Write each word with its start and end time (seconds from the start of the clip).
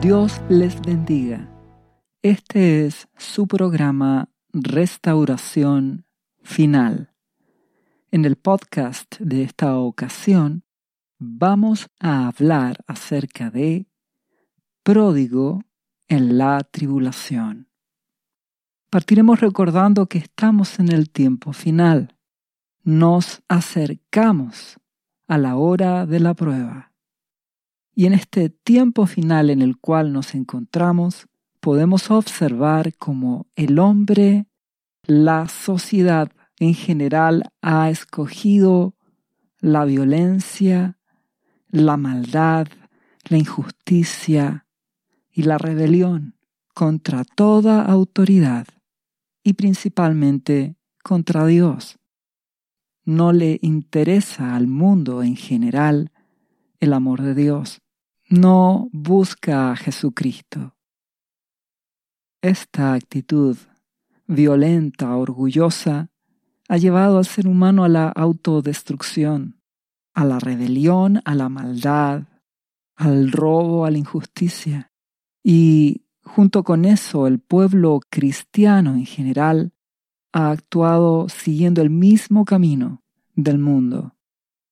Dios 0.00 0.40
les 0.48 0.80
bendiga. 0.80 1.48
Este 2.22 2.86
es 2.86 3.08
su 3.16 3.48
programa 3.48 4.30
Restauración 4.52 6.06
Final. 6.40 7.12
En 8.12 8.24
el 8.24 8.36
podcast 8.36 9.16
de 9.18 9.42
esta 9.42 9.76
ocasión 9.76 10.62
vamos 11.18 11.88
a 11.98 12.28
hablar 12.28 12.76
acerca 12.86 13.50
de 13.50 13.88
pródigo 14.84 15.64
en 16.06 16.38
la 16.38 16.60
tribulación. 16.60 17.68
Partiremos 18.90 19.40
recordando 19.40 20.06
que 20.06 20.18
estamos 20.18 20.78
en 20.78 20.92
el 20.92 21.10
tiempo 21.10 21.52
final. 21.52 22.16
Nos 22.84 23.42
acercamos 23.48 24.78
a 25.26 25.38
la 25.38 25.56
hora 25.56 26.06
de 26.06 26.20
la 26.20 26.34
prueba. 26.34 26.87
Y 27.98 28.06
en 28.06 28.12
este 28.12 28.48
tiempo 28.48 29.06
final 29.06 29.50
en 29.50 29.60
el 29.60 29.76
cual 29.76 30.12
nos 30.12 30.36
encontramos, 30.36 31.26
podemos 31.58 32.12
observar 32.12 32.94
cómo 32.94 33.48
el 33.56 33.80
hombre, 33.80 34.46
la 35.02 35.48
sociedad 35.48 36.30
en 36.60 36.74
general 36.74 37.50
ha 37.60 37.90
escogido 37.90 38.94
la 39.58 39.84
violencia, 39.84 40.96
la 41.70 41.96
maldad, 41.96 42.68
la 43.28 43.36
injusticia 43.36 44.68
y 45.32 45.42
la 45.42 45.58
rebelión 45.58 46.36
contra 46.74 47.24
toda 47.24 47.82
autoridad 47.82 48.68
y 49.42 49.54
principalmente 49.54 50.76
contra 51.02 51.46
Dios. 51.46 51.98
No 53.04 53.32
le 53.32 53.58
interesa 53.60 54.54
al 54.54 54.68
mundo 54.68 55.24
en 55.24 55.34
general 55.34 56.12
el 56.78 56.92
amor 56.92 57.22
de 57.22 57.34
Dios. 57.34 57.82
No 58.30 58.90
busca 58.92 59.70
a 59.70 59.76
Jesucristo. 59.76 60.76
Esta 62.42 62.92
actitud 62.92 63.56
violenta, 64.26 65.16
orgullosa, 65.16 66.10
ha 66.68 66.76
llevado 66.76 67.16
al 67.16 67.24
ser 67.24 67.48
humano 67.48 67.84
a 67.84 67.88
la 67.88 68.08
autodestrucción, 68.10 69.62
a 70.12 70.26
la 70.26 70.38
rebelión, 70.38 71.22
a 71.24 71.34
la 71.34 71.48
maldad, 71.48 72.24
al 72.96 73.32
robo, 73.32 73.86
a 73.86 73.90
la 73.90 73.96
injusticia. 73.96 74.92
Y 75.42 76.04
junto 76.22 76.64
con 76.64 76.84
eso, 76.84 77.26
el 77.26 77.38
pueblo 77.38 78.00
cristiano 78.10 78.92
en 78.92 79.06
general 79.06 79.72
ha 80.34 80.50
actuado 80.50 81.30
siguiendo 81.30 81.80
el 81.80 81.88
mismo 81.88 82.44
camino 82.44 83.02
del 83.34 83.58
mundo, 83.58 84.17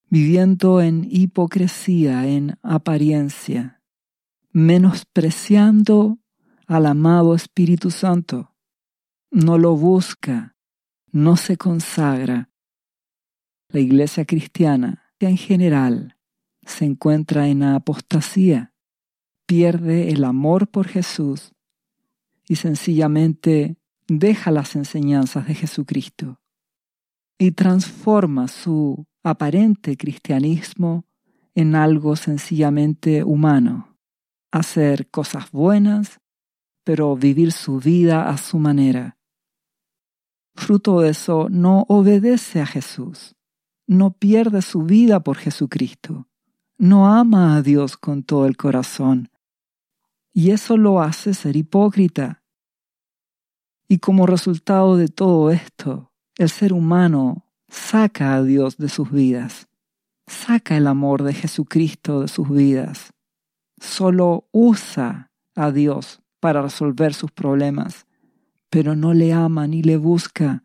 viviendo 0.09 0.81
en 0.81 1.07
hipocresía, 1.09 2.27
en 2.27 2.57
apariencia, 2.61 3.81
menospreciando 4.51 6.19
al 6.65 6.85
amado 6.85 7.35
Espíritu 7.35 7.91
Santo. 7.91 8.55
No 9.31 9.57
lo 9.57 9.75
busca, 9.75 10.55
no 11.11 11.35
se 11.35 11.57
consagra. 11.57 12.49
La 13.69 13.79
iglesia 13.79 14.25
cristiana 14.25 15.03
en 15.19 15.37
general 15.37 16.17
se 16.65 16.85
encuentra 16.85 17.47
en 17.47 17.63
apostasía, 17.63 18.73
pierde 19.45 20.09
el 20.09 20.23
amor 20.23 20.69
por 20.69 20.87
Jesús 20.87 21.53
y 22.47 22.55
sencillamente 22.55 23.77
deja 24.07 24.51
las 24.51 24.75
enseñanzas 24.75 25.47
de 25.47 25.55
Jesucristo 25.55 26.39
y 27.37 27.51
transforma 27.51 28.47
su 28.47 29.05
aparente 29.29 29.97
cristianismo 29.97 31.05
en 31.55 31.75
algo 31.75 32.15
sencillamente 32.15 33.23
humano, 33.23 33.97
hacer 34.51 35.09
cosas 35.09 35.51
buenas, 35.51 36.19
pero 36.83 37.15
vivir 37.15 37.51
su 37.51 37.79
vida 37.79 38.29
a 38.29 38.37
su 38.37 38.59
manera. 38.59 39.17
Fruto 40.55 41.01
de 41.01 41.09
eso 41.09 41.47
no 41.49 41.85
obedece 41.87 42.61
a 42.61 42.65
Jesús, 42.65 43.35
no 43.87 44.11
pierde 44.11 44.61
su 44.61 44.83
vida 44.83 45.19
por 45.19 45.37
Jesucristo, 45.37 46.27
no 46.77 47.07
ama 47.07 47.55
a 47.55 47.61
Dios 47.61 47.97
con 47.97 48.23
todo 48.23 48.45
el 48.45 48.55
corazón, 48.55 49.29
y 50.31 50.51
eso 50.51 50.77
lo 50.77 51.01
hace 51.01 51.33
ser 51.33 51.55
hipócrita. 51.55 52.43
Y 53.87 53.97
como 53.97 54.27
resultado 54.27 54.95
de 54.95 55.07
todo 55.07 55.49
esto, 55.49 56.11
el 56.37 56.49
ser 56.49 56.73
humano 56.73 57.46
saca 57.67 58.35
a 58.35 58.43
Dios 58.43 58.77
de 58.77 58.89
sus 58.89 59.11
vidas, 59.11 59.67
saca 60.25 60.77
el 60.77 60.87
amor 60.87 61.23
de 61.23 61.33
Jesucristo 61.33 62.21
de 62.21 62.27
sus 62.27 62.49
vidas, 62.49 63.13
solo 63.79 64.47
usa 64.51 65.31
a 65.55 65.71
Dios 65.71 66.21
para 66.39 66.61
resolver 66.61 67.13
sus 67.13 67.31
problemas, 67.31 68.07
pero 68.69 68.95
no 68.95 69.13
le 69.13 69.33
ama 69.33 69.67
ni 69.67 69.81
le 69.81 69.97
busca. 69.97 70.63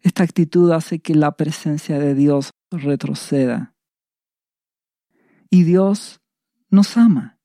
Esta 0.00 0.22
actitud 0.22 0.70
hace 0.72 1.00
que 1.00 1.14
la 1.14 1.32
presencia 1.36 1.98
de 1.98 2.14
Dios 2.14 2.52
retroceda. 2.70 3.74
Y 5.50 5.64
Dios 5.64 6.20
nos 6.70 6.96
ama, 6.96 7.38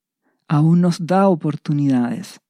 aún 0.47 0.81
nos 0.81 1.05
da 1.07 1.27
oportunidades 1.29 2.43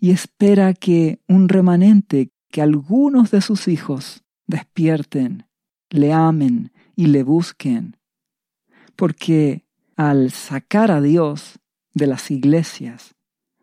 y 0.00 0.10
espera 0.10 0.72
que 0.72 1.20
un 1.28 1.48
remanente, 1.48 2.32
que 2.50 2.62
algunos 2.62 3.30
de 3.30 3.42
sus 3.42 3.68
hijos 3.68 4.24
despierten, 4.50 5.46
le 5.88 6.12
amen 6.12 6.72
y 6.94 7.06
le 7.06 7.22
busquen. 7.22 7.96
Porque 8.96 9.64
al 9.96 10.30
sacar 10.30 10.90
a 10.90 11.00
Dios 11.00 11.58
de 11.94 12.06
las 12.06 12.30
iglesias, 12.30 13.14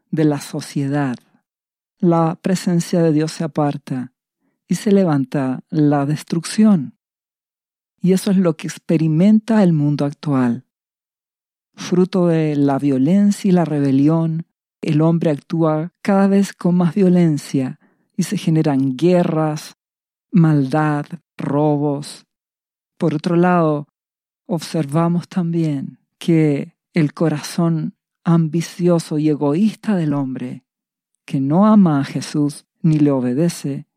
de 0.09 0.25
la 0.25 0.40
sociedad, 0.40 1.18
la 2.00 2.40
presencia 2.42 3.02
de 3.02 3.12
Dios 3.12 3.31
se 3.31 3.44
aparta 3.44 4.14
y 4.68 4.75
se 4.75 4.92
levanta 4.92 5.64
la 5.70 6.06
destrucción. 6.06 6.98
Y 8.02 8.14
eso 8.14 8.31
es 8.31 8.38
lo 8.38 8.56
que 8.56 8.68
experimenta 8.68 9.64
el 9.64 9.74
mundo 9.74 10.06
actual. 10.06 10.66
Fruto 11.74 12.28
de 12.28 12.56
la 12.56 12.80
violencia 12.80 13.50
y 13.50 13.52
la 13.52 13.66
rebelión, 13.66 14.46
el 14.81 15.02
hombre 15.02 15.31
actúa 15.31 15.94
cada 16.02 16.28
vez 16.28 16.54
con 16.54 16.75
más 16.75 16.96
violencia 16.96 17.80
y 18.16 18.24
se 18.24 18.38
generan 18.38 18.98
guerras, 18.98 19.76
maldad, 20.31 21.05
robos. 21.38 22.25
Por 22.97 23.13
otro 23.13 23.35
lado, 23.35 23.88
observamos 24.47 25.27
también 25.27 25.99
que 26.17 26.75
el 26.93 27.13
corazón 27.13 27.95
ambicioso 28.23 29.17
y 29.17 29.29
egoísta 29.29 29.95
del 29.95 30.13
hombre, 30.13 30.63
que 31.25 31.39
no 31.39 31.65
ama 31.67 31.99
a 31.99 32.03
Jesús 32.03 32.65
ni 32.81 32.99
le 32.99 33.11
obedece, 33.11 33.88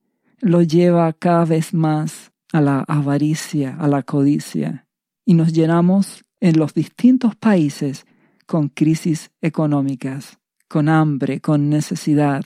lo 0.41 0.63
lleva 0.63 1.13
cada 1.13 1.45
vez 1.45 1.75
más 1.75 2.33
a 2.53 2.61
la 2.61 2.81
avaricia, 2.81 3.77
a 3.77 3.89
la 3.89 4.03
codicia, 4.03 4.87
y 5.25 5.35
nos 5.35 5.53
llenamos 5.53 6.25
en 6.41 6.59
los 6.59 6.75
distintos 6.75 7.37
países 7.37 8.07
con 8.47 8.69
crisis 8.69 9.31
económicas, 9.41 10.39
con 10.69 10.89
hambre, 10.89 11.41
con 11.41 11.69
necesidad. 11.69 12.45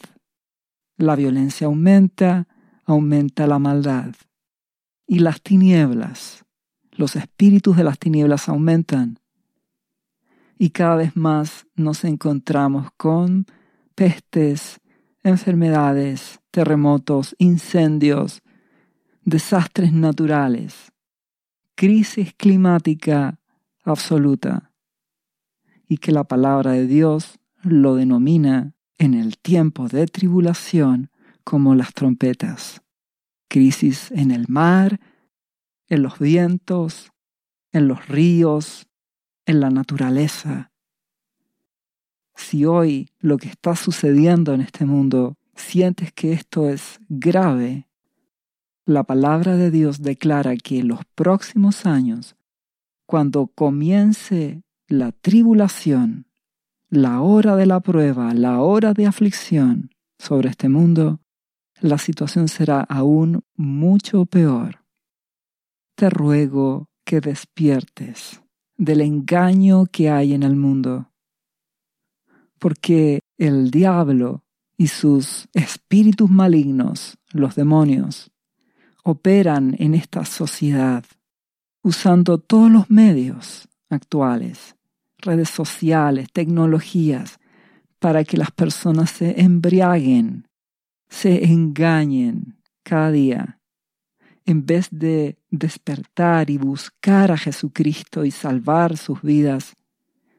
La 0.97 1.17
violencia 1.17 1.67
aumenta, 1.67 2.47
aumenta 2.87 3.47
la 3.47 3.59
maldad. 3.59 4.15
Y 5.07 5.19
las 5.19 5.43
tinieblas, 5.43 6.45
los 6.93 7.17
espíritus 7.17 7.77
de 7.77 7.85
las 7.85 7.99
tinieblas 7.99 8.49
aumentan. 8.49 9.19
Y 10.59 10.71
cada 10.71 10.97
vez 10.97 11.17
más 11.17 11.67
nos 11.75 12.05
encontramos 12.05 12.89
con 12.97 13.47
pestes, 13.95 14.81
enfermedades, 15.23 16.41
terremotos, 16.51 17.35
incendios, 17.39 18.43
desastres 19.25 19.93
naturales, 19.93 20.93
crisis 21.75 22.35
climática 22.35 23.41
absoluta. 23.83 24.73
Y 25.89 25.99
que 25.99 26.13
la 26.13 26.25
palabra 26.25 26.73
de 26.73 26.87
Dios 26.87 27.39
lo 27.63 27.97
denomina 27.97 28.75
en 28.99 29.15
el 29.15 29.39
tiempo 29.39 29.89
de 29.89 30.07
tribulación 30.07 31.11
como 31.45 31.75
las 31.75 31.93
trompetas. 31.93 32.83
Crisis 33.49 34.11
en 34.11 34.31
el 34.31 34.47
mar, 34.49 34.99
en 35.89 36.03
los 36.03 36.19
vientos, 36.19 37.13
en 37.73 37.89
los 37.89 38.09
ríos, 38.09 38.87
en 39.47 39.61
la 39.61 39.71
naturaleza. 39.71 40.73
Si 42.35 42.65
hoy 42.65 43.11
lo 43.21 43.37
que 43.37 43.49
está 43.49 43.77
sucediendo 43.77 44.55
en 44.55 44.63
este 44.63 44.87
mundo 44.87 45.37
sientes 45.55 46.13
que 46.13 46.33
esto 46.33 46.69
es 46.69 46.99
grave, 47.09 47.87
la 48.87 49.05
palabra 49.05 49.57
de 49.57 49.71
Dios 49.71 50.03
declara 50.03 50.57
que 50.57 50.81
en 50.81 50.89
los 50.89 51.05
próximos 51.15 51.87
años, 51.87 52.37
cuando 53.07 53.47
comience 53.47 54.63
la 54.89 55.13
tribulación, 55.13 56.27
la 56.91 57.21
hora 57.21 57.57
de 57.57 57.67
la 57.67 57.81
prueba, 57.81 58.35
la 58.35 58.61
hora 58.61 58.93
de 58.93 59.07
aflicción 59.07 59.91
sobre 60.19 60.51
este 60.51 60.69
mundo, 60.69 61.21
la 61.81 61.99
situación 61.99 62.49
será 62.49 62.81
aún 62.81 63.45
mucho 63.57 64.27
peor. 64.27 64.85
Te 65.95 66.11
ruego 66.11 66.89
que 67.05 67.21
despiertes 67.21 68.41
del 68.77 69.01
engaño 69.01 69.87
que 69.87 70.11
hay 70.11 70.35
en 70.35 70.43
el 70.43 70.57
mundo. 70.57 71.11
porque 72.59 73.21
el 73.37 73.71
diablo 73.71 74.43
y 74.79 74.87
sus 74.87 75.49
espíritus 75.53 76.31
malignos, 76.31 77.19
los 77.31 77.55
demonios, 77.57 78.31
operan 79.03 79.77
en 79.79 79.95
esta 79.95 80.25
sociedad 80.25 81.05
usando 81.83 82.39
todos 82.39 82.71
los 82.71 82.89
medios 82.89 83.69
actuales, 83.91 84.77
redes 85.19 85.51
sociales, 85.51 86.29
tecnologías, 86.33 87.39
para 87.99 88.25
que 88.25 88.39
las 88.39 88.51
personas 88.51 89.11
se 89.11 89.43
embriaguen, 89.43 90.49
se 91.15 91.45
engañen 91.45 92.59
cada 92.83 93.13
día, 93.13 93.61
en 94.45 94.67
vez 94.67 94.89
de 94.91 95.39
despertar 95.49 96.51
y 96.51 96.59
buscar 96.59 97.31
a 97.31 97.39
Jesucristo 97.39 98.25
y 98.25 98.33
salvar 98.33 98.97
sus 98.97 99.23
vidas, 99.23 99.77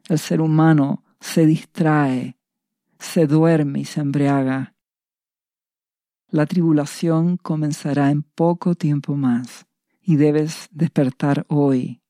el 0.09 0.19
ser 0.19 0.41
humano 0.41 1.05
se 1.21 1.45
distrae, 1.45 2.37
se 2.99 3.25
duerme 3.25 3.79
y 3.79 3.85
se 3.85 4.01
embriaga. 4.01 4.75
La 6.29 6.45
tribulación 6.45 7.37
comenzará 7.37 8.11
en 8.11 8.23
poco 8.23 8.75
tiempo 8.75 9.15
más 9.15 9.67
y 10.01 10.17
debes 10.17 10.67
despertar 10.71 11.45
hoy 11.47 12.01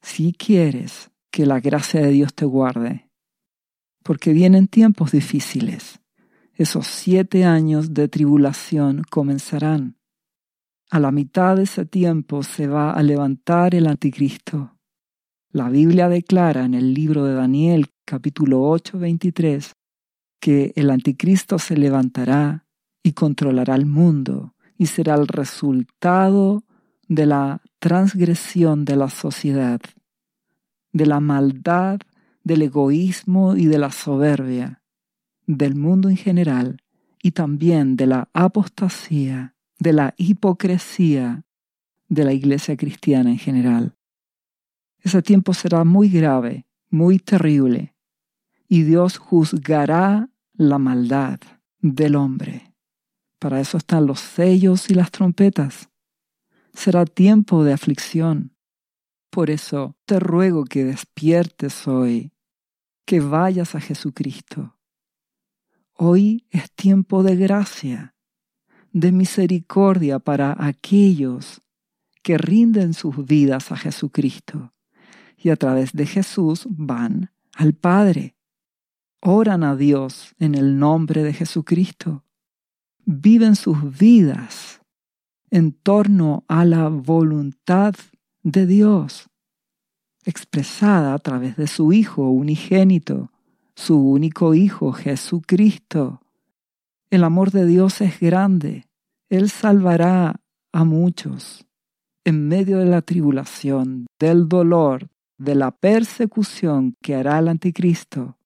si 0.00 0.32
quieres 0.32 1.10
que 1.30 1.44
la 1.44 1.60
gracia 1.60 2.00
de 2.00 2.10
Dios 2.10 2.32
te 2.32 2.46
guarde, 2.46 3.10
porque 4.02 4.32
vienen 4.32 4.66
tiempos 4.66 5.12
difíciles. 5.12 6.01
Esos 6.54 6.86
siete 6.86 7.44
años 7.44 7.94
de 7.94 8.08
tribulación 8.08 9.02
comenzarán. 9.08 9.96
A 10.90 11.00
la 11.00 11.10
mitad 11.10 11.56
de 11.56 11.62
ese 11.62 11.86
tiempo 11.86 12.42
se 12.42 12.66
va 12.66 12.92
a 12.92 13.02
levantar 13.02 13.74
el 13.74 13.86
anticristo. 13.86 14.76
La 15.50 15.70
Biblia 15.70 16.10
declara 16.10 16.64
en 16.64 16.74
el 16.74 16.92
libro 16.92 17.24
de 17.24 17.34
Daniel 17.34 17.86
capítulo 18.04 18.62
8, 18.68 18.98
23 18.98 19.72
que 20.40 20.72
el 20.76 20.90
anticristo 20.90 21.58
se 21.58 21.76
levantará 21.76 22.66
y 23.02 23.12
controlará 23.12 23.74
el 23.74 23.86
mundo 23.86 24.54
y 24.76 24.86
será 24.86 25.14
el 25.14 25.28
resultado 25.28 26.64
de 27.08 27.26
la 27.26 27.62
transgresión 27.78 28.84
de 28.84 28.96
la 28.96 29.08
sociedad, 29.08 29.80
de 30.92 31.06
la 31.06 31.20
maldad, 31.20 32.00
del 32.44 32.62
egoísmo 32.62 33.56
y 33.56 33.66
de 33.66 33.78
la 33.78 33.90
soberbia, 33.90 34.81
del 35.46 35.74
mundo 35.74 36.08
en 36.08 36.16
general 36.16 36.82
y 37.22 37.32
también 37.32 37.96
de 37.96 38.06
la 38.06 38.28
apostasía, 38.32 39.54
de 39.78 39.92
la 39.92 40.14
hipocresía 40.16 41.44
de 42.08 42.24
la 42.24 42.32
iglesia 42.32 42.76
cristiana 42.76 43.30
en 43.30 43.38
general. 43.38 43.96
Ese 44.98 45.22
tiempo 45.22 45.54
será 45.54 45.84
muy 45.84 46.08
grave, 46.08 46.66
muy 46.90 47.18
terrible, 47.18 47.94
y 48.68 48.82
Dios 48.82 49.16
juzgará 49.16 50.28
la 50.52 50.78
maldad 50.78 51.40
del 51.80 52.16
hombre. 52.16 52.74
Para 53.38 53.60
eso 53.60 53.78
están 53.78 54.06
los 54.06 54.20
sellos 54.20 54.90
y 54.90 54.94
las 54.94 55.10
trompetas 55.10 55.88
será 56.72 57.04
tiempo 57.04 57.64
de 57.64 57.72
aflicción. 57.72 58.56
Por 59.30 59.50
eso 59.50 59.96
te 60.04 60.18
ruego 60.18 60.64
que 60.64 60.84
despiertes 60.84 61.86
hoy, 61.86 62.32
que 63.04 63.20
vayas 63.20 63.74
a 63.74 63.80
Jesucristo. 63.80 64.76
Hoy 66.04 66.48
es 66.50 66.68
tiempo 66.72 67.22
de 67.22 67.36
gracia, 67.36 68.16
de 68.90 69.12
misericordia 69.12 70.18
para 70.18 70.56
aquellos 70.58 71.62
que 72.24 72.38
rinden 72.38 72.92
sus 72.92 73.24
vidas 73.24 73.70
a 73.70 73.76
Jesucristo 73.76 74.72
y 75.36 75.50
a 75.50 75.56
través 75.56 75.92
de 75.92 76.06
Jesús 76.06 76.66
van 76.68 77.30
al 77.54 77.74
Padre. 77.74 78.34
Oran 79.20 79.62
a 79.62 79.76
Dios 79.76 80.34
en 80.40 80.56
el 80.56 80.76
nombre 80.76 81.22
de 81.22 81.34
Jesucristo. 81.34 82.24
Viven 83.04 83.54
sus 83.54 83.96
vidas 83.96 84.80
en 85.50 85.70
torno 85.70 86.44
a 86.48 86.64
la 86.64 86.88
voluntad 86.88 87.94
de 88.42 88.66
Dios, 88.66 89.28
expresada 90.24 91.14
a 91.14 91.18
través 91.20 91.56
de 91.56 91.68
su 91.68 91.92
Hijo 91.92 92.28
unigénito, 92.28 93.31
su 93.74 93.98
único 93.98 94.54
Hijo 94.54 94.92
Jesucristo. 94.92 96.20
El 97.10 97.24
amor 97.24 97.50
de 97.50 97.66
Dios 97.66 98.00
es 98.00 98.20
grande. 98.20 98.86
Él 99.28 99.50
salvará 99.50 100.40
a 100.72 100.84
muchos 100.84 101.66
en 102.24 102.48
medio 102.48 102.78
de 102.78 102.86
la 102.86 103.02
tribulación, 103.02 104.06
del 104.18 104.48
dolor, 104.48 105.08
de 105.38 105.54
la 105.54 105.72
persecución 105.72 106.94
que 107.02 107.14
hará 107.14 107.38
el 107.38 107.48
anticristo 107.48 108.36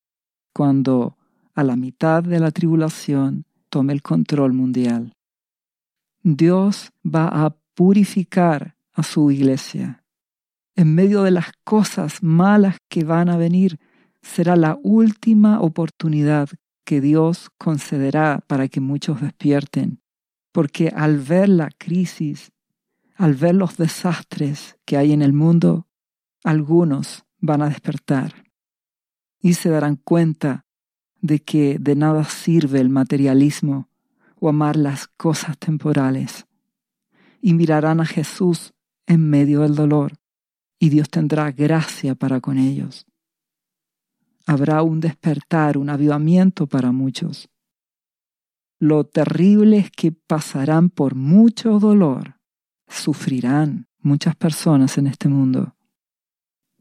cuando 0.53 1.19
a 1.55 1.63
la 1.63 1.77
mitad 1.77 2.23
de 2.23 2.41
la 2.41 2.51
tribulación 2.51 3.45
tome 3.69 3.93
el 3.93 4.01
control 4.01 4.55
mundial. 4.55 5.13
Dios 6.23 6.93
va 7.05 7.29
a 7.29 7.55
purificar 7.75 8.75
a 8.95 9.03
su 9.03 9.31
iglesia. 9.31 10.03
En 10.75 10.95
medio 10.95 11.23
de 11.23 11.31
las 11.31 11.53
cosas 11.65 12.23
malas 12.23 12.79
que 12.89 13.05
van 13.05 13.29
a 13.29 13.37
venir, 13.37 13.79
será 14.27 14.57
la 14.57 14.79
última 14.83 15.61
oportunidad 15.61 16.49
que 16.85 17.01
Dios 17.01 17.51
concederá 17.59 18.43
para 18.47 18.69
que 18.69 18.81
muchos 18.81 19.21
despierten. 19.21 20.01
Porque 20.53 20.89
al 20.89 21.19
ver 21.19 21.49
la 21.49 21.71
crisis, 21.77 22.53
al 23.15 23.35
ver 23.35 23.55
los 23.55 23.77
desastres 23.77 24.77
que 24.85 24.97
hay 24.97 25.13
en 25.13 25.23
el 25.23 25.33
mundo, 25.33 25.87
algunos 26.45 27.25
van 27.39 27.63
a 27.63 27.69
despertar 27.69 28.45
y 29.41 29.55
se 29.55 29.71
darán 29.71 29.97
cuenta 29.97 30.67
de 31.21 31.41
que 31.41 31.79
de 31.79 31.95
nada 31.95 32.25
sirve 32.25 32.81
el 32.81 32.89
materialismo 32.89 33.89
o 34.39 34.49
amar 34.49 34.77
las 34.77 35.07
cosas 35.07 35.57
temporales. 35.59 36.47
Y 37.41 37.55
mirarán 37.55 38.01
a 38.01 38.07
Jesús 38.07 38.75
en 39.07 39.29
medio 39.31 39.61
del 39.61 39.75
dolor 39.75 40.15
y 40.79 40.89
Dios 40.89 41.09
tendrá 41.11 41.53
gracia 41.53 42.15
para 42.15 42.41
con 42.41 42.59
ellos. 42.59 43.07
Habrá 44.47 44.83
un 44.83 45.01
despertar, 45.01 45.77
un 45.77 45.91
avivamiento 45.91 46.67
para 46.67 46.93
muchos. 46.93 47.49
Lo 48.79 49.05
terrible 49.05 49.79
es 49.79 49.91
que 49.91 50.13
pasarán 50.13 50.91
por 50.91 51.15
mucho 51.15 51.79
dolor, 51.79 52.37
sufrirán 52.87 53.89
muchas 53.99 54.37
personas 54.37 54.99
en 54.99 55.09
este 55.09 55.29
mundo. 55.29 55.75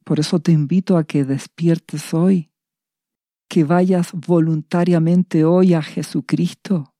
Por 0.04 0.20
eso 0.20 0.40
te 0.40 0.52
invito 0.52 0.98
a 0.98 1.06
que 1.06 1.24
despiertes 1.24 2.14
hoy, 2.14 2.52
que 3.50 3.64
vayas 3.64 4.12
voluntariamente 4.14 5.44
hoy 5.46 5.74
a 5.74 5.82
Jesucristo 5.82 6.96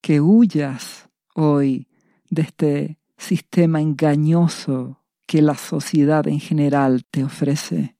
que 0.00 0.20
huyas 0.20 1.08
hoy 1.34 1.88
de 2.30 2.42
este 2.42 2.98
sistema 3.16 3.80
engañoso 3.80 5.04
que 5.26 5.42
la 5.42 5.54
sociedad 5.54 6.26
en 6.26 6.40
general 6.40 7.04
te 7.10 7.22
ofrece, 7.22 7.96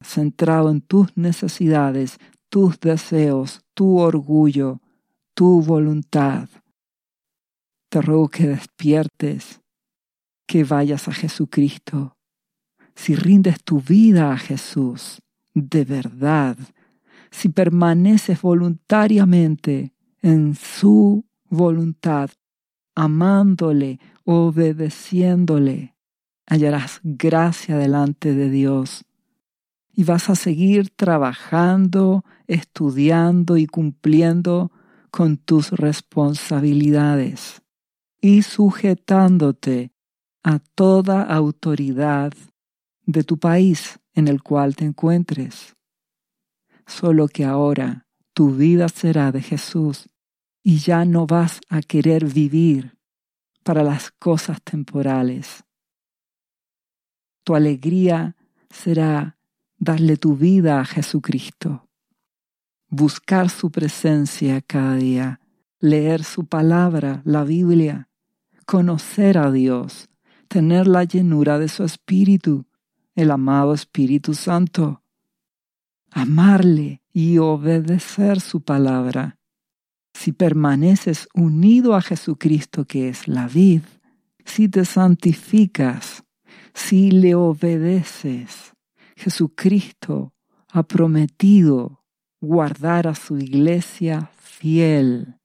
centrado 0.00 0.70
en 0.70 0.80
tus 0.80 1.16
necesidades, 1.16 2.18
tus 2.48 2.78
deseos, 2.80 3.60
tu 3.74 3.98
orgullo, 3.98 4.80
tu 5.34 5.62
voluntad. 5.62 6.48
Te 7.90 8.02
ruego 8.02 8.28
que 8.28 8.48
despiertes, 8.48 9.60
que 10.46 10.64
vayas 10.64 11.08
a 11.08 11.12
Jesucristo. 11.12 12.16
Si 12.94 13.14
rindes 13.14 13.62
tu 13.62 13.80
vida 13.80 14.32
a 14.32 14.38
Jesús, 14.38 15.20
de 15.54 15.84
verdad, 15.84 16.56
si 17.30 17.48
permaneces 17.48 18.40
voluntariamente 18.40 19.92
en 20.22 20.54
su 20.54 21.24
voluntad, 21.48 22.30
amándole, 22.94 24.00
obedeciéndole, 24.24 25.94
hallarás 26.46 27.00
gracia 27.02 27.76
delante 27.76 28.34
de 28.34 28.50
Dios. 28.50 29.04
Y 29.98 30.04
vas 30.04 30.30
a 30.30 30.36
seguir 30.36 30.90
trabajando, 30.90 32.24
estudiando 32.46 33.56
y 33.56 33.66
cumpliendo 33.66 34.70
con 35.10 35.38
tus 35.38 35.72
responsabilidades 35.72 37.62
y 38.20 38.42
sujetándote 38.42 39.90
a 40.44 40.60
toda 40.60 41.22
autoridad 41.22 42.32
de 43.06 43.24
tu 43.24 43.38
país 43.38 43.98
en 44.14 44.28
el 44.28 44.40
cual 44.40 44.76
te 44.76 44.84
encuentres. 44.84 45.74
Solo 46.86 47.26
que 47.26 47.44
ahora 47.44 48.06
tu 48.34 48.54
vida 48.54 48.88
será 48.88 49.32
de 49.32 49.42
Jesús 49.42 50.08
y 50.62 50.78
ya 50.78 51.04
no 51.06 51.26
vas 51.26 51.58
a 51.68 51.80
querer 51.80 52.24
vivir 52.24 52.96
para 53.64 53.82
las 53.82 54.12
cosas 54.12 54.62
temporales. 54.62 55.64
Tu 57.42 57.56
alegría 57.56 58.36
será 58.70 59.37
darle 59.78 60.16
tu 60.16 60.36
vida 60.36 60.80
a 60.80 60.84
Jesucristo, 60.84 61.88
buscar 62.88 63.48
su 63.48 63.70
presencia 63.70 64.60
cada 64.60 64.96
día, 64.96 65.40
leer 65.80 66.24
su 66.24 66.46
palabra, 66.46 67.22
la 67.24 67.44
Biblia, 67.44 68.08
conocer 68.66 69.38
a 69.38 69.50
Dios, 69.50 70.08
tener 70.48 70.86
la 70.86 71.04
llenura 71.04 71.58
de 71.58 71.68
su 71.68 71.84
Espíritu, 71.84 72.66
el 73.14 73.30
amado 73.30 73.74
Espíritu 73.74 74.34
Santo, 74.34 75.02
amarle 76.10 77.02
y 77.12 77.38
obedecer 77.38 78.40
su 78.40 78.62
palabra. 78.62 79.38
Si 80.14 80.32
permaneces 80.32 81.28
unido 81.34 81.94
a 81.94 82.02
Jesucristo 82.02 82.84
que 82.84 83.08
es 83.08 83.28
la 83.28 83.46
vid, 83.46 83.82
si 84.44 84.68
te 84.68 84.84
santificas, 84.84 86.24
si 86.74 87.10
le 87.10 87.34
obedeces, 87.34 88.72
Jesucristo 89.18 90.32
ha 90.68 90.84
prometido 90.84 92.04
guardar 92.40 93.08
a 93.08 93.16
su 93.16 93.36
iglesia 93.36 94.30
fiel, 94.36 95.40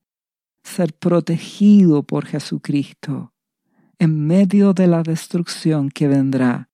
ser 0.62 0.94
protegido 0.94 2.04
por 2.04 2.24
Jesucristo 2.24 3.32
en 3.98 4.26
medio 4.26 4.74
de 4.74 4.86
la 4.86 5.02
destrucción 5.02 5.88
que 5.88 6.06
vendrá. 6.06 6.70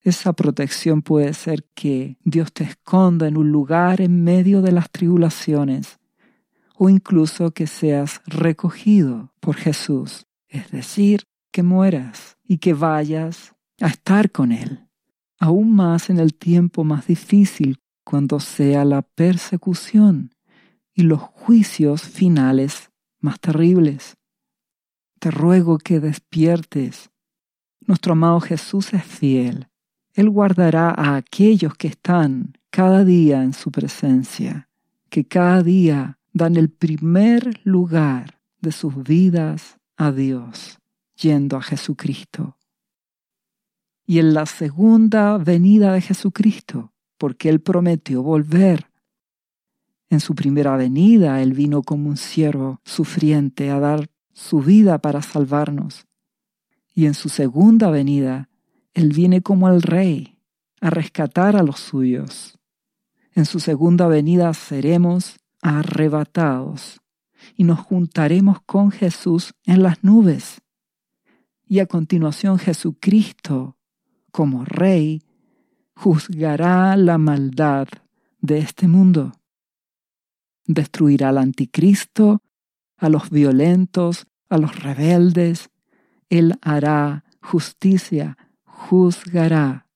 Esa 0.00 0.32
protección 0.32 1.02
puede 1.02 1.34
ser 1.34 1.64
que 1.72 2.16
Dios 2.24 2.52
te 2.52 2.64
esconda 2.64 3.28
en 3.28 3.36
un 3.36 3.52
lugar 3.52 4.00
en 4.00 4.24
medio 4.24 4.60
de 4.60 4.72
las 4.72 4.90
tribulaciones 4.90 6.00
o 6.76 6.90
incluso 6.90 7.52
que 7.52 7.68
seas 7.68 8.20
recogido 8.26 9.32
por 9.38 9.54
Jesús, 9.54 10.26
es 10.48 10.68
decir, 10.72 11.28
que 11.52 11.62
mueras 11.62 12.38
y 12.42 12.58
que 12.58 12.74
vayas 12.74 13.54
a 13.80 13.86
estar 13.86 14.32
con 14.32 14.50
Él, 14.50 14.88
aún 15.42 15.74
más 15.74 16.08
en 16.08 16.20
el 16.20 16.34
tiempo 16.34 16.84
más 16.84 17.08
difícil 17.08 17.80
cuando 18.04 18.38
sea 18.38 18.84
la 18.84 19.02
persecución 19.02 20.30
y 20.94 21.02
los 21.02 21.20
juicios 21.20 22.02
finales 22.02 22.92
más 23.18 23.40
terribles. 23.40 24.16
Te 25.18 25.32
ruego 25.32 25.78
que 25.78 25.98
despiertes. 25.98 27.10
Nuestro 27.80 28.12
amado 28.12 28.38
Jesús 28.38 28.94
es 28.94 29.04
fiel. 29.04 29.66
Él 30.14 30.30
guardará 30.30 30.94
a 30.96 31.16
aquellos 31.16 31.74
que 31.74 31.88
están 31.88 32.56
cada 32.70 33.04
día 33.04 33.42
en 33.42 33.52
su 33.52 33.72
presencia, 33.72 34.68
que 35.10 35.26
cada 35.26 35.60
día 35.64 36.20
dan 36.32 36.54
el 36.54 36.70
primer 36.70 37.60
lugar 37.64 38.38
de 38.60 38.70
sus 38.70 38.94
vidas 39.02 39.78
a 39.96 40.12
Dios, 40.12 40.78
yendo 41.16 41.56
a 41.56 41.62
Jesucristo. 41.62 42.56
Y 44.06 44.18
en 44.18 44.34
la 44.34 44.46
segunda 44.46 45.38
venida 45.38 45.92
de 45.92 46.00
Jesucristo, 46.00 46.92
porque 47.18 47.48
Él 47.48 47.60
prometió 47.60 48.22
volver. 48.22 48.90
En 50.10 50.20
su 50.20 50.34
primera 50.34 50.76
venida 50.76 51.40
Él 51.40 51.52
vino 51.52 51.82
como 51.82 52.08
un 52.08 52.16
siervo 52.16 52.80
sufriente 52.84 53.70
a 53.70 53.80
dar 53.80 54.10
su 54.32 54.60
vida 54.60 54.98
para 54.98 55.22
salvarnos. 55.22 56.06
Y 56.94 57.06
en 57.06 57.14
su 57.14 57.28
segunda 57.28 57.90
venida 57.90 58.48
Él 58.92 59.10
viene 59.10 59.40
como 59.42 59.68
el 59.68 59.82
Rey 59.82 60.38
a 60.80 60.90
rescatar 60.90 61.56
a 61.56 61.62
los 61.62 61.78
suyos. 61.78 62.58
En 63.34 63.46
su 63.46 63.60
segunda 63.60 64.08
venida 64.08 64.52
seremos 64.52 65.38
arrebatados 65.62 67.00
y 67.56 67.64
nos 67.64 67.78
juntaremos 67.80 68.60
con 68.66 68.90
Jesús 68.90 69.54
en 69.64 69.82
las 69.82 70.02
nubes. 70.04 70.60
Y 71.66 71.78
a 71.78 71.86
continuación 71.86 72.58
Jesucristo, 72.58 73.76
como 74.32 74.64
Rey, 74.64 75.22
juzgará 75.94 76.96
la 76.96 77.18
maldad 77.18 77.86
de 78.40 78.58
este 78.58 78.88
mundo. 78.88 79.32
Destruirá 80.66 81.28
al 81.28 81.38
anticristo, 81.38 82.42
a 82.96 83.08
los 83.08 83.30
violentos, 83.30 84.26
a 84.48 84.58
los 84.58 84.76
rebeldes. 84.82 85.70
Él 86.28 86.58
hará 86.62 87.24
justicia, 87.40 88.36
juzgará 88.64 89.86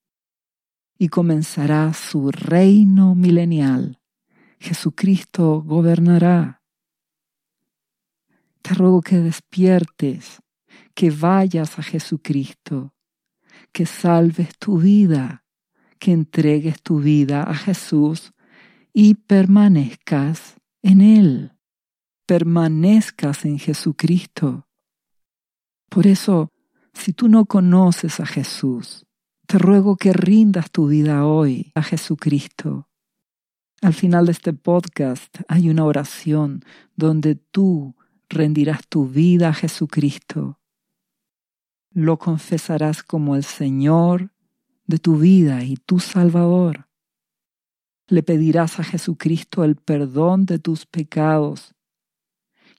y 0.97 1.09
comenzará 1.09 1.93
su 1.93 2.31
reino 2.31 3.17
milenial 3.17 3.99
Jesucristo 4.59 5.63
gobernará. 5.63 6.63
Te 8.63 8.75
ruego 8.75 9.01
que 9.01 9.19
despiertes, 9.19 10.43
que 10.95 11.11
vayas 11.11 11.79
a 11.79 11.83
Jesucristo, 11.83 12.95
que 13.77 13.85
salves 13.85 14.57
tu 14.59 14.79
vida, 14.79 15.45
que 15.99 16.11
entregues 16.13 16.81
tu 16.83 17.01
vida 17.01 17.43
a 17.43 17.55
Jesús 17.55 18.33
y 18.95 19.15
permanezcas 19.15 20.57
en 20.81 21.03
Él, 21.03 21.53
permanezcas 22.25 23.45
en 23.45 23.59
Jesucristo. 23.59 24.67
Por 25.91 26.07
eso, 26.07 26.51
si 26.95 27.13
tú 27.13 27.29
no 27.29 27.45
conoces 27.45 28.19
a 28.21 28.25
Jesús, 28.25 29.05
te 29.47 29.59
ruego 29.59 29.97
que 29.97 30.15
rindas 30.15 30.71
tu 30.71 30.87
vida 30.89 31.27
hoy 31.27 31.71
a 31.75 31.83
Jesucristo 31.83 32.89
al 33.83 33.95
final 33.95 34.27
de 34.27 34.33
este 34.33 34.53
podcast 34.53 35.39
hay 35.49 35.69
una 35.69 35.85
oración 35.85 36.65
donde 36.97 37.35
tú 37.35 37.95
rendirás 38.29 38.87
tu 38.89 39.07
vida 39.07 39.51
a 39.51 39.55
Jesucristo. 39.55 40.61
Lo 41.91 42.19
confesarás 42.19 43.03
como 43.03 43.37
el 43.37 43.45
Señor 43.45 44.31
de 44.87 44.99
tu 44.99 45.19
vida 45.19 45.65
y 45.65 45.77
tu 45.77 45.99
Salvador. 45.99 46.89
Le 48.09 48.23
pedirás 48.23 48.79
a 48.79 48.85
Jesucristo 48.85 49.65
el 49.65 49.77
perdón 49.77 50.47
de 50.47 50.59
tus 50.59 50.87
pecados 50.87 51.75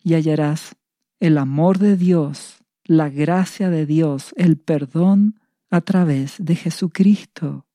y 0.04 0.14
hallarás 0.14 0.76
el 1.20 1.38
amor 1.38 1.80
de 1.80 1.98
Dios, 1.98 2.64
la 2.86 3.10
gracia 3.10 3.70
de 3.70 3.86
Dios, 3.86 4.34
el 4.38 4.58
perdón 4.58 5.40
a 5.70 5.82
través 5.82 6.36
de 6.40 6.56
Jesucristo. 6.56 7.66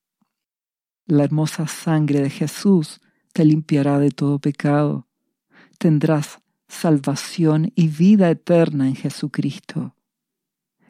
La 1.07 1.25
hermosa 1.25 1.67
sangre 1.67 2.21
de 2.21 2.31
Jesús 2.31 3.01
te 3.33 3.45
limpiará 3.45 3.99
de 3.99 4.11
todo 4.11 4.39
pecado. 4.39 5.09
Tendrás 5.79 6.39
salvación 6.69 7.73
y 7.75 7.89
vida 7.89 8.31
eterna 8.31 8.89
en 8.89 8.97
Jesucristo. 8.97 9.95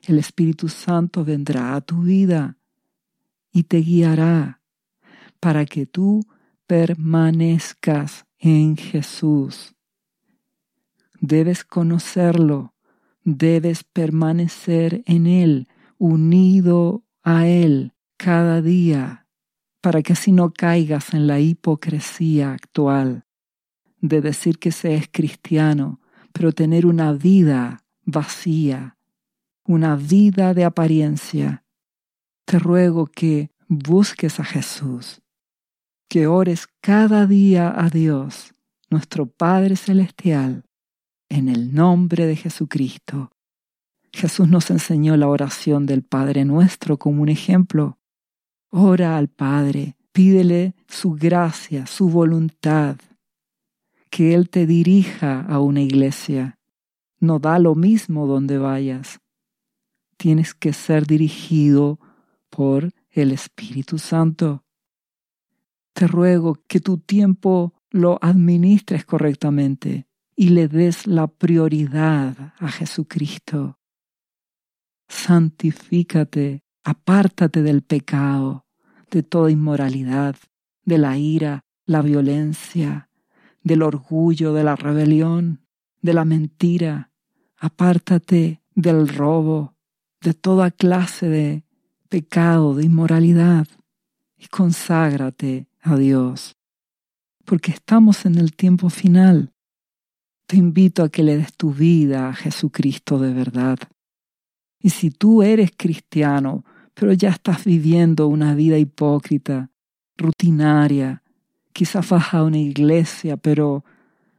El 0.03 0.19
Espíritu 0.19 0.69
Santo 0.69 1.25
vendrá 1.25 1.75
a 1.75 1.81
tu 1.81 2.03
vida 2.03 2.59
y 3.53 3.65
te 3.65 3.79
guiará 3.79 4.61
para 5.41 5.65
que 5.65 5.87
tú 5.87 6.21
permanezcas 6.67 8.27
en 8.39 8.77
Jesús. 8.77 9.75
Debes 11.21 11.65
conocerlo, 11.65 12.75
debes 13.25 13.85
permanecer 13.85 15.03
en 15.07 15.27
Él, 15.27 15.69
unido 15.99 17.05
a 17.23 17.47
Él 17.47 17.93
cada 18.17 18.61
día 18.61 19.23
para 19.81 20.03
que 20.03 20.15
así 20.15 20.33
no 20.33 20.53
caigas 20.53 21.13
en 21.13 21.27
la 21.27 21.41
hipocresía 21.41 22.53
actual 22.53 23.25
de 24.01 24.21
decir 24.21 24.59
que 24.59 24.73
se 24.73 24.95
es 24.95 25.09
cristiano, 25.11 26.01
pero 26.33 26.53
tener 26.53 26.87
una 26.87 27.13
vida 27.13 27.85
vacía, 28.05 28.97
una 29.73 29.97
vida 29.97 30.52
de 30.52 30.64
apariencia. 30.64 31.64
Te 32.45 32.59
ruego 32.59 33.07
que 33.07 33.50
busques 33.69 34.38
a 34.38 34.45
Jesús, 34.45 35.23
que 36.09 36.26
ores 36.26 36.69
cada 36.81 37.26
día 37.26 37.73
a 37.75 37.88
Dios, 37.88 38.55
nuestro 38.91 39.26
Padre 39.26 39.76
Celestial, 39.76 40.64
en 41.31 41.49
el 41.49 41.73
nombre 41.73 42.26
de 42.26 42.37
Jesucristo. 42.37 43.31
Jesús 44.12 44.47
nos 44.47 44.71
enseñó 44.71 45.17
la 45.17 45.29
oración 45.29 45.87
del 45.87 46.02
Padre 46.02 46.45
nuestro 46.45 46.99
como 46.99 47.23
un 47.23 47.31
ejemplo 47.31 47.99
Ora 48.75 49.19
al 49.19 49.29
Padre, 49.29 49.97
pídele 50.12 50.75
su 50.88 51.12
gracia, 51.12 51.87
su 51.87 52.09
voluntad, 52.09 52.97
que 54.11 54.35
Él 54.35 54.49
te 54.49 54.67
dirija 54.67 55.43
a 55.43 55.61
una 55.61 55.83
iglesia. 55.83 56.59
No 57.21 57.38
da 57.38 57.59
lo 57.59 57.75
mismo 57.75 58.26
donde 58.26 58.57
vayas. 58.57 59.22
Tienes 60.23 60.55
que 60.55 60.73
ser 60.73 61.05
dirigido 61.05 61.99
por 62.49 62.93
el 63.11 63.33
Espíritu 63.33 63.99
Santo. 63.99 64.64
Te 65.95 66.07
ruego 66.07 66.62
que 66.69 66.79
tu 66.79 66.99
tiempo 66.99 67.75
lo 67.91 68.21
administres 68.23 69.05
correctamente 69.05 70.07
y 70.37 70.50
le 70.50 70.69
des 70.69 71.09
la 71.09 71.26
prioridad 71.26 72.55
a 72.57 72.69
Jesucristo. 72.69 73.81
Santifícate 75.09 76.62
Apártate 76.85 77.64
del 77.64 77.83
pecado, 77.83 78.64
de 79.11 79.25
toda 79.25 79.50
inmoralidad, 79.50 80.37
de 80.85 80.99
la 80.99 81.19
ira, 81.19 81.64
la 81.85 82.00
violencia, 82.00 83.11
del 83.64 83.83
orgullo, 83.83 84.52
de 84.52 84.62
la 84.62 84.76
rebelión, 84.76 85.67
de 86.00 86.14
la 86.14 86.25
mentira. 86.25 87.11
Apártate 87.57 88.62
del 88.76 89.09
robo, 89.09 89.72
de 90.23 90.35
toda 90.35 90.71
clase 90.71 91.29
de 91.29 91.64
pecado, 92.09 92.75
de 92.75 92.85
inmoralidad, 92.85 93.67
y 94.38 94.47
conságrate 94.47 95.67
a 95.81 95.97
Dios, 95.97 96.57
porque 97.45 97.73
estamos 97.73 98.25
en 98.25 98.37
el 98.37 98.55
tiempo 98.55 98.88
final. 98.91 99.52
Te 100.47 100.57
invito 100.57 101.02
a 101.02 101.09
que 101.09 101.23
le 101.23 101.37
des 101.37 101.52
tu 101.55 101.73
vida 101.73 102.29
a 102.29 102.35
Jesucristo 102.35 103.19
de 103.19 103.33
verdad. 103.33 103.79
Y 104.81 104.91
si 104.91 105.11
tú 105.11 105.43
eres 105.43 105.71
cristiano, 105.76 106.64
pero 106.95 107.12
ya 107.12 107.31
estás 107.31 107.64
viviendo 107.64 108.26
una 108.26 108.55
vida 108.55 108.79
hipócrita, 108.79 109.71
rutinaria, 110.17 111.23
quizás 111.73 112.09
vas 112.09 112.35
a 112.35 112.43
una 112.43 112.59
iglesia, 112.59 113.37
pero 113.37 113.85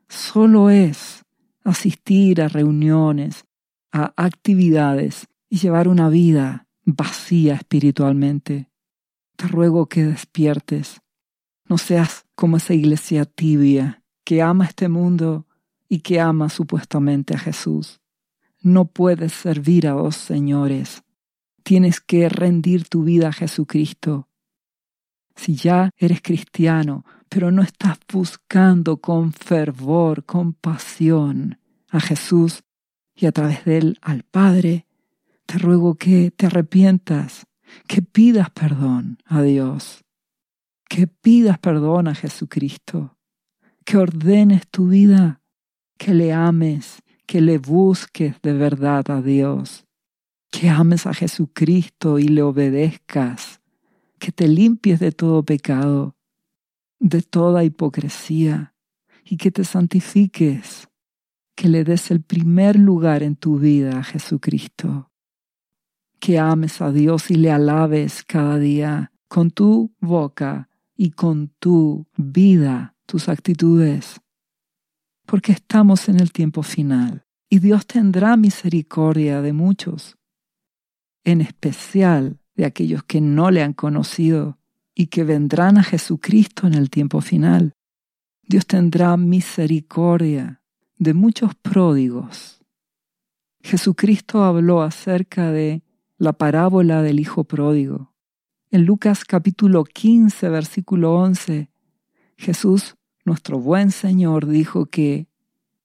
solo 0.08 0.70
es 0.70 1.26
asistir 1.64 2.42
a 2.42 2.48
reuniones, 2.48 3.46
a 3.92 4.14
actividades 4.18 5.28
y 5.54 5.58
llevar 5.58 5.88
una 5.88 6.10
vida 6.10 6.66
vacía 6.84 7.54
espiritualmente. 7.54 8.72
Te 9.36 9.48
ruego 9.48 9.86
que 9.86 10.04
despiertes. 10.04 11.00
No 11.70 11.78
seas 11.78 12.26
como 12.34 12.58
esa 12.58 12.74
iglesia 12.74 13.26
tibia 13.26 14.02
que 14.24 14.42
ama 14.42 14.66
este 14.66 14.90
mundo 14.90 15.46
y 15.88 16.00
que 16.00 16.20
ama 16.20 16.50
supuestamente 16.50 17.36
a 17.36 17.38
Jesús. 17.38 18.02
No 18.62 18.86
puedes 18.86 19.32
servir 19.32 19.88
a 19.88 19.92
dos 19.92 20.16
señores. 20.16 21.04
Tienes 21.62 22.02
que 22.02 22.30
rendir 22.30 22.90
tu 22.90 23.04
vida 23.04 23.28
a 23.28 23.34
Jesucristo. 23.34 24.30
Si 25.36 25.56
ya 25.56 25.92
eres 25.98 26.24
cristiano, 26.24 27.06
pero 27.30 27.52
no 27.52 27.62
estás 27.62 28.00
buscando 28.12 28.98
con 28.98 29.32
fervor, 29.34 30.26
con 30.26 30.54
pasión 30.54 31.60
a 31.90 32.00
Jesús 32.00 32.64
y 33.14 33.28
a 33.28 33.32
través 33.32 33.66
de 33.66 33.78
él 33.78 34.00
al 34.02 34.24
Padre, 34.24 34.88
te 35.46 35.58
ruego 35.58 35.96
que 35.96 36.32
te 36.32 36.48
arrepientas, 36.48 37.46
que 37.88 38.02
pidas 38.02 38.50
perdón 38.50 39.18
a 39.26 39.42
Dios, 39.42 40.04
que 40.90 41.08
pidas 41.08 41.60
perdón 41.60 42.08
a 42.08 42.16
Jesucristo, 42.16 43.18
que 43.86 43.98
ordenes 43.98 44.68
tu 44.70 44.88
vida, 44.88 45.42
que 45.98 46.14
le 46.14 46.34
ames, 46.34 47.02
que 47.26 47.42
le 47.42 47.58
busques 47.58 48.36
de 48.42 48.54
verdad 48.54 49.10
a 49.10 49.22
Dios, 49.22 49.86
que 50.52 50.70
ames 50.70 51.08
a 51.08 51.14
Jesucristo 51.14 52.20
y 52.20 52.28
le 52.28 52.42
obedezcas, 52.42 53.62
que 54.20 54.32
te 54.32 54.48
limpies 54.48 55.00
de 55.00 55.12
todo 55.12 55.44
pecado, 55.44 56.16
de 57.00 57.22
toda 57.22 57.64
hipocresía, 57.64 58.74
y 59.26 59.38
que 59.38 59.52
te 59.52 59.64
santifiques, 59.64 60.90
que 61.56 61.70
le 61.70 61.84
des 61.84 62.12
el 62.12 62.22
primer 62.22 62.78
lugar 62.78 63.24
en 63.24 63.36
tu 63.36 63.58
vida 63.58 64.00
a 64.00 64.04
Jesucristo, 64.04 65.12
que 66.24 66.40
ames 66.40 66.82
a 66.82 66.94
Dios 66.94 67.30
y 67.32 67.36
le 67.36 67.52
alabes 67.52 68.24
cada 68.24 68.58
día 68.58 69.12
con 69.28 69.52
tu 69.52 69.94
boca 70.00 70.70
y 70.96 71.10
con 71.10 71.50
tu 71.60 72.08
vida, 72.16 72.96
tus 73.06 73.28
actitudes, 73.28 74.22
porque 75.26 75.52
estamos 75.52 76.08
en 76.08 76.22
el 76.22 76.32
tiempo 76.32 76.64
final 76.64 77.26
y 77.50 77.60
Dios 77.60 77.86
tendrá 77.88 78.38
misericordia 78.38 79.42
de 79.42 79.52
muchos, 79.52 80.18
en 81.26 81.42
especial 81.42 82.40
de 82.56 82.68
aquellos 82.68 83.04
que 83.04 83.20
no 83.20 83.52
le 83.52 83.62
han 83.62 83.74
conocido 83.74 84.58
y 84.96 85.08
que 85.08 85.26
vendrán 85.26 85.78
a 85.78 85.84
Jesucristo 85.84 86.68
en 86.68 86.76
el 86.76 86.90
tiempo 86.90 87.20
final. 87.20 87.74
Dios 88.44 88.66
tendrá 88.66 89.18
misericordia 89.18 90.62
de 90.98 91.14
muchos 91.14 91.54
pródigos. 91.56 92.62
Jesucristo 93.62 94.46
habló 94.46 94.84
acerca 94.84 95.52
de 95.52 95.84
la 96.18 96.34
parábola 96.34 97.02
del 97.02 97.20
Hijo 97.20 97.44
Pródigo. 97.44 98.14
En 98.72 98.86
Lucas 98.86 99.26
capítulo 99.26 99.84
15, 99.84 100.50
versículo 100.50 101.16
11, 101.16 101.70
Jesús 102.38 102.96
nuestro 103.26 103.60
buen 103.60 103.92
Señor 103.92 104.48
dijo 104.48 104.86
que 104.88 105.28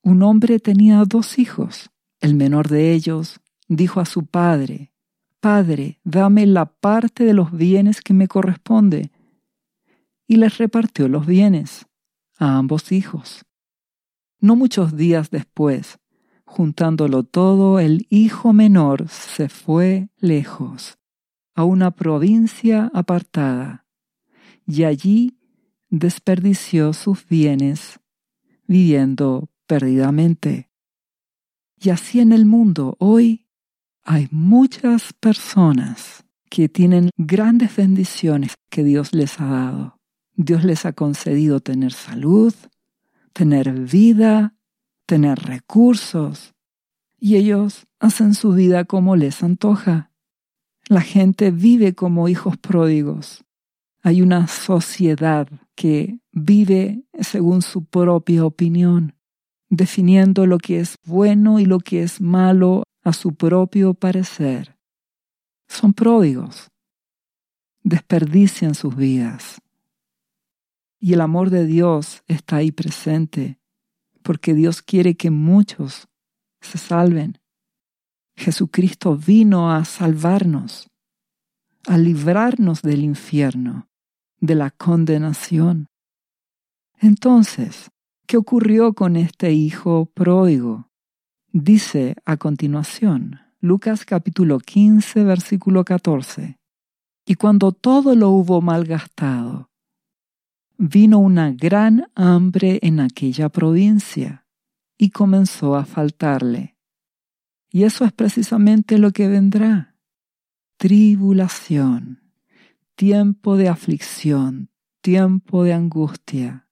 un 0.02 0.22
hombre 0.22 0.58
tenía 0.58 1.04
dos 1.04 1.38
hijos. 1.38 1.90
El 2.20 2.34
menor 2.34 2.68
de 2.68 2.92
ellos 2.92 3.40
dijo 3.68 4.00
a 4.00 4.04
su 4.04 4.26
padre, 4.26 4.92
Padre, 5.40 6.00
dame 6.02 6.46
la 6.46 6.66
parte 6.66 7.24
de 7.24 7.32
los 7.32 7.52
bienes 7.52 8.00
que 8.00 8.12
me 8.12 8.26
corresponde. 8.26 9.12
Y 10.26 10.36
les 10.36 10.58
repartió 10.58 11.08
los 11.08 11.26
bienes 11.26 11.86
a 12.38 12.58
ambos 12.58 12.90
hijos. 12.90 13.44
No 14.40 14.56
muchos 14.56 14.96
días 14.96 15.30
después, 15.30 15.98
juntándolo 16.48 17.24
todo, 17.24 17.78
el 17.78 18.06
hijo 18.08 18.54
menor 18.54 19.08
se 19.08 19.50
fue 19.50 20.08
lejos, 20.16 20.98
a 21.54 21.64
una 21.64 21.90
provincia 21.90 22.90
apartada, 22.94 23.86
y 24.66 24.84
allí 24.84 25.38
desperdició 25.90 26.94
sus 26.94 27.28
bienes 27.28 28.00
viviendo 28.66 29.50
perdidamente. 29.66 30.70
Y 31.80 31.90
así 31.90 32.18
en 32.18 32.32
el 32.32 32.46
mundo 32.46 32.96
hoy 32.98 33.46
hay 34.02 34.26
muchas 34.30 35.12
personas 35.12 36.24
que 36.50 36.68
tienen 36.68 37.10
grandes 37.18 37.76
bendiciones 37.76 38.54
que 38.70 38.82
Dios 38.82 39.12
les 39.12 39.38
ha 39.38 39.46
dado. 39.46 40.00
Dios 40.34 40.64
les 40.64 40.86
ha 40.86 40.92
concedido 40.92 41.60
tener 41.60 41.92
salud, 41.92 42.54
tener 43.32 43.70
vida, 43.72 44.57
tener 45.08 45.38
recursos, 45.38 46.54
y 47.18 47.36
ellos 47.36 47.86
hacen 47.98 48.34
su 48.34 48.52
vida 48.52 48.84
como 48.84 49.16
les 49.16 49.42
antoja. 49.42 50.12
La 50.86 51.00
gente 51.00 51.50
vive 51.50 51.94
como 51.94 52.28
hijos 52.28 52.58
pródigos. 52.58 53.42
Hay 54.02 54.20
una 54.20 54.46
sociedad 54.48 55.48
que 55.74 56.20
vive 56.30 57.04
según 57.20 57.62
su 57.62 57.86
propia 57.86 58.44
opinión, 58.44 59.14
definiendo 59.70 60.46
lo 60.46 60.58
que 60.58 60.80
es 60.80 60.96
bueno 61.06 61.58
y 61.58 61.64
lo 61.64 61.80
que 61.80 62.02
es 62.02 62.20
malo 62.20 62.84
a 63.02 63.14
su 63.14 63.34
propio 63.34 63.94
parecer. 63.94 64.76
Son 65.68 65.94
pródigos, 65.94 66.70
desperdician 67.82 68.74
sus 68.74 68.94
vidas. 68.94 69.62
Y 71.00 71.14
el 71.14 71.22
amor 71.22 71.48
de 71.48 71.64
Dios 71.64 72.22
está 72.26 72.56
ahí 72.56 72.72
presente, 72.72 73.57
porque 74.28 74.52
Dios 74.52 74.82
quiere 74.82 75.14
que 75.14 75.30
muchos 75.30 76.06
se 76.60 76.76
salven. 76.76 77.38
Jesucristo 78.36 79.16
vino 79.16 79.72
a 79.72 79.86
salvarnos, 79.86 80.86
a 81.86 81.96
librarnos 81.96 82.82
del 82.82 83.04
infierno 83.04 83.88
de 84.38 84.54
la 84.54 84.70
condenación. 84.70 85.86
Entonces, 87.00 87.90
¿qué 88.26 88.36
ocurrió 88.36 88.92
con 88.92 89.16
este 89.16 89.54
hijo 89.54 90.04
pródigo? 90.12 90.90
Dice 91.50 92.14
a 92.26 92.36
continuación, 92.36 93.40
Lucas 93.60 94.04
capítulo 94.04 94.58
15, 94.58 95.24
versículo 95.24 95.86
14. 95.86 96.58
Y 97.24 97.34
cuando 97.36 97.72
todo 97.72 98.14
lo 98.14 98.28
hubo 98.28 98.60
malgastado, 98.60 99.70
vino 100.78 101.18
una 101.18 101.52
gran 101.52 102.10
hambre 102.14 102.78
en 102.82 103.00
aquella 103.00 103.50
provincia 103.50 104.46
y 104.96 105.10
comenzó 105.10 105.76
a 105.76 105.84
faltarle. 105.84 106.76
Y 107.70 107.82
eso 107.82 108.06
es 108.06 108.12
precisamente 108.12 108.96
lo 108.96 109.10
que 109.10 109.28
vendrá. 109.28 109.96
Tribulación 110.78 112.28
tiempo 112.98 113.56
de 113.56 113.68
aflicción, 113.68 114.70
tiempo 115.02 115.62
de 115.62 115.72
angustia, 115.72 116.68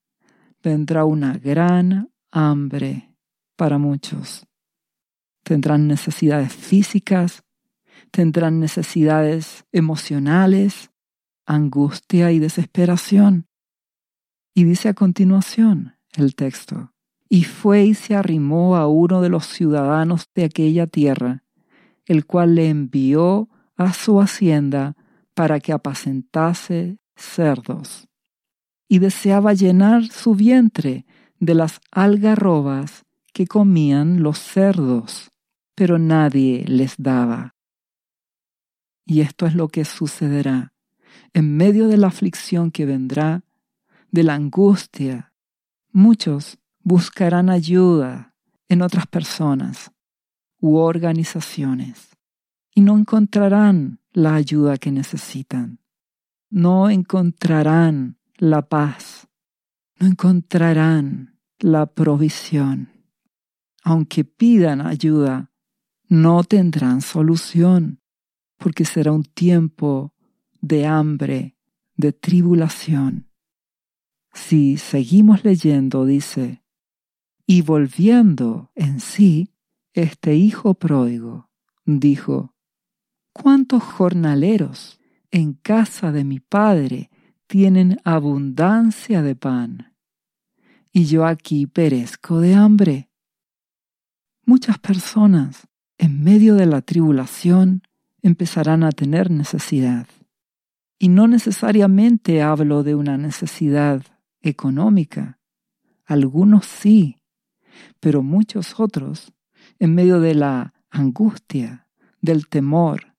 vendrá 0.60 1.04
una 1.04 1.38
gran 1.38 2.10
hambre 2.32 3.14
para 3.54 3.78
muchos. 3.78 4.44
Tendrán 5.44 5.86
necesidades 5.86 6.52
físicas, 6.52 7.44
tendrán 8.10 8.58
necesidades 8.58 9.64
emocionales, 9.70 10.90
angustia 11.46 12.32
y 12.32 12.40
desesperación. 12.40 13.45
Y 14.56 14.64
dice 14.64 14.88
a 14.88 14.94
continuación 14.94 15.96
el 16.14 16.34
texto, 16.34 16.94
y 17.28 17.44
fue 17.44 17.84
y 17.84 17.92
se 17.92 18.14
arrimó 18.14 18.76
a 18.76 18.86
uno 18.86 19.20
de 19.20 19.28
los 19.28 19.44
ciudadanos 19.44 20.30
de 20.34 20.44
aquella 20.44 20.86
tierra, 20.86 21.44
el 22.06 22.24
cual 22.24 22.54
le 22.54 22.70
envió 22.70 23.50
a 23.76 23.92
su 23.92 24.18
hacienda 24.18 24.96
para 25.34 25.60
que 25.60 25.74
apacentase 25.74 26.96
cerdos, 27.16 28.08
y 28.88 28.98
deseaba 28.98 29.52
llenar 29.52 30.06
su 30.06 30.34
vientre 30.34 31.04
de 31.38 31.54
las 31.54 31.78
algarrobas 31.90 33.04
que 33.34 33.46
comían 33.46 34.22
los 34.22 34.38
cerdos, 34.38 35.30
pero 35.74 35.98
nadie 35.98 36.64
les 36.66 36.94
daba. 36.96 37.56
Y 39.04 39.20
esto 39.20 39.44
es 39.44 39.54
lo 39.54 39.68
que 39.68 39.84
sucederá 39.84 40.72
en 41.34 41.56
medio 41.58 41.88
de 41.88 41.98
la 41.98 42.06
aflicción 42.06 42.70
que 42.70 42.86
vendrá, 42.86 43.42
de 44.10 44.22
la 44.22 44.34
angustia. 44.34 45.32
Muchos 45.92 46.58
buscarán 46.82 47.50
ayuda 47.50 48.34
en 48.68 48.82
otras 48.82 49.06
personas 49.06 49.90
u 50.60 50.76
organizaciones 50.76 52.16
y 52.74 52.80
no 52.80 52.98
encontrarán 52.98 54.00
la 54.12 54.34
ayuda 54.34 54.76
que 54.76 54.92
necesitan. 54.92 55.80
No 56.50 56.90
encontrarán 56.90 58.18
la 58.36 58.62
paz, 58.62 59.28
no 59.98 60.06
encontrarán 60.06 61.38
la 61.58 61.86
provisión. 61.86 62.90
Aunque 63.82 64.24
pidan 64.24 64.80
ayuda, 64.80 65.50
no 66.08 66.44
tendrán 66.44 67.00
solución, 67.00 68.00
porque 68.58 68.84
será 68.84 69.12
un 69.12 69.24
tiempo 69.24 70.14
de 70.60 70.86
hambre, 70.86 71.56
de 71.96 72.12
tribulación. 72.12 73.28
Si 74.36 74.76
seguimos 74.76 75.44
leyendo, 75.44 76.04
dice, 76.04 76.62
y 77.46 77.62
volviendo 77.62 78.70
en 78.74 79.00
sí, 79.00 79.50
este 79.94 80.36
hijo 80.36 80.74
pródigo 80.74 81.48
dijo, 81.86 82.54
¿cuántos 83.32 83.82
jornaleros 83.82 85.00
en 85.30 85.54
casa 85.54 86.12
de 86.12 86.24
mi 86.24 86.38
padre 86.38 87.10
tienen 87.46 87.98
abundancia 88.04 89.22
de 89.22 89.34
pan? 89.36 89.94
Y 90.92 91.06
yo 91.06 91.24
aquí 91.24 91.66
perezco 91.66 92.38
de 92.38 92.54
hambre. 92.54 93.08
Muchas 94.44 94.78
personas 94.78 95.66
en 95.96 96.22
medio 96.22 96.56
de 96.56 96.66
la 96.66 96.82
tribulación 96.82 97.82
empezarán 98.20 98.84
a 98.84 98.92
tener 98.92 99.30
necesidad. 99.30 100.06
Y 100.98 101.08
no 101.08 101.26
necesariamente 101.26 102.42
hablo 102.42 102.82
de 102.82 102.94
una 102.94 103.16
necesidad 103.16 104.04
económica. 104.48 105.38
Algunos 106.04 106.66
sí, 106.66 107.16
pero 108.00 108.22
muchos 108.22 108.78
otros, 108.78 109.32
en 109.78 109.94
medio 109.94 110.20
de 110.20 110.34
la 110.34 110.74
angustia, 110.90 111.88
del 112.20 112.48
temor, 112.48 113.14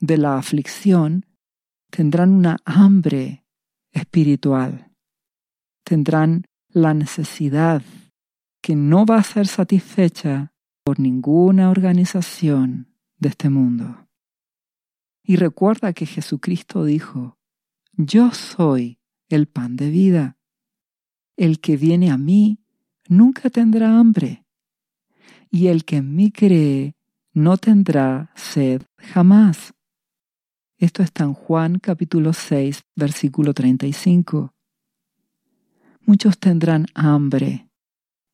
de 0.00 0.18
la 0.18 0.38
aflicción, 0.38 1.26
tendrán 1.90 2.30
una 2.32 2.58
hambre 2.64 3.44
espiritual. 3.92 4.90
Tendrán 5.84 6.44
la 6.68 6.94
necesidad 6.94 7.82
que 8.60 8.74
no 8.74 9.06
va 9.06 9.16
a 9.18 9.22
ser 9.22 9.46
satisfecha 9.46 10.52
por 10.84 10.98
ninguna 10.98 11.70
organización 11.70 12.94
de 13.18 13.28
este 13.30 13.48
mundo. 13.48 14.08
Y 15.22 15.36
recuerda 15.36 15.92
que 15.92 16.06
Jesucristo 16.06 16.84
dijo, 16.84 17.38
Yo 17.92 18.32
soy 18.32 18.98
el 19.34 19.46
pan 19.46 19.76
de 19.76 19.90
vida. 19.90 20.38
El 21.36 21.60
que 21.60 21.76
viene 21.76 22.10
a 22.10 22.16
mí 22.16 22.60
nunca 23.08 23.50
tendrá 23.50 23.98
hambre, 23.98 24.44
y 25.50 25.66
el 25.68 25.84
que 25.84 25.96
en 25.96 26.14
mí 26.14 26.30
cree 26.30 26.96
no 27.32 27.56
tendrá 27.56 28.32
sed 28.34 28.82
jamás. 28.96 29.74
Esto 30.78 31.02
está 31.02 31.24
en 31.24 31.34
Juan 31.34 31.78
capítulo 31.78 32.32
6, 32.32 32.84
versículo 32.94 33.54
35. 33.54 34.54
Muchos 36.00 36.38
tendrán 36.38 36.86
hambre, 36.94 37.70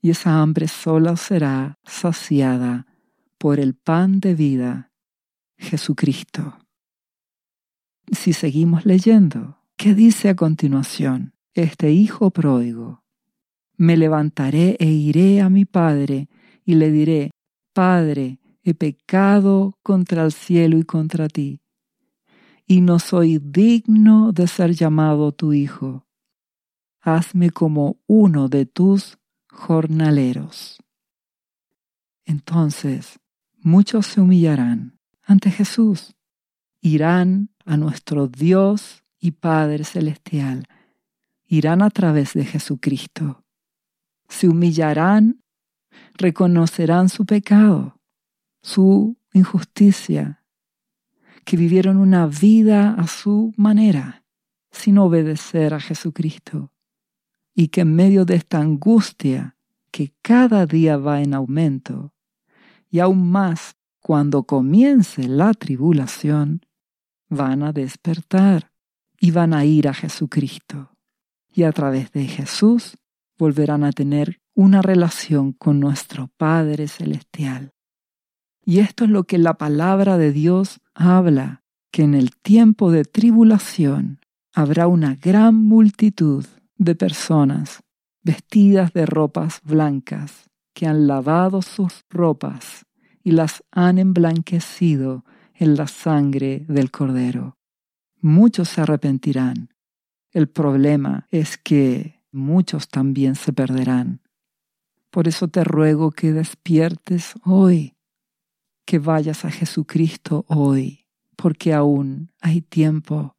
y 0.03 0.11
esa 0.11 0.41
hambre 0.41 0.69
solo 0.69 1.17
será 1.17 1.79
saciada 1.85 2.87
por 3.39 3.61
el 3.61 3.75
pan 3.75 4.21
de 4.21 4.35
vida, 4.35 4.93
Jesucristo. 5.57 6.59
Si 8.11 8.33
seguimos 8.33 8.85
leyendo, 8.85 9.60
¿qué 9.81 9.95
dice 9.95 10.29
a 10.29 10.37
continuación? 10.37 11.33
Este 11.55 11.91
hijo 11.91 12.31
pródigo. 12.31 13.03
Me 13.79 13.97
levantaré 13.97 14.77
e 14.79 14.85
iré 14.85 15.41
a 15.41 15.49
mi 15.49 15.65
padre 15.65 16.29
y 16.67 16.75
le 16.75 16.91
diré, 16.91 17.31
Padre, 17.73 18.41
he 18.63 18.75
pecado 18.75 19.79
contra 19.83 20.27
el 20.27 20.33
cielo 20.33 20.77
y 20.77 20.85
contra 20.85 21.29
ti, 21.29 21.63
y 22.67 22.83
no 22.83 22.99
soy 22.99 23.39
digno 23.39 24.33
de 24.33 24.49
ser 24.49 24.73
llamado 24.73 25.33
tu 25.33 25.55
hijo. 25.55 26.07
Hazme 27.01 27.49
como 27.49 28.03
uno 28.07 28.51
de 28.51 28.67
tus 28.67 29.17
jornaleros. 29.49 30.79
Entonces 32.27 33.19
muchos 33.57 34.05
se 34.05 34.21
humillarán 34.21 34.99
ante 35.23 35.51
Jesús, 35.51 36.15
irán 36.83 37.49
a 37.65 37.79
nuestro 37.79 38.27
Dios 38.27 39.01
y 39.21 39.33
Padre 39.33 39.85
Celestial, 39.85 40.67
irán 41.47 41.83
a 41.83 41.91
través 41.91 42.33
de 42.33 42.45
Jesucristo. 42.45 43.45
Se 44.29 44.49
humillarán, 44.49 45.43
reconocerán 46.15 47.09
su 47.09 47.27
pecado, 47.27 48.01
su 48.63 49.17
injusticia, 49.33 50.43
que 51.45 51.57
vivieron 51.57 51.99
una 51.99 52.27
vida 52.27 52.95
a 52.95 53.07
su 53.07 53.53
manera, 53.57 54.25
sin 54.71 54.99
obedecer 54.99 55.75
a 55.75 55.81
Jesucristo, 55.81 56.73
y 57.55 57.69
que 57.69 57.83
en 57.83 57.95
medio 57.95 58.25
de 58.25 58.37
esta 58.37 58.61
angustia 58.61 59.57
que 59.91 60.15
cada 60.23 60.67
día 60.67 60.97
va 60.97 61.21
en 61.21 61.35
aumento, 61.35 62.15
y 62.89 63.01
aún 63.01 63.31
más 63.31 63.77
cuando 64.01 64.45
comience 64.45 65.29
la 65.29 65.53
tribulación, 65.53 66.65
van 67.29 67.63
a 67.63 67.73
despertar 67.73 68.70
y 69.21 69.31
van 69.31 69.55
a 69.55 69.65
ir 69.65 69.87
a 69.87 69.95
Jesucristo. 69.95 70.91
Y 71.53 71.65
a 71.65 71.73
través 71.73 72.11
de 72.11 72.27
Jesús 72.27 72.97
volverán 73.39 73.85
a 73.85 73.93
tener 73.93 74.41
una 74.55 74.83
relación 74.83 75.53
con 75.53 75.79
nuestro 75.79 76.31
Padre 76.37 76.89
Celestial. 76.89 77.73
Y 78.65 78.81
esto 78.81 79.05
es 79.05 79.11
lo 79.11 79.25
que 79.25 79.39
la 79.39 79.55
palabra 79.55 80.17
de 80.19 80.33
Dios 80.33 80.81
habla, 80.95 81.63
que 81.93 82.03
en 82.03 82.15
el 82.15 82.35
tiempo 82.37 82.91
de 82.91 83.05
tribulación 83.05 84.21
habrá 84.55 84.87
una 84.87 85.17
gran 85.17 85.55
multitud 85.55 86.45
de 86.77 86.95
personas 86.95 87.83
vestidas 88.23 88.93
de 88.93 89.07
ropas 89.07 89.61
blancas, 89.65 90.51
que 90.75 90.87
han 90.87 91.07
lavado 91.07 91.63
sus 91.63 92.05
ropas 92.11 92.87
y 93.23 93.33
las 93.33 93.65
han 93.71 93.99
emblanquecido 93.99 95.25
en 95.55 95.77
la 95.77 95.87
sangre 95.87 96.65
del 96.69 96.91
Cordero. 96.91 97.60
Muchos 98.21 98.69
se 98.69 98.81
arrepentirán. 98.81 99.71
El 100.31 100.49
problema 100.49 101.27
es 101.31 101.59
que 101.59 102.23
muchos 102.31 102.89
también 102.89 103.35
se 103.35 103.53
perderán. 103.53 104.21
Por 105.11 105.27
eso 105.27 105.49
te 105.49 105.65
ruego 105.65 106.13
que 106.13 106.33
despiertes 106.33 107.35
hoy, 107.45 107.97
que 108.87 108.99
vayas 108.99 109.45
a 109.45 109.51
Jesucristo 109.51 110.45
hoy, 110.49 111.07
porque 111.37 111.73
aún 111.73 112.31
hay 112.41 112.61
tiempo. 112.61 113.37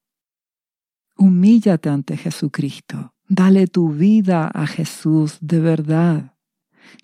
Humíllate 1.16 1.90
ante 1.90 2.18
Jesucristo, 2.18 3.14
dale 3.28 3.68
tu 3.68 3.94
vida 3.94 4.48
a 4.48 4.68
Jesús 4.68 5.38
de 5.40 5.60
verdad 5.60 6.36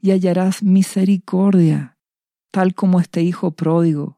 y 0.01 0.11
hallarás 0.11 0.63
misericordia, 0.63 1.97
tal 2.51 2.73
como 2.73 2.99
este 2.99 3.21
hijo 3.21 3.51
pródigo 3.51 4.17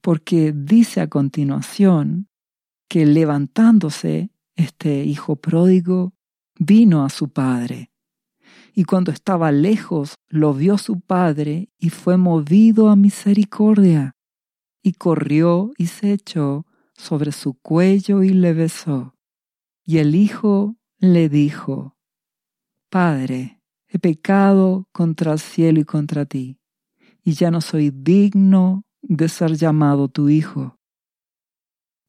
porque 0.00 0.52
dice 0.54 1.00
a 1.00 1.08
continuación 1.08 2.28
que 2.90 3.06
levantándose 3.06 4.32
este 4.56 5.04
hijo 5.04 5.36
pródigo 5.36 6.12
vino 6.58 7.04
a 7.04 7.08
su 7.08 7.28
padre. 7.28 7.92
Y 8.74 8.82
cuando 8.82 9.12
estaba 9.12 9.52
lejos 9.52 10.16
lo 10.28 10.52
vio 10.54 10.76
su 10.76 11.00
padre 11.00 11.70
y 11.78 11.90
fue 11.90 12.16
movido 12.16 12.88
a 12.88 12.96
misericordia, 12.96 14.16
y 14.82 14.94
corrió 14.94 15.70
y 15.78 15.86
se 15.86 16.12
echó 16.12 16.66
sobre 16.94 17.30
su 17.30 17.54
cuello 17.54 18.24
y 18.24 18.30
le 18.30 18.54
besó. 18.54 19.14
Y 19.86 19.98
el 19.98 20.16
hijo 20.16 20.76
le 20.98 21.28
dijo, 21.28 21.96
Padre, 22.90 23.62
he 23.86 24.00
pecado 24.00 24.88
contra 24.90 25.34
el 25.34 25.38
cielo 25.38 25.78
y 25.78 25.84
contra 25.84 26.26
ti, 26.26 26.58
y 27.22 27.34
ya 27.34 27.52
no 27.52 27.60
soy 27.60 27.90
digno 27.90 28.84
de 29.00 29.28
ser 29.28 29.54
llamado 29.54 30.08
tu 30.08 30.28
hijo. 30.28 30.79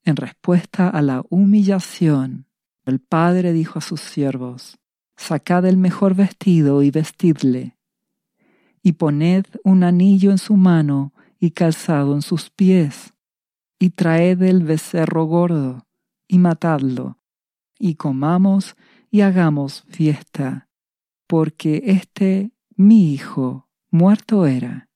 En 0.04 0.16
respuesta 0.16 0.88
a 0.88 1.00
la 1.00 1.24
humillación, 1.30 2.46
el 2.84 2.98
padre 2.98 3.52
dijo 3.52 3.78
a 3.78 3.82
sus 3.82 4.00
siervos, 4.00 4.78
Sacad 5.16 5.64
el 5.66 5.76
mejor 5.76 6.14
vestido 6.14 6.82
y 6.82 6.90
vestidle, 6.90 7.76
y 8.82 8.92
poned 8.92 9.44
un 9.62 9.84
anillo 9.84 10.32
en 10.32 10.38
su 10.38 10.56
mano 10.56 11.12
y 11.38 11.52
calzado 11.52 12.14
en 12.14 12.22
sus 12.22 12.50
pies, 12.50 13.14
y 13.78 13.90
traed 13.90 14.42
el 14.42 14.64
becerro 14.64 15.24
gordo, 15.24 15.86
y 16.26 16.38
matadlo, 16.38 17.18
y 17.78 17.94
comamos 17.94 18.76
y 19.10 19.20
hagamos 19.20 19.84
fiesta, 19.88 20.68
porque 21.28 21.82
este 21.86 22.50
mi 22.74 23.12
hijo 23.12 23.68
muerto 23.90 24.46
era, 24.46 24.88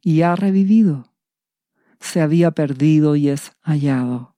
y 0.00 0.22
ha 0.22 0.36
revivido 0.36 1.09
se 2.00 2.20
había 2.20 2.50
perdido 2.50 3.14
y 3.14 3.28
es 3.28 3.52
hallado, 3.62 4.36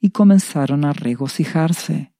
y 0.00 0.10
comenzaron 0.10 0.84
a 0.84 0.92
regocijarse. 0.92 2.12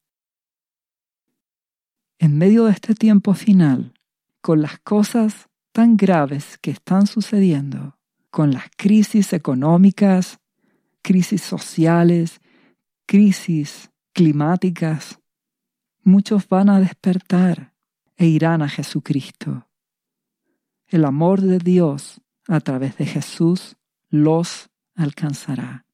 En 2.18 2.38
medio 2.38 2.66
de 2.66 2.72
este 2.72 2.94
tiempo 2.94 3.34
final, 3.34 3.94
con 4.40 4.62
las 4.62 4.78
cosas 4.78 5.48
tan 5.72 5.96
graves 5.96 6.58
que 6.58 6.70
están 6.70 7.06
sucediendo, 7.06 7.98
con 8.30 8.52
las 8.52 8.64
crisis 8.76 9.32
económicas, 9.32 10.38
crisis 11.02 11.42
sociales, 11.42 12.40
crisis 13.06 13.90
climáticas, 14.12 15.18
muchos 16.02 16.48
van 16.48 16.68
a 16.68 16.80
despertar 16.80 17.74
e 18.16 18.26
irán 18.26 18.62
a 18.62 18.68
Jesucristo. 18.68 19.66
El 20.86 21.04
amor 21.04 21.40
de 21.40 21.58
Dios 21.58 22.20
a 22.46 22.60
través 22.60 22.96
de 22.98 23.06
Jesús 23.06 23.76
los 24.10 24.68
alcanzará. 24.94 25.86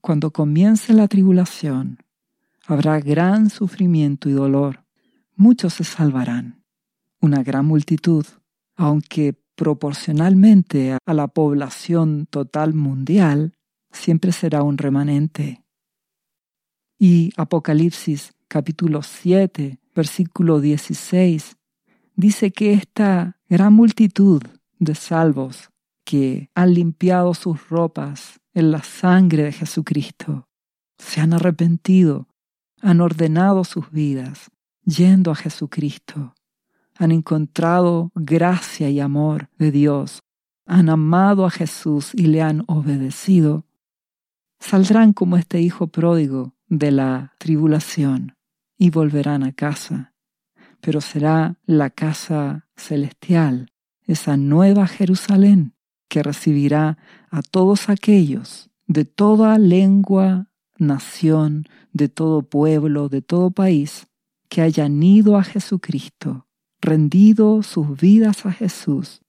Cuando 0.00 0.30
comience 0.32 0.92
la 0.92 1.08
tribulación, 1.08 1.98
Habrá 2.68 2.98
gran 2.98 3.48
sufrimiento 3.48 4.28
y 4.28 4.32
dolor. 4.32 4.84
Muchos 5.36 5.74
se 5.74 5.84
salvarán. 5.84 6.64
Una 7.20 7.44
gran 7.44 7.64
multitud, 7.64 8.26
aunque 8.74 9.34
proporcionalmente 9.54 10.98
a 11.04 11.14
la 11.14 11.28
población 11.28 12.26
total 12.26 12.74
mundial, 12.74 13.54
siempre 13.92 14.32
será 14.32 14.64
un 14.64 14.78
remanente. 14.78 15.62
Y 16.98 17.30
Apocalipsis 17.36 18.34
capítulo 18.48 19.02
7, 19.02 19.78
versículo 19.94 20.60
16, 20.60 21.56
dice 22.16 22.50
que 22.50 22.72
esta 22.72 23.38
gran 23.48 23.74
multitud 23.74 24.42
de 24.80 24.94
salvos 24.96 25.70
que 26.06 26.50
han 26.54 26.72
limpiado 26.72 27.34
sus 27.34 27.68
ropas 27.68 28.40
en 28.54 28.70
la 28.70 28.82
sangre 28.82 29.42
de 29.42 29.52
Jesucristo, 29.52 30.48
se 30.96 31.20
han 31.20 31.34
arrepentido, 31.34 32.28
han 32.80 33.00
ordenado 33.00 33.64
sus 33.64 33.90
vidas 33.90 34.50
yendo 34.84 35.32
a 35.32 35.34
Jesucristo, 35.34 36.34
han 36.94 37.10
encontrado 37.10 38.12
gracia 38.14 38.88
y 38.88 39.00
amor 39.00 39.50
de 39.58 39.72
Dios, 39.72 40.22
han 40.64 40.88
amado 40.88 41.44
a 41.44 41.50
Jesús 41.50 42.12
y 42.14 42.28
le 42.28 42.40
han 42.40 42.62
obedecido, 42.68 43.66
saldrán 44.60 45.12
como 45.12 45.36
este 45.36 45.60
hijo 45.60 45.88
pródigo 45.88 46.54
de 46.68 46.92
la 46.92 47.34
tribulación 47.38 48.36
y 48.78 48.90
volverán 48.90 49.42
a 49.42 49.52
casa, 49.52 50.14
pero 50.80 51.00
será 51.00 51.58
la 51.66 51.90
casa 51.90 52.68
celestial, 52.76 53.72
esa 54.04 54.36
nueva 54.36 54.86
Jerusalén 54.86 55.75
que 56.08 56.22
recibirá 56.22 56.98
a 57.30 57.42
todos 57.42 57.88
aquellos 57.88 58.70
de 58.86 59.04
toda 59.04 59.58
lengua, 59.58 60.48
nación, 60.78 61.64
de 61.92 62.08
todo 62.08 62.42
pueblo, 62.42 63.08
de 63.08 63.22
todo 63.22 63.50
país, 63.50 64.06
que 64.48 64.62
hayan 64.62 65.02
ido 65.02 65.36
a 65.36 65.42
Jesucristo, 65.42 66.46
rendido 66.80 67.62
sus 67.62 67.98
vidas 67.98 68.46
a 68.46 68.52
Jesús, 68.52 69.22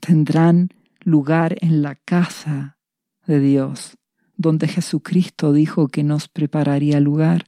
tendrán 0.00 0.70
lugar 1.00 1.56
en 1.60 1.82
la 1.82 1.96
casa 1.96 2.78
de 3.26 3.40
Dios, 3.40 3.98
donde 4.36 4.68
Jesucristo 4.68 5.52
dijo 5.52 5.88
que 5.88 6.02
nos 6.02 6.28
prepararía 6.28 6.98
lugar. 7.00 7.46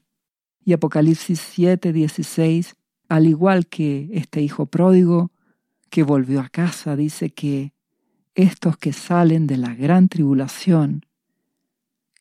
Y 0.64 0.72
Apocalipsis 0.72 1.40
7, 1.40 1.92
16, 1.92 2.74
al 3.08 3.26
igual 3.26 3.66
que 3.66 4.10
este 4.12 4.42
hijo 4.42 4.66
pródigo 4.66 5.32
que 5.90 6.02
volvió 6.02 6.40
a 6.40 6.48
casa, 6.48 6.96
dice 6.96 7.30
que 7.30 7.72
estos 8.36 8.76
que 8.76 8.92
salen 8.92 9.46
de 9.46 9.56
la 9.56 9.74
gran 9.74 10.08
tribulación, 10.08 11.06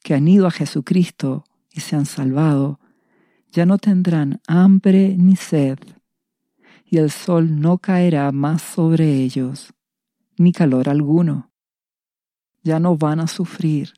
que 0.01 0.13
han 0.13 0.27
ido 0.27 0.47
a 0.47 0.51
Jesucristo 0.51 1.43
y 1.71 1.81
se 1.81 1.95
han 1.95 2.05
salvado, 2.05 2.79
ya 3.51 3.65
no 3.65 3.77
tendrán 3.77 4.41
hambre 4.47 5.15
ni 5.17 5.35
sed, 5.35 5.77
y 6.85 6.97
el 6.97 7.11
sol 7.11 7.59
no 7.59 7.77
caerá 7.77 8.31
más 8.31 8.61
sobre 8.61 9.13
ellos, 9.15 9.73
ni 10.37 10.51
calor 10.51 10.89
alguno. 10.89 11.51
Ya 12.63 12.79
no 12.79 12.97
van 12.97 13.19
a 13.19 13.27
sufrir 13.27 13.93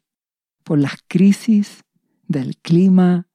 por 0.64 0.80
las 0.80 0.96
crisis 1.08 1.84
del 2.28 2.58
clima, 2.58 3.28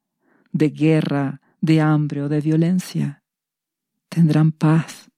de 0.51 0.71
guerra, 0.71 1.41
de 1.61 1.81
hambre 1.81 2.23
o 2.23 2.29
de 2.29 2.41
violencia. 2.41 3.23
Tendrán 4.09 4.53
paz. 4.53 5.11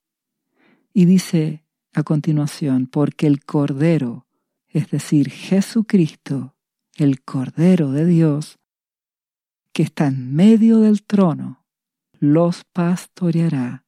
Y 0.92 1.07
dice 1.07 1.63
a 1.94 2.02
continuación, 2.02 2.87
porque 2.87 3.26
el 3.26 3.44
Cordero, 3.44 4.26
es 4.68 4.90
decir, 4.90 5.30
Jesucristo, 5.30 6.54
el 6.96 7.22
Cordero 7.22 7.92
de 7.92 8.04
Dios, 8.04 8.59
que 9.72 9.83
está 9.83 10.07
en 10.07 10.35
medio 10.35 10.80
del 10.80 11.02
trono, 11.04 11.64
los 12.18 12.64
pastoreará 12.64 13.85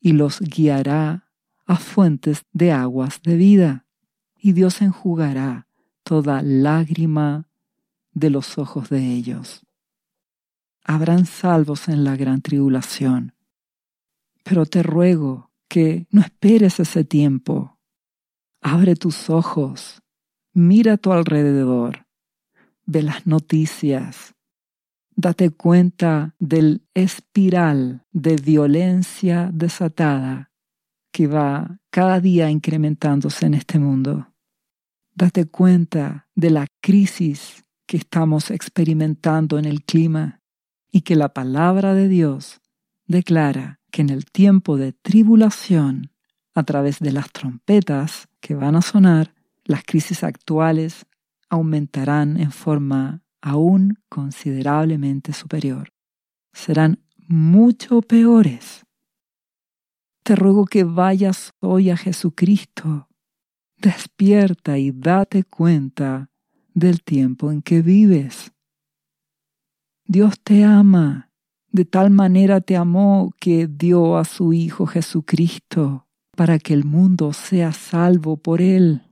y 0.00 0.12
los 0.12 0.40
guiará 0.40 1.30
a 1.66 1.76
fuentes 1.76 2.44
de 2.52 2.72
aguas 2.72 3.20
de 3.22 3.36
vida, 3.36 3.86
y 4.38 4.52
Dios 4.52 4.80
enjugará 4.82 5.66
toda 6.04 6.40
lágrima 6.42 7.48
de 8.12 8.30
los 8.30 8.58
ojos 8.58 8.88
de 8.88 9.12
ellos. 9.12 9.66
Habrán 10.84 11.26
salvos 11.26 11.88
en 11.88 12.04
la 12.04 12.16
gran 12.16 12.42
tribulación, 12.42 13.34
pero 14.44 14.66
te 14.66 14.84
ruego 14.84 15.45
que 15.68 16.06
no 16.10 16.20
esperes 16.20 16.80
ese 16.80 17.04
tiempo. 17.04 17.78
Abre 18.60 18.96
tus 18.96 19.30
ojos, 19.30 20.02
mira 20.52 20.94
a 20.94 20.96
tu 20.96 21.12
alrededor, 21.12 22.06
ve 22.84 23.02
las 23.02 23.26
noticias, 23.26 24.34
date 25.14 25.50
cuenta 25.50 26.34
del 26.38 26.86
espiral 26.94 28.04
de 28.12 28.36
violencia 28.36 29.50
desatada 29.52 30.52
que 31.12 31.26
va 31.26 31.78
cada 31.90 32.20
día 32.20 32.50
incrementándose 32.50 33.46
en 33.46 33.54
este 33.54 33.78
mundo. 33.78 34.32
Date 35.14 35.46
cuenta 35.46 36.28
de 36.34 36.50
la 36.50 36.66
crisis 36.82 37.64
que 37.86 37.96
estamos 37.96 38.50
experimentando 38.50 39.58
en 39.58 39.64
el 39.64 39.82
clima 39.82 40.42
y 40.90 41.00
que 41.02 41.16
la 41.16 41.32
palabra 41.32 41.94
de 41.94 42.08
Dios 42.08 42.60
declara 43.06 43.80
que 43.96 44.02
en 44.02 44.10
el 44.10 44.26
tiempo 44.26 44.76
de 44.76 44.92
tribulación, 44.92 46.10
a 46.52 46.64
través 46.64 46.98
de 46.98 47.12
las 47.12 47.32
trompetas 47.32 48.28
que 48.40 48.54
van 48.54 48.76
a 48.76 48.82
sonar, 48.82 49.32
las 49.64 49.84
crisis 49.84 50.22
actuales 50.22 51.06
aumentarán 51.48 52.36
en 52.36 52.52
forma 52.52 53.22
aún 53.40 53.98
considerablemente 54.10 55.32
superior. 55.32 55.94
Serán 56.52 57.02
mucho 57.26 58.02
peores. 58.02 58.84
Te 60.22 60.36
ruego 60.36 60.66
que 60.66 60.84
vayas 60.84 61.54
hoy 61.60 61.88
a 61.88 61.96
Jesucristo. 61.96 63.08
Despierta 63.78 64.76
y 64.76 64.90
date 64.92 65.42
cuenta 65.44 66.28
del 66.74 67.02
tiempo 67.02 67.50
en 67.50 67.62
que 67.62 67.80
vives. 67.80 68.52
Dios 70.04 70.38
te 70.44 70.64
ama 70.64 71.30
de 71.76 71.84
tal 71.84 72.10
manera 72.10 72.62
te 72.62 72.74
amó 72.74 73.34
que 73.38 73.66
dio 73.66 74.16
a 74.16 74.24
su 74.24 74.54
Hijo 74.54 74.86
Jesucristo 74.86 76.06
para 76.34 76.58
que 76.58 76.72
el 76.72 76.84
mundo 76.84 77.34
sea 77.34 77.72
salvo 77.72 78.38
por 78.38 78.62
él. 78.62 79.02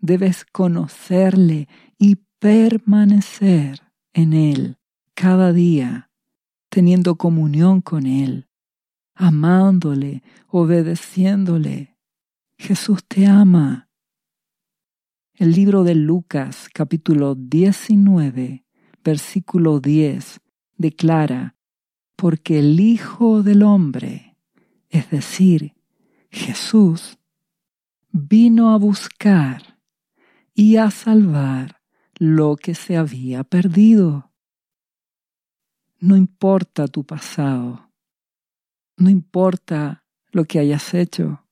Debes 0.00 0.44
conocerle 0.44 1.68
y 1.98 2.14
permanecer 2.38 3.80
en 4.12 4.34
él 4.34 4.78
cada 5.14 5.52
día, 5.52 6.12
teniendo 6.68 7.16
comunión 7.16 7.80
con 7.80 8.06
él, 8.06 8.46
amándole, 9.16 10.22
obedeciéndole. 10.46 11.96
Jesús 12.56 13.00
te 13.08 13.26
ama. 13.26 13.90
El 15.34 15.50
libro 15.50 15.82
de 15.82 15.96
Lucas 15.96 16.68
capítulo 16.72 17.34
19, 17.34 18.64
versículo 19.02 19.80
10 19.80 20.40
declara, 20.78 21.56
porque 22.16 22.60
el 22.60 22.80
Hijo 22.80 23.42
del 23.42 23.62
Hombre, 23.62 24.36
es 24.88 25.10
decir, 25.10 25.74
Jesús, 26.30 27.18
vino 28.10 28.72
a 28.72 28.78
buscar 28.78 29.78
y 30.54 30.76
a 30.76 30.90
salvar 30.90 31.80
lo 32.16 32.56
que 32.56 32.74
se 32.74 32.96
había 32.96 33.44
perdido. 33.44 34.32
No 36.00 36.16
importa 36.16 36.88
tu 36.88 37.04
pasado, 37.04 37.92
no 38.96 39.10
importa 39.10 40.04
lo 40.32 40.44
que 40.44 40.58
hayas 40.58 40.94
hecho, 40.94 41.44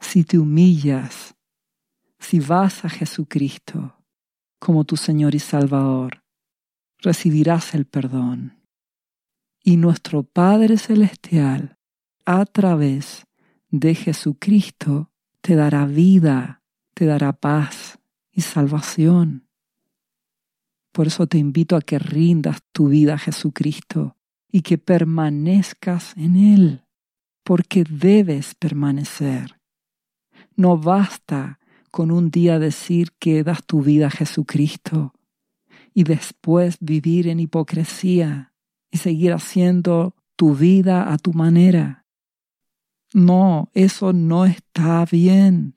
si 0.00 0.24
te 0.24 0.38
humillas, 0.38 1.34
si 2.18 2.40
vas 2.40 2.84
a 2.84 2.88
Jesucristo 2.88 3.96
como 4.58 4.84
tu 4.84 4.96
Señor 4.96 5.34
y 5.34 5.38
Salvador, 5.38 6.25
recibirás 6.98 7.74
el 7.74 7.86
perdón. 7.86 8.62
Y 9.62 9.76
nuestro 9.76 10.22
Padre 10.22 10.78
Celestial, 10.78 11.76
a 12.24 12.44
través 12.44 13.26
de 13.70 13.94
Jesucristo, 13.94 15.10
te 15.40 15.54
dará 15.54 15.86
vida, 15.86 16.62
te 16.94 17.06
dará 17.06 17.32
paz 17.32 17.98
y 18.32 18.42
salvación. 18.42 19.48
Por 20.92 21.08
eso 21.08 21.26
te 21.26 21.38
invito 21.38 21.76
a 21.76 21.82
que 21.82 21.98
rindas 21.98 22.60
tu 22.72 22.88
vida 22.88 23.14
a 23.14 23.18
Jesucristo 23.18 24.16
y 24.50 24.62
que 24.62 24.78
permanezcas 24.78 26.16
en 26.16 26.36
Él, 26.36 26.84
porque 27.42 27.84
debes 27.84 28.54
permanecer. 28.54 29.60
No 30.54 30.78
basta 30.78 31.58
con 31.90 32.10
un 32.10 32.30
día 32.30 32.58
decir 32.58 33.12
que 33.18 33.44
das 33.44 33.64
tu 33.66 33.82
vida 33.82 34.06
a 34.06 34.10
Jesucristo 34.10 35.15
y 35.96 36.04
después 36.04 36.76
vivir 36.78 37.26
en 37.26 37.40
hipocresía 37.40 38.52
y 38.90 38.98
seguir 38.98 39.32
haciendo 39.32 40.14
tu 40.36 40.54
vida 40.54 41.10
a 41.10 41.16
tu 41.16 41.32
manera. 41.32 42.04
No, 43.14 43.70
eso 43.72 44.12
no 44.12 44.44
está 44.44 45.06
bien. 45.10 45.72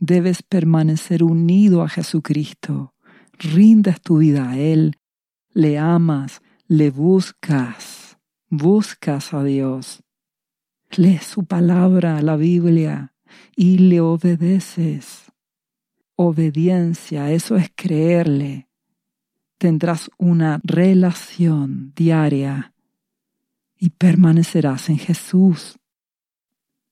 Debes 0.00 0.42
permanecer 0.42 1.22
unido 1.22 1.82
a 1.82 1.88
Jesucristo. 1.88 2.92
Rindes 3.38 4.00
tu 4.00 4.18
vida 4.18 4.50
a 4.50 4.58
Él, 4.58 4.98
le 5.52 5.78
amas, 5.78 6.42
le 6.66 6.90
buscas, 6.90 8.18
buscas 8.48 9.32
a 9.32 9.44
Dios. 9.44 10.02
Lees 10.96 11.22
su 11.22 11.44
palabra, 11.44 12.20
la 12.20 12.34
Biblia, 12.34 13.14
y 13.54 13.78
le 13.78 14.00
obedeces. 14.00 15.30
Obediencia, 16.16 17.30
eso 17.30 17.54
es 17.56 17.70
creerle. 17.76 18.65
Tendrás 19.58 20.10
una 20.18 20.60
relación 20.62 21.92
diaria 21.96 22.74
y 23.78 23.90
permanecerás 23.90 24.88
en 24.88 24.98
Jesús. 24.98 25.78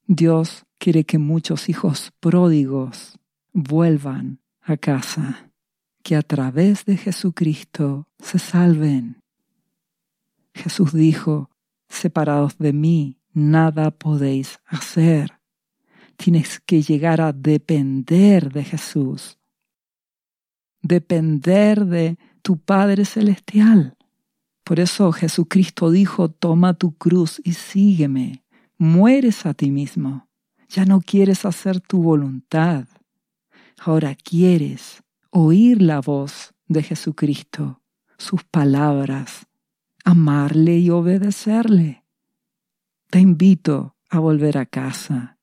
Dios 0.07 0.64
quiere 0.79 1.05
que 1.05 1.18
muchos 1.18 1.68
hijos 1.68 2.12
pródigos 2.20 3.18
vuelvan 3.53 4.40
a 4.61 4.77
casa, 4.77 5.50
que 6.03 6.16
a 6.16 6.22
través 6.22 6.85
de 6.85 6.96
Jesucristo 6.96 8.09
se 8.18 8.38
salven. 8.38 9.22
Jesús 10.55 10.92
dijo, 10.92 11.50
separados 11.88 12.59
de 12.59 12.72
mí, 12.72 13.18
nada 13.33 13.90
podéis 13.90 14.61
hacer. 14.66 15.40
Tienes 16.16 16.61
que 16.61 16.83
llegar 16.83 17.20
a 17.20 17.33
depender 17.33 18.53
de 18.53 18.64
Jesús, 18.64 19.38
depender 20.81 21.85
de 21.87 22.18
tu 22.44 22.59
Padre 22.59 23.07
Celestial. 23.07 23.96
Por 24.64 24.78
eso 24.78 25.12
Jesucristo 25.12 25.90
dijo, 25.90 26.28
toma 26.28 26.74
tu 26.74 26.94
cruz 26.94 27.40
y 27.42 27.54
sígueme. 27.54 28.44
Mueres 28.76 29.46
a 29.46 29.54
ti 29.54 29.70
mismo. 29.70 30.28
Ya 30.68 30.85
no 30.85 31.00
quieres 31.00 31.46
hacer 31.46 31.80
tu 31.80 32.02
voluntad. 32.02 32.87
Ahora 33.80 34.14
quieres 34.14 35.02
oír 35.30 35.80
la 35.80 36.02
voz 36.02 36.54
de 36.68 36.83
Jesucristo, 36.83 37.80
sus 38.18 38.44
palabras, 38.44 39.46
amarle 40.04 40.76
y 40.78 40.90
obedecerle. 40.90 42.04
Te 43.09 43.20
invito 43.20 43.96
a 44.11 44.18
volver 44.18 44.59
a 44.59 44.66
casa, 44.66 45.38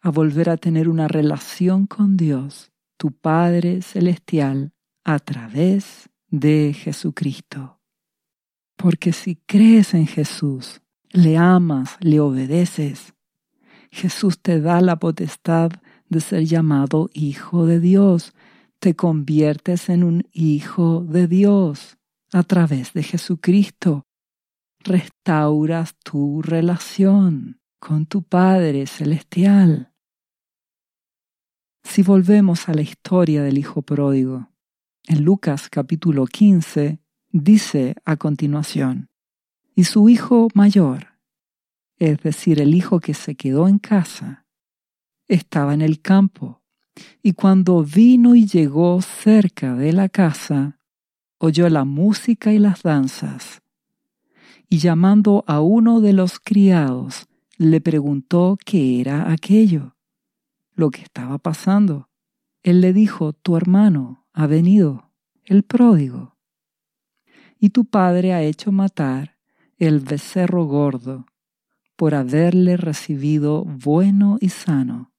a 0.00 0.10
volver 0.10 0.48
a 0.48 0.56
tener 0.56 0.88
una 0.88 1.08
relación 1.08 1.88
con 1.88 2.16
Dios, 2.16 2.70
tu 2.96 3.10
Padre 3.10 3.82
Celestial, 3.82 4.72
a 5.02 5.18
través 5.18 6.10
de 6.30 6.74
Jesucristo. 6.74 7.80
Porque 8.76 9.12
si 9.12 9.36
crees 9.46 9.94
en 9.94 10.06
Jesús, 10.06 10.80
le 11.10 11.36
amas, 11.36 11.96
le 12.00 12.20
obedeces, 12.20 13.14
Jesús 13.90 14.40
te 14.40 14.60
da 14.60 14.80
la 14.80 14.98
potestad 14.98 15.72
de 16.08 16.20
ser 16.20 16.44
llamado 16.44 17.10
Hijo 17.12 17.66
de 17.66 17.80
Dios. 17.80 18.32
Te 18.78 18.94
conviertes 18.94 19.88
en 19.88 20.04
un 20.04 20.28
Hijo 20.32 21.04
de 21.04 21.26
Dios 21.26 21.98
a 22.32 22.42
través 22.42 22.92
de 22.92 23.02
Jesucristo. 23.02 24.06
Restauras 24.80 25.96
tu 25.98 26.40
relación 26.42 27.60
con 27.78 28.06
tu 28.06 28.22
Padre 28.22 28.86
Celestial. 28.86 29.92
Si 31.82 32.02
volvemos 32.02 32.68
a 32.68 32.74
la 32.74 32.82
historia 32.82 33.42
del 33.42 33.58
Hijo 33.58 33.82
Pródigo, 33.82 34.49
en 35.10 35.24
Lucas 35.24 35.68
capítulo 35.68 36.24
15 36.24 37.00
dice 37.32 37.96
a 38.04 38.16
continuación, 38.16 39.10
y 39.74 39.82
su 39.82 40.08
hijo 40.08 40.46
mayor, 40.54 41.08
es 41.98 42.22
decir, 42.22 42.60
el 42.60 42.76
hijo 42.76 43.00
que 43.00 43.12
se 43.12 43.34
quedó 43.34 43.66
en 43.66 43.80
casa, 43.80 44.46
estaba 45.26 45.74
en 45.74 45.82
el 45.82 46.00
campo, 46.00 46.62
y 47.24 47.32
cuando 47.32 47.82
vino 47.82 48.36
y 48.36 48.46
llegó 48.46 49.02
cerca 49.02 49.74
de 49.74 49.92
la 49.92 50.08
casa, 50.08 50.78
oyó 51.38 51.68
la 51.68 51.84
música 51.84 52.52
y 52.52 52.60
las 52.60 52.84
danzas, 52.84 53.62
y 54.68 54.78
llamando 54.78 55.42
a 55.48 55.60
uno 55.60 56.00
de 56.00 56.12
los 56.12 56.38
criados, 56.38 57.26
le 57.58 57.80
preguntó 57.80 58.56
qué 58.64 59.00
era 59.00 59.32
aquello, 59.32 59.96
lo 60.76 60.92
que 60.92 61.02
estaba 61.02 61.38
pasando. 61.38 62.08
Él 62.62 62.80
le 62.80 62.92
dijo, 62.92 63.32
tu 63.32 63.56
hermano 63.56 64.19
ha 64.32 64.46
venido, 64.46 65.12
el 65.44 65.62
pródigo, 65.62 66.36
y 67.58 67.70
tu 67.70 67.84
padre 67.84 68.32
ha 68.32 68.42
hecho 68.42 68.72
matar 68.72 69.36
el 69.76 70.00
becerro 70.00 70.64
gordo 70.64 71.26
por 71.96 72.14
haberle 72.14 72.76
recibido 72.76 73.64
bueno 73.64 74.38
y 74.40 74.48
sano. 74.48 75.12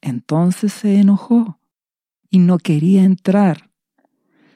Entonces 0.00 0.72
se 0.72 0.98
enojó 0.98 1.60
y 2.28 2.38
no 2.38 2.58
quería 2.58 3.04
entrar. 3.04 3.70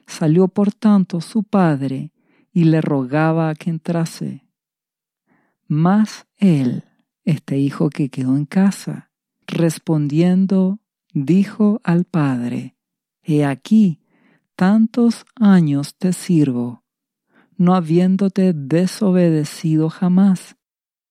Salió 0.06 0.48
por 0.48 0.72
tanto 0.72 1.20
su 1.20 1.42
padre 1.42 2.12
y 2.52 2.64
le 2.64 2.80
rogaba 2.80 3.54
que 3.54 3.70
entrase. 3.70 4.46
Mas 5.66 6.26
él, 6.36 6.84
este 7.24 7.58
hijo 7.58 7.88
que 7.88 8.10
quedó 8.10 8.36
en 8.36 8.44
casa, 8.44 9.10
respondiendo, 9.46 10.80
dijo 11.12 11.80
al 11.82 12.04
padre, 12.04 12.73
He 13.24 13.44
aquí, 13.44 14.00
tantos 14.54 15.24
años 15.36 15.96
te 15.96 16.12
sirvo, 16.12 16.84
no 17.56 17.74
habiéndote 17.74 18.52
desobedecido 18.52 19.88
jamás 19.88 20.56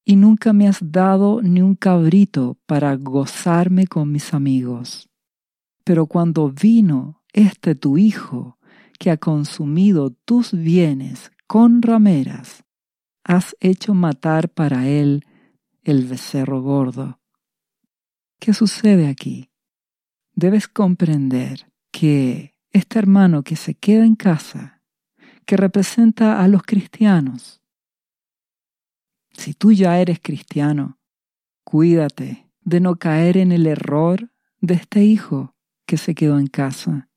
y 0.06 0.16
nunca 0.16 0.54
me 0.54 0.68
has 0.68 0.80
dado 0.92 1.42
ni 1.42 1.62
un 1.62 1.76
cabrito 1.76 2.60
para 2.68 2.96
gozarme 2.96 3.88
con 3.88 4.12
mis 4.12 4.34
amigos. 4.34 5.10
Pero 5.84 6.06
cuando 6.06 6.50
vino 6.50 7.24
este 7.34 7.74
tu 7.74 7.98
hijo, 7.98 8.60
que 9.00 9.10
ha 9.10 9.18
consumido 9.18 10.12
tus 10.12 10.54
bienes 10.54 11.32
con 11.48 11.82
rameras, 11.82 12.64
has 13.24 13.56
hecho 13.60 13.94
matar 13.94 14.50
para 14.50 14.88
él 14.88 15.26
el 15.82 16.06
becerro 16.06 16.62
gordo. 16.62 17.20
¿Qué 18.40 18.54
sucede 18.54 19.08
aquí? 19.08 19.50
Debes 20.36 20.68
comprender 20.68 21.73
que 21.94 22.56
este 22.72 22.98
hermano 22.98 23.44
que 23.44 23.56
se 23.56 23.76
queda 23.76 24.04
en 24.04 24.16
casa, 24.16 24.82
que 25.46 25.56
representa 25.56 26.44
a 26.44 26.48
los 26.48 26.64
cristianos, 26.64 27.62
si 29.32 29.54
tú 29.54 29.72
ya 29.72 30.00
eres 30.00 30.20
cristiano, 30.20 30.98
cuídate 31.64 32.50
de 32.62 32.80
no 32.80 32.96
caer 32.96 33.38
en 33.38 33.52
el 33.52 33.68
error 33.68 34.32
de 34.60 34.74
este 34.74 35.06
hijo 35.06 35.56
que 35.86 35.98
se 35.98 36.16
quedó 36.16 36.40
en 36.40 36.48
casa. 36.48 37.10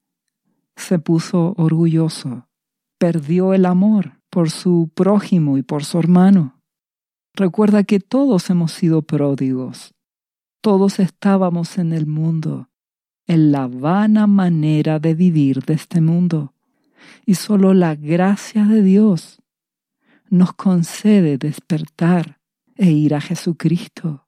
Se 0.76 0.98
puso 0.98 1.54
orgulloso, 1.56 2.48
perdió 2.98 3.54
el 3.54 3.64
amor 3.64 4.20
por 4.28 4.50
su 4.50 4.90
prójimo 4.94 5.56
y 5.56 5.62
por 5.62 5.84
su 5.84 5.98
hermano. 5.98 6.62
Recuerda 7.32 7.82
que 7.84 7.98
todos 7.98 8.50
hemos 8.50 8.72
sido 8.72 9.02
pródigos, 9.02 9.94
todos 10.60 10.98
estábamos 10.98 11.78
en 11.78 11.94
el 11.94 12.06
mundo, 12.06 12.68
en 13.26 13.52
la 13.52 13.66
vana 13.66 14.26
manera 14.26 14.98
de 14.98 15.14
vivir 15.14 15.64
de 15.64 15.74
este 15.74 16.00
mundo, 16.00 16.54
y 17.24 17.34
solo 17.34 17.74
la 17.74 17.94
gracia 17.94 18.64
de 18.64 18.82
Dios 18.82 19.42
nos 20.28 20.52
concede 20.54 21.38
despertar 21.38 22.40
e 22.76 22.90
ir 22.90 23.14
a 23.14 23.20
Jesucristo 23.20 24.26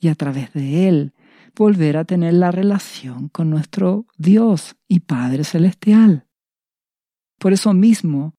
y 0.00 0.08
a 0.08 0.14
través 0.14 0.52
de 0.52 0.88
Él 0.88 1.14
volver 1.54 1.96
a 1.96 2.04
tener 2.04 2.34
la 2.34 2.50
relación 2.50 3.28
con 3.28 3.48
nuestro 3.48 4.06
Dios 4.18 4.76
y 4.88 5.00
Padre 5.00 5.44
Celestial. 5.44 6.26
Por 7.38 7.52
eso 7.52 7.72
mismo, 7.72 8.34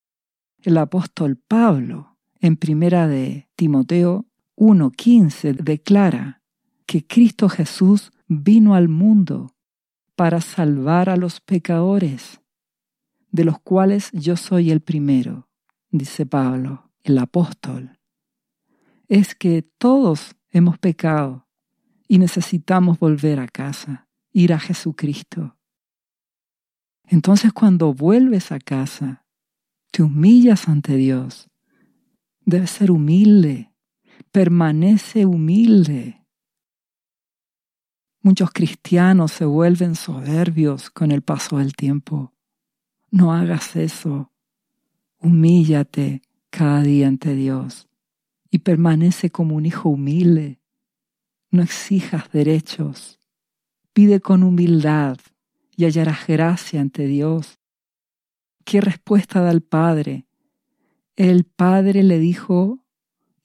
el 0.62 0.78
apóstol 0.78 1.38
Pablo, 1.38 2.18
en 2.40 2.58
primera 2.58 3.08
de 3.08 3.48
Timoteo 3.56 4.26
1.15, 4.56 5.56
declara 5.56 6.42
que 6.86 7.06
Cristo 7.06 7.50
Jesús 7.50 8.12
vino 8.28 8.76
al 8.76 8.88
mundo 8.88 9.57
para 10.18 10.42
salvar 10.42 11.12
a 11.12 11.16
los 11.16 11.40
pecadores, 11.42 12.42
de 13.30 13.46
los 13.46 13.60
cuales 13.60 14.10
yo 14.14 14.36
soy 14.36 14.72
el 14.72 14.82
primero, 14.82 15.48
dice 15.92 16.26
Pablo 16.26 16.90
el 17.04 17.20
apóstol, 17.20 18.00
es 19.08 19.36
que 19.36 19.62
todos 19.62 20.36
hemos 20.50 20.80
pecado 20.80 21.48
y 22.08 22.18
necesitamos 22.18 22.98
volver 22.98 23.40
a 23.40 23.48
casa, 23.48 24.10
ir 24.34 24.54
a 24.54 24.60
Jesucristo. 24.60 25.56
Entonces 27.04 27.54
cuando 27.54 27.94
vuelves 27.94 28.52
a 28.52 28.60
casa, 28.60 29.24
te 29.92 30.02
humillas 30.02 30.68
ante 30.68 30.96
Dios. 30.98 31.48
Debes 32.44 32.72
ser 32.72 32.90
humilde, 32.90 33.72
permanece 34.32 35.28
humilde. 35.28 36.17
Muchos 38.28 38.52
cristianos 38.52 39.32
se 39.32 39.46
vuelven 39.46 39.96
soberbios 39.96 40.90
con 40.90 41.12
el 41.12 41.22
paso 41.22 41.60
del 41.60 41.78
tiempo. 41.78 42.34
No 43.10 43.32
hagas 43.34 43.78
eso. 43.78 44.34
Humíllate 45.20 46.22
cada 46.50 46.82
día 46.82 47.08
ante 47.08 47.36
Dios 47.36 47.88
y 48.52 48.58
permanece 48.58 49.30
como 49.30 49.56
un 49.56 49.66
hijo 49.66 49.88
humilde. 49.88 50.60
No 51.52 51.64
exijas 51.64 52.30
derechos. 52.34 53.18
Pide 53.94 54.20
con 54.20 54.44
humildad 54.44 55.18
y 55.78 55.86
hallarás 55.86 56.28
gracia 56.28 56.82
ante 56.82 57.08
Dios. 57.08 57.60
¿Qué 58.66 58.82
respuesta 58.82 59.40
da 59.40 59.52
el 59.52 59.62
Padre 59.62 60.28
el 61.16 61.46
Padre 61.46 62.04
le 62.04 62.20
dijo, 62.20 62.84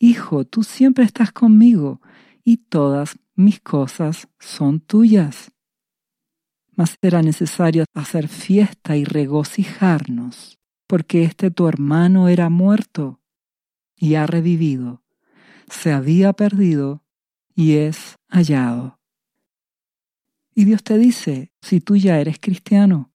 Hijo, 0.00 0.44
tú 0.44 0.64
siempre 0.64 1.04
estás 1.04 1.30
conmigo 1.30 2.00
y 2.42 2.56
todas 2.56 3.16
mis 3.34 3.60
cosas 3.60 4.28
son 4.38 4.80
tuyas. 4.80 5.52
Mas 6.74 6.96
era 7.02 7.22
necesario 7.22 7.84
hacer 7.94 8.28
fiesta 8.28 8.96
y 8.96 9.04
regocijarnos, 9.04 10.58
porque 10.86 11.24
este 11.24 11.50
tu 11.50 11.68
hermano 11.68 12.28
era 12.28 12.48
muerto 12.48 13.20
y 13.96 14.14
ha 14.14 14.26
revivido, 14.26 15.02
se 15.68 15.92
había 15.92 16.32
perdido 16.32 17.04
y 17.54 17.76
es 17.76 18.16
hallado. 18.28 18.98
Y 20.54 20.64
Dios 20.64 20.82
te 20.82 20.98
dice, 20.98 21.52
si 21.60 21.80
tú 21.80 21.96
ya 21.96 22.18
eres 22.18 22.38
cristiano, 22.38 23.12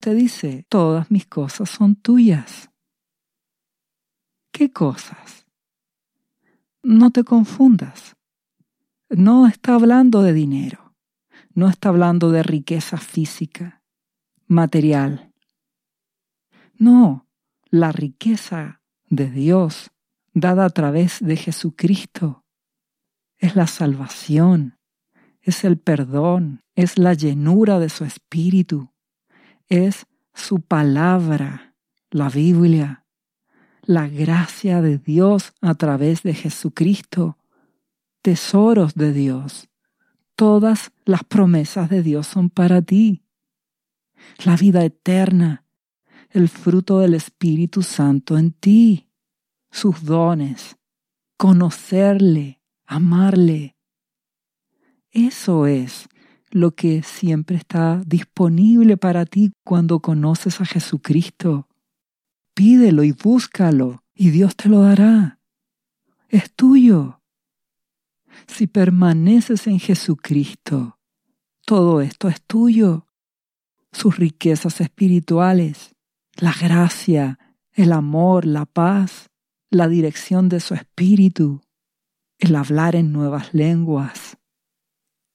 te 0.00 0.14
dice, 0.14 0.64
todas 0.68 1.10
mis 1.10 1.26
cosas 1.26 1.68
son 1.68 1.96
tuyas. 1.96 2.70
¿Qué 4.52 4.72
cosas? 4.72 5.46
No 6.82 7.10
te 7.10 7.24
confundas. 7.24 8.16
No 9.10 9.48
está 9.48 9.74
hablando 9.74 10.22
de 10.22 10.32
dinero. 10.32 10.94
No 11.52 11.68
está 11.68 11.88
hablando 11.88 12.30
de 12.30 12.44
riqueza 12.44 12.96
física, 12.96 13.82
material. 14.46 15.32
No, 16.78 17.26
la 17.70 17.90
riqueza 17.90 18.80
de 19.08 19.28
Dios 19.28 19.90
dada 20.32 20.64
a 20.64 20.70
través 20.70 21.18
de 21.20 21.36
Jesucristo 21.36 22.44
es 23.38 23.56
la 23.56 23.66
salvación, 23.66 24.78
es 25.42 25.64
el 25.64 25.76
perdón, 25.76 26.62
es 26.76 26.96
la 26.96 27.14
llenura 27.14 27.80
de 27.80 27.88
su 27.88 28.04
espíritu, 28.04 28.92
es 29.66 30.06
su 30.34 30.60
palabra, 30.60 31.74
la 32.10 32.28
Biblia, 32.28 33.06
la 33.82 34.08
gracia 34.08 34.82
de 34.82 34.98
Dios 34.98 35.52
a 35.60 35.74
través 35.74 36.22
de 36.22 36.34
Jesucristo, 36.34 37.38
tesoros 38.22 38.94
de 38.94 39.12
Dios. 39.12 39.68
Todas 40.34 40.92
las 41.04 41.24
promesas 41.24 41.90
de 41.90 42.02
Dios 42.02 42.26
son 42.26 42.50
para 42.50 42.82
ti. 42.82 43.24
La 44.44 44.56
vida 44.56 44.84
eterna, 44.84 45.64
el 46.30 46.48
fruto 46.48 47.00
del 47.00 47.14
Espíritu 47.14 47.82
Santo 47.82 48.38
en 48.38 48.52
ti, 48.52 49.10
sus 49.70 50.04
dones, 50.04 50.76
conocerle, 51.36 52.60
amarle. 52.86 53.76
Eso 55.10 55.66
es 55.66 56.08
lo 56.50 56.74
que 56.74 57.02
siempre 57.02 57.56
está 57.56 58.02
disponible 58.06 58.96
para 58.96 59.24
ti 59.24 59.52
cuando 59.64 60.00
conoces 60.00 60.60
a 60.60 60.66
Jesucristo. 60.66 61.68
Pídelo 62.54 63.04
y 63.04 63.12
búscalo 63.12 64.02
y 64.14 64.30
Dios 64.30 64.56
te 64.56 64.68
lo 64.68 64.82
dará. 64.82 65.38
Es 66.28 66.52
tuyo. 66.52 67.19
Si 68.46 68.66
permaneces 68.66 69.66
en 69.66 69.78
Jesucristo, 69.78 70.98
todo 71.64 72.00
esto 72.00 72.28
es 72.28 72.42
tuyo. 72.42 73.06
Sus 73.92 74.16
riquezas 74.16 74.80
espirituales, 74.80 75.94
la 76.36 76.52
gracia, 76.52 77.38
el 77.72 77.92
amor, 77.92 78.46
la 78.46 78.66
paz, 78.66 79.30
la 79.70 79.88
dirección 79.88 80.48
de 80.48 80.60
su 80.60 80.74
espíritu, 80.74 81.62
el 82.38 82.56
hablar 82.56 82.96
en 82.96 83.12
nuevas 83.12 83.52
lenguas, 83.54 84.38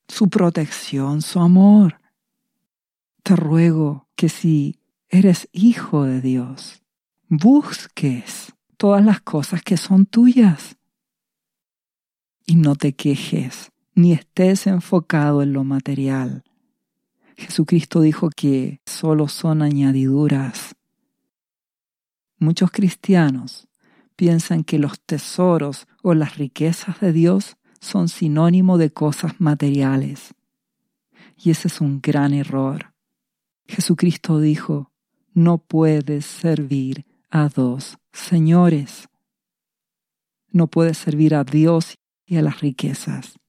su 0.08 0.30
protección, 0.30 1.22
su 1.22 1.40
amor. 1.40 2.02
Te 3.24 3.36
ruego 3.36 4.08
que 4.16 4.30
si 4.30 4.80
eres 5.10 5.48
hijo 5.52 6.04
de 6.04 6.22
Dios, 6.22 6.84
busques 7.28 8.54
todas 8.78 9.04
las 9.04 9.22
cosas 9.22 9.62
que 9.64 9.78
son 9.78 10.06
tuyas 10.06 10.78
y 12.46 12.56
no 12.56 12.76
te 12.76 12.94
quejes 12.94 13.72
ni 13.96 14.12
estés 14.12 14.68
enfocado 14.68 15.42
en 15.42 15.54
lo 15.54 15.64
material. 15.64 16.44
Jesucristo 17.38 18.02
dijo 18.02 18.30
que 18.30 18.82
solo 18.86 19.28
son 19.28 19.62
añadiduras. 19.62 20.76
Muchos 22.38 22.72
cristianos 22.72 23.68
piensan 24.16 24.64
que 24.64 24.80
los 24.80 25.00
tesoros 25.00 25.88
o 26.04 26.14
las 26.14 26.38
riquezas 26.38 27.00
de 27.00 27.14
Dios 27.14 27.56
son 27.80 28.10
sinónimo 28.10 28.78
de 28.78 28.92
cosas 28.92 29.40
materiales. 29.40 30.34
Y 31.38 31.52
ese 31.52 31.68
es 31.68 31.82
un 31.82 32.02
gran 32.02 32.34
error. 32.34 32.94
Jesucristo 33.68 34.40
dijo, 34.40 34.92
no 35.34 35.58
puedes 35.58 36.26
servir 36.26 37.06
a 37.30 37.50
dos 37.50 37.98
señores. 38.14 39.10
No 40.52 40.68
puedes 40.68 40.98
servir 40.98 41.36
a 41.36 41.44
Dios 41.44 41.98
y 42.26 42.38
a 42.38 42.42
las 42.42 42.62
riquezas. 42.62 43.40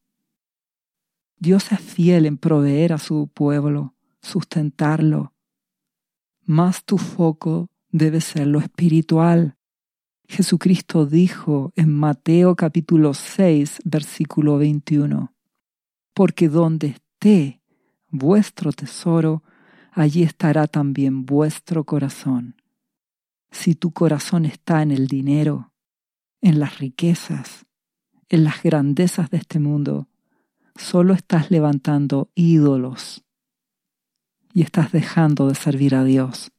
Dios 1.39 1.73
es 1.73 1.81
fiel 1.81 2.27
en 2.27 2.39
proveer 2.39 2.93
a 2.93 2.99
su 2.99 3.29
pueblo, 3.33 3.95
sustentarlo. 4.23 5.35
Más 6.45 6.85
tu 6.85 6.99
foco 6.99 7.69
debe 7.91 8.21
ser 8.21 8.47
lo 8.47 8.59
espiritual, 8.61 9.57
Jesucristo 10.29 11.07
dijo 11.07 11.73
en 11.77 11.93
Mateo 11.93 12.57
capítulo 12.57 13.15
6, 13.15 13.79
versículo 13.85 14.59
21, 14.59 15.33
Porque 16.15 16.49
donde 16.49 16.89
esté 16.89 17.61
vuestro 18.09 18.73
tesoro, 18.73 19.45
allí 19.93 20.25
estará 20.25 20.67
también 20.67 21.27
vuestro 21.27 21.85
corazón. 21.85 22.61
Si 23.53 23.77
tu 23.77 23.93
corazón 23.93 24.47
está 24.47 24.83
en 24.83 24.91
el 24.91 25.07
dinero, 25.07 25.73
en 26.41 26.59
las 26.59 26.79
riquezas, 26.79 27.65
en 28.29 28.45
las 28.45 28.63
grandezas 28.63 29.31
de 29.31 29.39
este 29.39 29.59
mundo, 29.59 30.09
solo 30.75 31.15
estás 31.15 31.51
levantando 31.51 32.31
ídolos 32.35 33.25
y 34.53 34.63
estás 34.63 34.93
dejando 34.93 35.49
de 35.49 35.55
servir 35.55 35.95
a 35.95 36.05
Dios. 36.05 36.53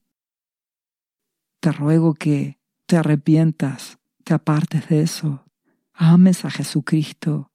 Te 1.60 1.72
ruego 1.72 2.14
que 2.14 2.60
te 2.86 2.98
arrepientas, 2.98 4.00
te 4.24 4.34
apartes 4.34 4.88
de 4.90 5.02
eso, 5.02 5.46
ames 5.94 6.46
a 6.46 6.52
Jesucristo 6.52 7.52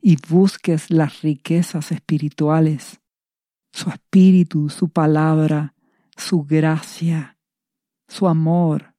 y 0.00 0.16
busques 0.28 0.90
las 0.90 1.22
riquezas 1.22 1.92
espirituales, 1.92 3.00
su 3.72 3.90
espíritu, 3.90 4.70
su 4.70 4.88
palabra, 4.88 5.74
su 6.16 6.42
gracia, 6.44 7.38
su 8.08 8.26
amor. 8.28 8.94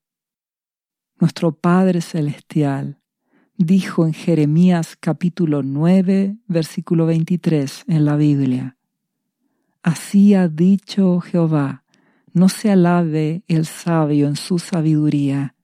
Nuestro 1.19 1.51
Padre 1.51 2.01
Celestial 2.01 2.96
dijo 3.57 4.05
en 4.05 4.13
Jeremías 4.13 4.95
capítulo 4.99 5.63
9, 5.63 6.37
versículo 6.47 7.05
23 7.07 7.85
en 7.87 8.05
la 8.05 8.15
Biblia, 8.15 8.77
Así 9.81 10.33
ha 10.33 10.47
dicho 10.47 11.19
Jehová, 11.21 11.83
no 12.33 12.49
se 12.49 12.71
alabe 12.71 13.43
el 13.47 13.65
sabio 13.65 14.27
en 14.27 14.35
su 14.35 14.59
sabiduría, 14.59 15.55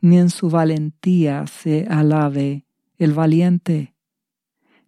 ni 0.00 0.18
en 0.18 0.30
su 0.30 0.50
valentía 0.50 1.46
se 1.46 1.86
alabe 1.88 2.66
el 2.98 3.12
valiente, 3.12 3.94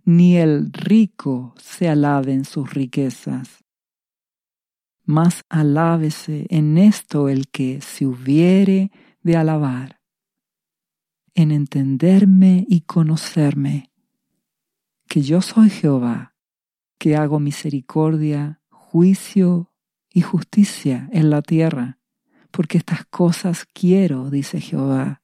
ni 0.04 0.36
el 0.36 0.72
rico 0.72 1.54
se 1.58 1.88
alabe 1.88 2.32
en 2.32 2.44
sus 2.44 2.72
riquezas. 2.72 3.64
Mas 5.04 5.44
alábese 5.48 6.46
en 6.50 6.78
esto 6.78 7.28
el 7.28 7.48
que 7.48 7.80
se 7.80 8.06
hubiere 8.06 8.92
de 9.22 9.36
alabar, 9.36 9.97
en 11.38 11.52
entenderme 11.52 12.66
y 12.68 12.80
conocerme, 12.80 13.92
que 15.06 15.22
yo 15.22 15.40
soy 15.40 15.70
Jehová, 15.70 16.34
que 16.98 17.16
hago 17.16 17.38
misericordia, 17.38 18.60
juicio 18.70 19.72
y 20.12 20.22
justicia 20.22 21.08
en 21.12 21.30
la 21.30 21.42
tierra 21.42 21.98
porque 22.50 22.78
estas 22.78 23.04
cosas 23.06 23.66
quiero, 23.72 24.30
dice 24.30 24.60
Jehová. 24.60 25.22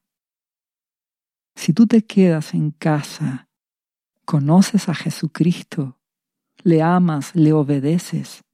Si 1.55 1.73
tú 1.73 1.85
te 1.85 2.05
quedas 2.05 2.53
en 2.53 2.71
casa, 2.71 3.49
conoces 4.23 4.87
a 4.87 4.95
Jesucristo, 4.95 5.99
le 6.63 6.81
amas, 6.81 7.35
le 7.35 7.51
obedeces, 7.51 8.45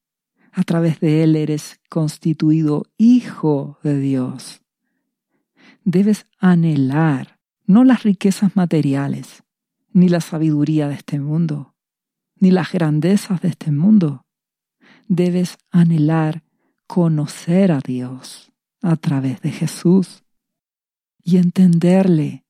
a 0.51 0.63
través 0.63 0.99
de 0.99 1.21
Él 1.21 1.35
eres 1.35 1.79
constituido 1.89 2.85
hijo 2.97 3.77
de 3.83 3.99
Dios. 3.99 4.63
Debes 5.83 6.25
anhelar 6.39 7.40
no 7.71 7.85
las 7.85 8.03
riquezas 8.03 8.55
materiales, 8.55 9.43
ni 9.93 10.09
la 10.09 10.19
sabiduría 10.19 10.89
de 10.89 10.95
este 10.95 11.19
mundo, 11.19 11.73
ni 12.35 12.51
las 12.51 12.71
grandezas 12.73 13.41
de 13.41 13.47
este 13.47 13.71
mundo. 13.71 14.25
Debes 15.07 15.57
anhelar 15.71 16.43
conocer 16.85 17.71
a 17.71 17.79
Dios 17.79 18.51
a 18.81 18.97
través 18.97 19.39
de 19.41 19.51
Jesús 19.51 20.25
y 21.23 21.37
entenderle, 21.37 22.45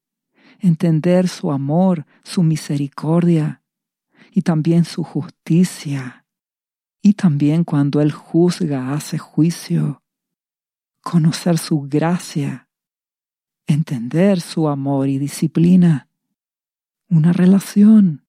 entender 0.60 1.28
su 1.28 1.52
amor, 1.52 2.08
su 2.24 2.42
misericordia 2.42 3.62
y 4.32 4.42
también 4.42 4.86
su 4.86 5.04
justicia. 5.04 6.26
Y 7.04 7.14
también 7.14 7.64
cuando 7.64 8.02
Él 8.02 8.12
juzga, 8.12 8.94
hace 8.94 9.20
juicio, 9.20 10.02
conocer 11.02 11.60
su 11.60 11.82
gracia, 11.82 12.71
entender 13.68 14.42
su 14.42 14.68
amor 14.68 15.10
y 15.10 15.18
disciplina, 15.18 16.08
una 17.10 17.34
relación. 17.34 18.26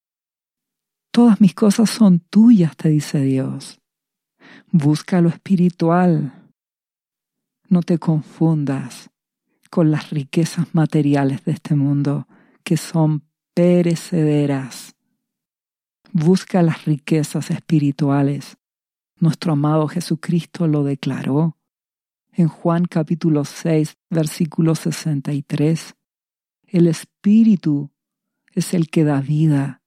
Todas 1.10 1.40
mis 1.40 1.54
cosas 1.54 1.90
son 1.90 2.20
tuyas, 2.20 2.76
te 2.76 2.88
dice 2.88 3.20
Dios. 3.20 3.80
Busca 4.70 5.20
lo 5.20 5.28
espiritual. 5.28 6.50
No 7.68 7.82
te 7.82 7.98
confundas 7.98 9.10
con 9.70 9.90
las 9.90 10.10
riquezas 10.10 10.74
materiales 10.74 11.44
de 11.44 11.52
este 11.52 11.74
mundo 11.74 12.26
que 12.64 12.76
son 12.76 13.24
perecederas. 13.54 14.94
Busca 16.12 16.62
las 16.62 16.84
riquezas 16.84 17.50
espirituales. 17.50 18.58
Nuestro 19.16 19.52
amado 19.52 19.88
Jesucristo 19.88 20.66
lo 20.66 20.84
declaró 20.84 21.56
en 22.32 22.48
Juan 22.48 22.86
capítulo 22.86 23.44
6, 23.44 23.98
versículo 24.10 24.74
63. 24.74 25.94
El 26.66 26.86
Espíritu 26.86 27.90
es 28.54 28.72
el 28.72 28.88
que 28.88 29.04
da 29.04 29.20
vida. 29.20 29.82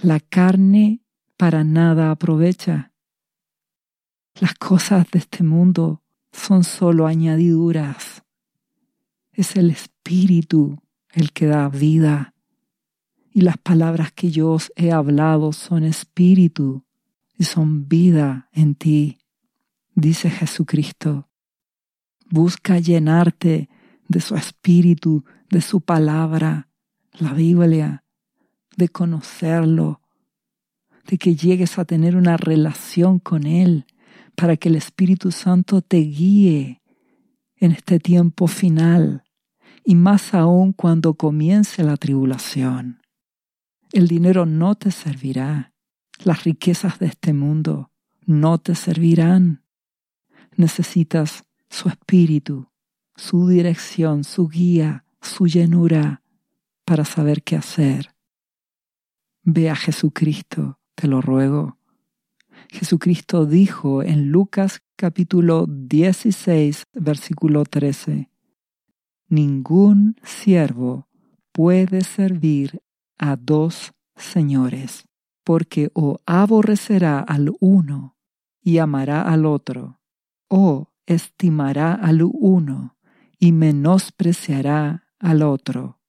La 0.00 0.20
carne 0.20 1.02
para 1.36 1.64
nada 1.64 2.10
aprovecha. 2.10 2.92
Las 4.40 4.54
cosas 4.54 5.10
de 5.10 5.18
este 5.18 5.42
mundo 5.42 6.02
son 6.32 6.62
solo 6.64 7.06
añadiduras. 7.06 8.22
Es 9.32 9.56
el 9.56 9.70
Espíritu 9.70 10.80
el 11.10 11.32
que 11.32 11.46
da 11.46 11.68
vida. 11.68 12.34
Y 13.32 13.40
las 13.40 13.58
palabras 13.58 14.12
que 14.12 14.30
yo 14.30 14.52
os 14.52 14.72
he 14.76 14.92
hablado 14.92 15.52
son 15.52 15.82
espíritu 15.82 16.84
y 17.36 17.44
son 17.44 17.88
vida 17.88 18.48
en 18.52 18.76
ti 18.76 19.18
dice 19.94 20.30
Jesucristo. 20.30 21.28
Busca 22.30 22.78
llenarte 22.78 23.68
de 24.08 24.20
su 24.20 24.34
espíritu, 24.36 25.24
de 25.50 25.60
su 25.60 25.80
palabra, 25.80 26.68
la 27.12 27.32
Biblia, 27.32 28.04
de 28.76 28.88
conocerlo, 28.88 30.00
de 31.06 31.18
que 31.18 31.36
llegues 31.36 31.78
a 31.78 31.84
tener 31.84 32.16
una 32.16 32.36
relación 32.36 33.18
con 33.18 33.46
Él, 33.46 33.86
para 34.34 34.56
que 34.56 34.68
el 34.68 34.76
Espíritu 34.76 35.30
Santo 35.30 35.80
te 35.80 35.98
guíe 35.98 36.82
en 37.56 37.72
este 37.72 38.00
tiempo 38.00 38.48
final 38.48 39.22
y 39.84 39.94
más 39.94 40.34
aún 40.34 40.72
cuando 40.72 41.14
comience 41.14 41.84
la 41.84 41.96
tribulación. 41.96 43.00
El 43.92 44.08
dinero 44.08 44.44
no 44.44 44.74
te 44.74 44.90
servirá, 44.90 45.72
las 46.24 46.44
riquezas 46.44 46.98
de 46.98 47.06
este 47.06 47.32
mundo 47.32 47.92
no 48.26 48.58
te 48.58 48.74
servirán 48.74 49.63
necesitas 50.56 51.44
su 51.68 51.88
espíritu, 51.88 52.68
su 53.16 53.48
dirección, 53.48 54.24
su 54.24 54.48
guía, 54.48 55.04
su 55.20 55.46
llenura 55.46 56.22
para 56.84 57.04
saber 57.04 57.42
qué 57.42 57.56
hacer. 57.56 58.14
Ve 59.42 59.70
a 59.70 59.76
Jesucristo, 59.76 60.78
te 60.94 61.08
lo 61.08 61.20
ruego. 61.20 61.78
Jesucristo 62.70 63.46
dijo 63.46 64.02
en 64.02 64.30
Lucas 64.30 64.82
capítulo 64.96 65.66
16, 65.68 66.84
versículo 66.94 67.64
13, 67.64 68.30
Ningún 69.28 70.16
siervo 70.22 71.08
puede 71.52 72.02
servir 72.02 72.82
a 73.18 73.36
dos 73.36 73.92
señores, 74.16 75.04
porque 75.44 75.90
o 75.94 76.18
aborrecerá 76.26 77.20
al 77.20 77.52
uno 77.60 78.16
y 78.62 78.78
amará 78.78 79.22
al 79.22 79.46
otro, 79.46 80.00
o 80.48 80.92
estimará 81.06 81.94
al 81.94 82.22
uno 82.22 82.96
y 83.38 83.52
menospreciará 83.52 85.08
al 85.18 85.42
otro. 85.42 86.00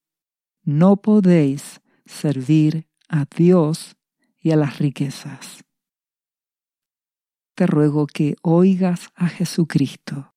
No 0.63 0.97
podéis 0.97 1.81
servir 2.05 2.87
a 3.07 3.25
Dios 3.25 3.95
y 4.41 4.51
a 4.51 4.55
las 4.55 4.79
riquezas. 4.79 5.63
Te 7.55 7.67
ruego 7.67 8.07
que 8.07 8.35
oigas 8.41 9.09
a 9.15 9.27
Jesucristo. 9.27 10.33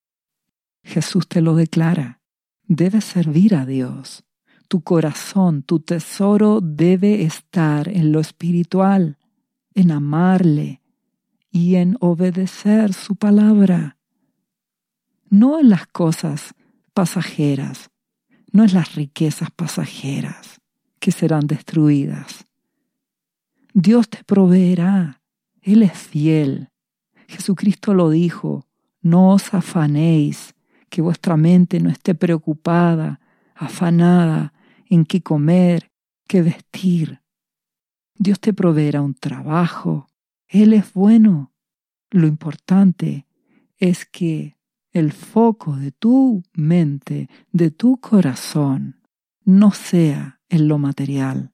Jesús 0.82 1.28
te 1.28 1.40
lo 1.40 1.54
declara. 1.54 2.20
Debes 2.62 3.04
servir 3.04 3.54
a 3.54 3.66
Dios. 3.66 4.24
Tu 4.68 4.82
corazón, 4.82 5.62
tu 5.62 5.80
tesoro 5.80 6.60
debe 6.60 7.22
estar 7.22 7.88
en 7.88 8.12
lo 8.12 8.20
espiritual, 8.20 9.18
en 9.74 9.90
amarle, 9.90 10.82
y 11.50 11.76
en 11.76 11.96
obedecer 12.00 12.92
su 12.92 13.16
palabra. 13.16 13.96
No 15.30 15.60
en 15.60 15.70
las 15.70 15.86
cosas 15.86 16.54
pasajeras, 16.94 17.90
no 18.52 18.64
en 18.64 18.74
las 18.74 18.94
riquezas 18.94 19.50
pasajeras 19.50 20.60
que 20.98 21.12
serán 21.12 21.46
destruidas. 21.46 22.46
Dios 23.74 24.08
te 24.08 24.24
proveerá, 24.24 25.22
Él 25.60 25.82
es 25.82 25.92
fiel. 25.92 26.70
Jesucristo 27.28 27.94
lo 27.94 28.10
dijo, 28.10 28.66
no 29.02 29.30
os 29.30 29.54
afanéis, 29.54 30.54
que 30.88 31.02
vuestra 31.02 31.36
mente 31.36 31.80
no 31.80 31.90
esté 31.90 32.14
preocupada, 32.14 33.20
afanada 33.54 34.52
en 34.88 35.04
qué 35.04 35.22
comer, 35.22 35.90
qué 36.26 36.42
vestir. 36.42 37.20
Dios 38.14 38.40
te 38.40 38.52
proveerá 38.52 39.02
un 39.02 39.14
trabajo, 39.14 40.07
él 40.48 40.72
es 40.72 40.92
bueno. 40.92 41.52
Lo 42.10 42.26
importante 42.26 43.26
es 43.76 44.06
que 44.06 44.56
el 44.92 45.12
foco 45.12 45.76
de 45.76 45.92
tu 45.92 46.42
mente, 46.54 47.28
de 47.52 47.70
tu 47.70 47.98
corazón, 48.00 49.02
no 49.44 49.70
sea 49.70 50.40
en 50.48 50.68
lo 50.68 50.78
material, 50.78 51.52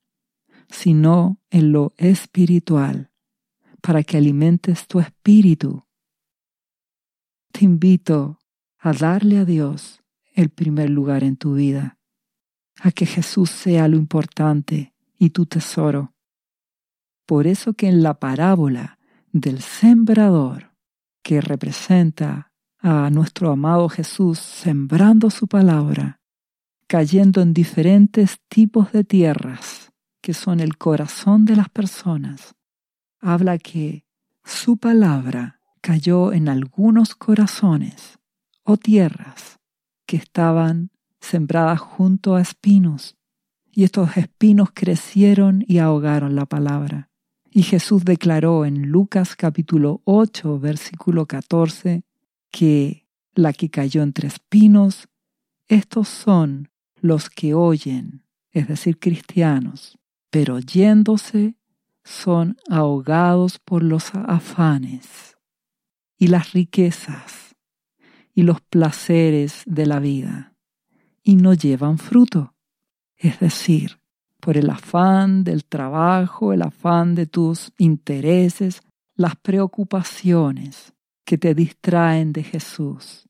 sino 0.68 1.40
en 1.50 1.72
lo 1.72 1.92
espiritual, 1.96 3.10
para 3.80 4.02
que 4.02 4.16
alimentes 4.16 4.86
tu 4.86 5.00
espíritu. 5.00 5.84
Te 7.52 7.64
invito 7.64 8.40
a 8.78 8.92
darle 8.92 9.38
a 9.38 9.44
Dios 9.44 10.02
el 10.34 10.50
primer 10.50 10.90
lugar 10.90 11.24
en 11.24 11.36
tu 11.36 11.54
vida, 11.54 11.98
a 12.80 12.90
que 12.92 13.06
Jesús 13.06 13.50
sea 13.50 13.88
lo 13.88 13.96
importante 13.96 14.94
y 15.18 15.30
tu 15.30 15.46
tesoro 15.46 16.13
por 17.26 17.46
eso 17.46 17.74
que 17.74 17.88
en 17.88 18.02
la 18.02 18.14
parábola 18.14 18.98
del 19.32 19.60
sembrador, 19.60 20.72
que 21.22 21.40
representa 21.40 22.52
a 22.78 23.08
nuestro 23.10 23.50
amado 23.50 23.88
Jesús 23.88 24.38
sembrando 24.38 25.30
su 25.30 25.48
palabra, 25.48 26.20
cayendo 26.86 27.40
en 27.40 27.54
diferentes 27.54 28.38
tipos 28.48 28.92
de 28.92 29.04
tierras, 29.04 29.90
que 30.20 30.34
son 30.34 30.60
el 30.60 30.76
corazón 30.76 31.44
de 31.46 31.56
las 31.56 31.68
personas, 31.70 32.54
habla 33.20 33.58
que 33.58 34.04
su 34.44 34.76
palabra 34.76 35.60
cayó 35.80 36.32
en 36.32 36.48
algunos 36.48 37.14
corazones 37.14 38.18
o 38.62 38.76
tierras 38.76 39.58
que 40.06 40.16
estaban 40.16 40.90
sembradas 41.20 41.80
junto 41.80 42.36
a 42.36 42.42
espinos, 42.42 43.16
y 43.72 43.84
estos 43.84 44.16
espinos 44.16 44.68
crecieron 44.72 45.64
y 45.66 45.78
ahogaron 45.78 46.36
la 46.36 46.46
palabra. 46.46 47.10
Y 47.56 47.62
Jesús 47.62 48.04
declaró 48.04 48.64
en 48.64 48.88
Lucas 48.88 49.36
capítulo 49.36 50.02
8, 50.06 50.58
versículo 50.58 51.26
14, 51.26 52.02
que 52.50 53.06
la 53.32 53.52
que 53.52 53.70
cayó 53.70 54.02
entre 54.02 54.26
espinos, 54.26 55.08
estos 55.68 56.08
son 56.08 56.68
los 56.96 57.30
que 57.30 57.54
oyen, 57.54 58.24
es 58.50 58.66
decir, 58.66 58.98
cristianos, 58.98 59.96
pero 60.30 60.58
yéndose 60.58 61.54
son 62.02 62.56
ahogados 62.68 63.60
por 63.60 63.84
los 63.84 64.12
afanes. 64.16 65.36
Y 66.18 66.26
las 66.26 66.54
riquezas 66.54 67.54
y 68.34 68.42
los 68.42 68.62
placeres 68.62 69.62
de 69.64 69.86
la 69.86 70.00
vida 70.00 70.56
y 71.22 71.36
no 71.36 71.54
llevan 71.54 71.98
fruto, 71.98 72.56
es 73.16 73.38
decir, 73.38 74.00
por 74.44 74.58
el 74.58 74.68
afán 74.68 75.42
del 75.42 75.64
trabajo, 75.64 76.52
el 76.52 76.60
afán 76.60 77.14
de 77.14 77.24
tus 77.24 77.72
intereses, 77.78 78.82
las 79.16 79.36
preocupaciones 79.36 80.92
que 81.24 81.38
te 81.38 81.54
distraen 81.54 82.34
de 82.34 82.42
Jesús. 82.42 83.26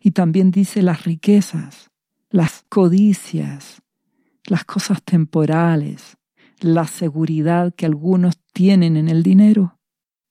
Y 0.00 0.10
también 0.10 0.50
dice 0.50 0.82
las 0.82 1.04
riquezas, 1.04 1.92
las 2.28 2.64
codicias, 2.68 3.82
las 4.46 4.64
cosas 4.64 5.00
temporales, 5.04 6.16
la 6.58 6.88
seguridad 6.88 7.72
que 7.72 7.86
algunos 7.86 8.36
tienen 8.52 8.96
en 8.96 9.08
el 9.08 9.22
dinero. 9.22 9.78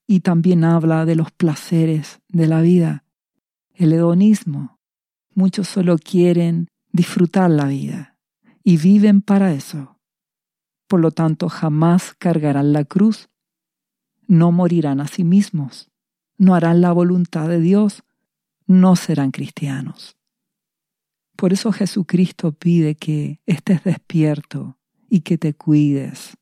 Y 0.05 0.19
también 0.19 0.65
habla 0.65 1.05
de 1.05 1.15
los 1.15 1.31
placeres 1.31 2.19
de 2.27 2.47
la 2.47 2.59
vida, 2.59 3.05
el 3.73 3.93
hedonismo. 3.93 4.77
Muchos 5.33 5.69
solo 5.69 5.97
quieren 5.97 6.67
disfrutar 6.91 7.49
la 7.49 7.67
vida 7.67 8.14
y 8.66 8.78
viven 8.78 9.22
para 9.22 9.53
eso. 9.53 9.99
Por 10.88 10.99
lo 10.99 11.11
tanto, 11.11 11.47
jamás 11.47 12.16
cargarán 12.18 12.74
la 12.74 12.84
cruz, 12.84 13.30
no 14.28 14.51
morirán 14.51 14.99
a 14.99 15.07
sí 15.07 15.24
mismos, 15.24 15.91
no 16.38 16.55
harán 16.55 16.82
la 16.82 16.91
voluntad 16.91 17.47
de 17.47 17.61
Dios, 17.61 18.03
no 18.66 18.95
serán 18.95 19.30
cristianos. 19.32 20.18
Por 21.36 21.53
eso 21.53 21.72
Jesucristo 21.72 22.53
pide 22.53 22.95
que 22.95 23.39
estés 23.45 23.84
despierto 23.84 24.78
y 25.09 25.22
que 25.22 25.38
te 25.38 25.53
cuides, 25.53 26.36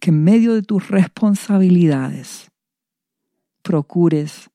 que 0.00 0.10
en 0.10 0.24
medio 0.24 0.52
de 0.54 0.62
tus 0.62 0.88
responsabilidades 0.88 2.50
procures 3.62 4.50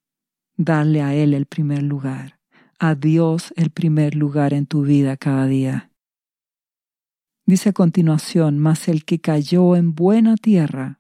darle 0.58 1.02
a 1.02 1.16
Él 1.16 1.34
el 1.34 1.46
primer 1.46 1.84
lugar, 1.84 2.40
a 2.80 2.96
Dios 2.96 3.54
el 3.56 3.70
primer 3.70 4.16
lugar 4.16 4.54
en 4.54 4.66
tu 4.66 4.82
vida 4.82 5.16
cada 5.16 5.46
día. 5.46 5.92
Dice 7.48 7.70
a 7.70 7.74
continuación, 7.74 8.58
mas 8.58 8.88
el 8.88 9.06
que 9.06 9.20
cayó 9.20 9.76
en 9.76 9.94
buena 9.94 10.36
tierra, 10.36 10.98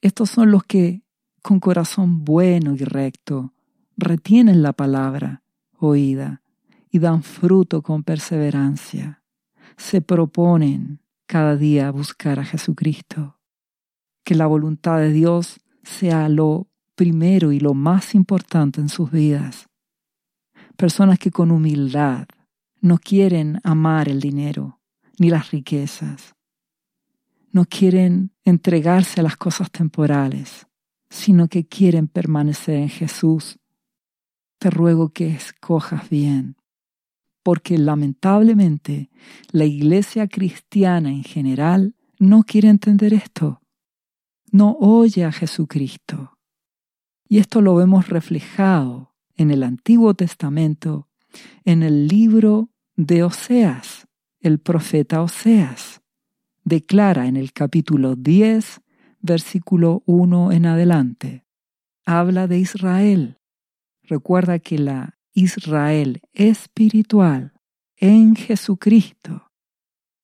estos 0.00 0.28
son 0.28 0.50
los 0.50 0.64
que 0.64 1.04
con 1.42 1.60
corazón 1.60 2.24
bueno 2.24 2.74
y 2.74 2.78
recto 2.78 3.54
retienen 3.96 4.62
la 4.62 4.72
palabra 4.72 5.44
oída 5.78 6.42
y 6.90 6.98
dan 6.98 7.22
fruto 7.22 7.82
con 7.82 8.02
perseverancia. 8.02 9.22
Se 9.76 10.00
proponen 10.00 11.02
cada 11.26 11.56
día 11.56 11.92
buscar 11.92 12.40
a 12.40 12.44
Jesucristo. 12.44 13.38
Que 14.24 14.34
la 14.34 14.48
voluntad 14.48 14.98
de 14.98 15.12
Dios 15.12 15.60
sea 15.84 16.28
lo 16.28 16.66
primero 16.96 17.52
y 17.52 17.60
lo 17.60 17.74
más 17.74 18.16
importante 18.16 18.80
en 18.80 18.88
sus 18.88 19.12
vidas. 19.12 19.68
Personas 20.76 21.20
que 21.20 21.30
con 21.30 21.52
humildad 21.52 22.26
no 22.80 22.98
quieren 22.98 23.60
amar 23.62 24.08
el 24.08 24.20
dinero 24.20 24.79
ni 25.20 25.28
las 25.28 25.50
riquezas. 25.50 26.34
No 27.52 27.66
quieren 27.66 28.32
entregarse 28.42 29.20
a 29.20 29.22
las 29.22 29.36
cosas 29.36 29.70
temporales, 29.70 30.66
sino 31.10 31.46
que 31.48 31.66
quieren 31.66 32.08
permanecer 32.08 32.76
en 32.76 32.88
Jesús. 32.88 33.58
Te 34.58 34.70
ruego 34.70 35.10
que 35.10 35.28
escojas 35.28 36.08
bien 36.08 36.56
porque 37.42 37.78
lamentablemente 37.78 39.10
la 39.50 39.64
iglesia 39.64 40.26
cristiana 40.26 41.10
en 41.10 41.24
general 41.24 41.94
no 42.18 42.42
quiere 42.42 42.68
entender 42.68 43.14
esto. 43.14 43.60
No 44.50 44.76
oye 44.80 45.24
a 45.24 45.32
Jesucristo. 45.32 46.38
Y 47.28 47.38
esto 47.38 47.60
lo 47.60 47.74
vemos 47.74 48.08
reflejado 48.08 49.14
en 49.36 49.50
el 49.50 49.62
Antiguo 49.62 50.14
Testamento, 50.14 51.08
en 51.64 51.82
el 51.82 52.08
libro 52.08 52.70
de 52.96 53.22
Oseas. 53.22 54.06
El 54.40 54.58
profeta 54.58 55.20
Oseas 55.20 56.00
declara 56.64 57.26
en 57.26 57.36
el 57.36 57.52
capítulo 57.52 58.16
10, 58.16 58.80
versículo 59.20 60.02
1 60.06 60.52
en 60.52 60.64
adelante. 60.64 61.44
Habla 62.06 62.46
de 62.46 62.58
Israel. 62.58 63.38
Recuerda 64.02 64.58
que 64.58 64.78
la 64.78 65.18
Israel 65.34 66.22
espiritual 66.32 67.52
en 67.96 68.34
Jesucristo 68.34 69.50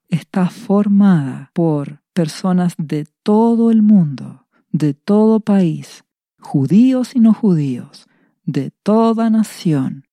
está 0.08 0.48
formada 0.48 1.50
por 1.52 2.02
personas 2.14 2.74
de 2.78 3.06
todo 3.22 3.70
el 3.70 3.82
mundo, 3.82 4.46
de 4.72 4.94
todo 4.94 5.40
país, 5.40 6.04
judíos 6.40 7.14
y 7.14 7.20
no 7.20 7.34
judíos, 7.34 8.06
de 8.44 8.70
toda 8.70 9.28
nación, 9.28 10.06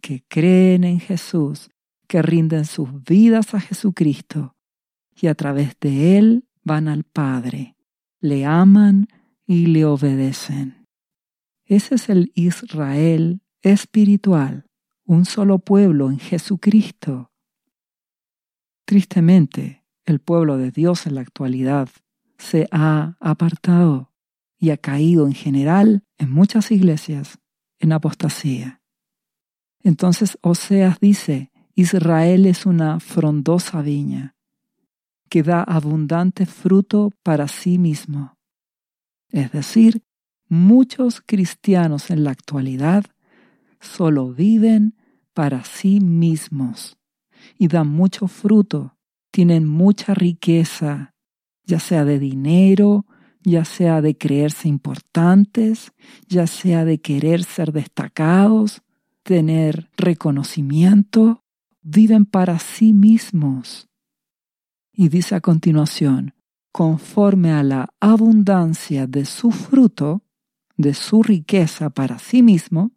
que 0.00 0.24
creen 0.28 0.82
en 0.82 0.98
Jesús, 0.98 1.70
que 2.06 2.22
rinden 2.22 2.64
sus 2.64 2.88
vidas 3.04 3.54
a 3.54 3.60
Jesucristo 3.60 4.56
y 5.14 5.28
a 5.28 5.34
través 5.34 5.74
de 5.80 6.18
Él 6.18 6.44
van 6.62 6.88
al 6.88 7.04
Padre, 7.04 7.76
le 8.20 8.44
aman 8.44 9.08
y 9.46 9.66
le 9.66 9.84
obedecen. 9.84 10.86
Ese 11.64 11.94
es 11.94 12.08
el 12.08 12.32
Israel 12.34 13.40
espiritual, 13.62 14.66
un 15.04 15.24
solo 15.24 15.58
pueblo 15.58 16.10
en 16.10 16.18
Jesucristo. 16.18 17.30
Tristemente, 18.84 19.84
el 20.04 20.20
pueblo 20.20 20.58
de 20.58 20.70
Dios 20.70 21.06
en 21.06 21.14
la 21.14 21.22
actualidad 21.22 21.88
se 22.38 22.68
ha 22.70 23.16
apartado 23.20 24.12
y 24.58 24.70
ha 24.70 24.76
caído 24.76 25.26
en 25.26 25.32
general 25.32 26.04
en 26.18 26.30
muchas 26.30 26.70
iglesias 26.70 27.38
en 27.78 27.92
apostasía. 27.92 28.82
Entonces 29.82 30.38
Oseas 30.40 30.98
dice, 31.00 31.50
Israel 31.74 32.46
es 32.46 32.66
una 32.66 33.00
frondosa 33.00 33.82
viña 33.82 34.34
que 35.28 35.42
da 35.42 35.62
abundante 35.62 36.46
fruto 36.46 37.10
para 37.22 37.48
sí 37.48 37.78
mismo. 37.78 38.36
Es 39.30 39.50
decir, 39.50 40.02
muchos 40.48 41.20
cristianos 41.20 42.10
en 42.10 42.22
la 42.22 42.30
actualidad 42.30 43.04
solo 43.80 44.32
viven 44.32 44.94
para 45.32 45.64
sí 45.64 46.00
mismos 46.00 46.96
y 47.58 47.66
dan 47.66 47.88
mucho 47.88 48.28
fruto, 48.28 48.96
tienen 49.32 49.66
mucha 49.66 50.14
riqueza, 50.14 51.14
ya 51.64 51.80
sea 51.80 52.04
de 52.04 52.20
dinero, 52.20 53.06
ya 53.42 53.64
sea 53.64 54.00
de 54.00 54.16
creerse 54.16 54.68
importantes, 54.68 55.92
ya 56.28 56.46
sea 56.46 56.84
de 56.84 57.00
querer 57.00 57.42
ser 57.42 57.72
destacados, 57.72 58.82
tener 59.24 59.90
reconocimiento, 59.96 61.43
viven 61.84 62.24
para 62.24 62.58
sí 62.58 62.92
mismos. 62.92 63.88
Y 64.92 65.08
dice 65.08 65.36
a 65.36 65.40
continuación, 65.40 66.34
conforme 66.72 67.52
a 67.52 67.62
la 67.62 67.88
abundancia 68.00 69.06
de 69.06 69.24
su 69.26 69.52
fruto, 69.52 70.22
de 70.76 70.94
su 70.94 71.22
riqueza 71.22 71.90
para 71.90 72.18
sí 72.18 72.42
mismo, 72.42 72.92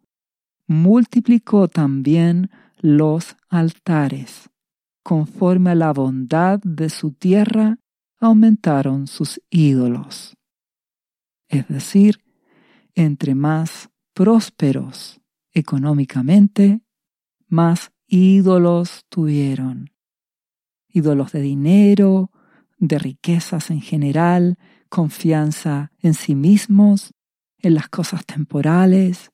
multiplicó 0.66 1.68
también 1.68 2.50
los 2.78 3.36
altares. 3.48 4.50
Conforme 5.02 5.70
a 5.70 5.74
la 5.74 5.92
bondad 5.92 6.60
de 6.62 6.90
su 6.90 7.12
tierra, 7.12 7.78
aumentaron 8.18 9.06
sus 9.06 9.40
ídolos. 9.48 10.36
Es 11.48 11.68
decir, 11.68 12.24
entre 12.94 13.34
más 13.34 13.90
prósperos 14.12 15.20
económicamente, 15.52 16.80
más 17.46 17.92
ídolos 18.08 19.04
tuvieron. 19.08 19.90
Ídolos 20.88 21.32
de 21.32 21.42
dinero, 21.42 22.32
de 22.78 22.98
riquezas 22.98 23.70
en 23.70 23.80
general, 23.80 24.56
confianza 24.88 25.92
en 26.00 26.14
sí 26.14 26.34
mismos, 26.34 27.12
en 27.58 27.74
las 27.74 27.88
cosas 27.88 28.24
temporales, 28.24 29.30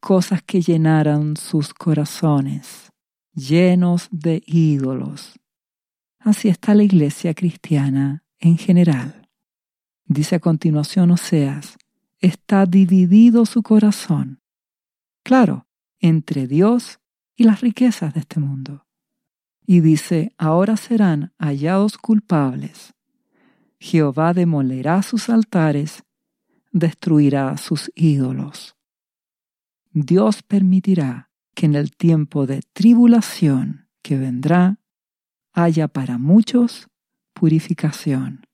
cosas 0.00 0.42
que 0.42 0.60
llenaran 0.60 1.36
sus 1.36 1.72
corazones, 1.72 2.92
llenos 3.32 4.08
de 4.10 4.42
ídolos. 4.46 5.38
Así 6.18 6.48
está 6.48 6.74
la 6.74 6.82
iglesia 6.82 7.32
cristiana 7.34 8.24
en 8.38 8.58
general. 8.58 9.28
Dice 10.04 10.36
a 10.36 10.40
continuación 10.40 11.10
Oseas, 11.12 11.78
está 12.18 12.66
dividido 12.66 13.46
su 13.46 13.62
corazón. 13.62 14.40
Claro, 15.22 15.66
entre 15.98 16.46
Dios 16.46 16.99
y 17.40 17.44
las 17.44 17.62
riquezas 17.62 18.12
de 18.12 18.20
este 18.20 18.38
mundo. 18.38 18.84
Y 19.66 19.80
dice, 19.80 20.34
ahora 20.36 20.76
serán 20.76 21.32
hallados 21.38 21.96
culpables. 21.96 22.92
Jehová 23.78 24.34
demolerá 24.34 25.00
sus 25.02 25.30
altares, 25.30 26.04
destruirá 26.70 27.56
sus 27.56 27.90
ídolos. 27.94 28.76
Dios 29.92 30.42
permitirá 30.42 31.30
que 31.54 31.64
en 31.64 31.76
el 31.76 31.96
tiempo 31.96 32.46
de 32.46 32.60
tribulación 32.74 33.88
que 34.02 34.18
vendrá 34.18 34.78
haya 35.54 35.88
para 35.88 36.18
muchos 36.18 36.88
purificación. 37.32 38.46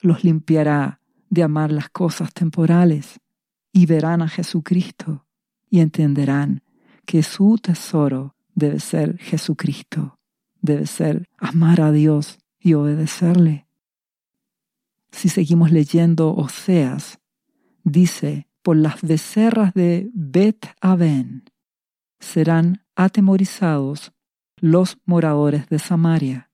Los 0.00 0.24
limpiará 0.24 1.00
de 1.30 1.44
amar 1.44 1.70
las 1.70 1.88
cosas 1.88 2.34
temporales 2.34 3.20
y 3.70 3.86
verán 3.86 4.22
a 4.22 4.28
Jesucristo 4.28 5.24
y 5.70 5.78
entenderán 5.78 6.63
que 7.04 7.22
su 7.22 7.58
tesoro 7.58 8.34
debe 8.54 8.80
ser 8.80 9.18
Jesucristo, 9.18 10.18
debe 10.60 10.86
ser 10.86 11.28
amar 11.38 11.80
a 11.80 11.92
Dios 11.92 12.38
y 12.58 12.74
obedecerle. 12.74 13.66
Si 15.10 15.28
seguimos 15.28 15.70
leyendo 15.70 16.34
Oseas, 16.34 17.20
dice 17.84 18.48
por 18.62 18.76
las 18.76 19.02
becerras 19.02 19.74
de 19.74 20.10
Bet 20.14 20.66
Aven. 20.80 21.44
Serán 22.18 22.82
atemorizados 22.96 24.12
los 24.56 24.96
moradores 25.04 25.68
de 25.68 25.78
Samaria, 25.78 26.50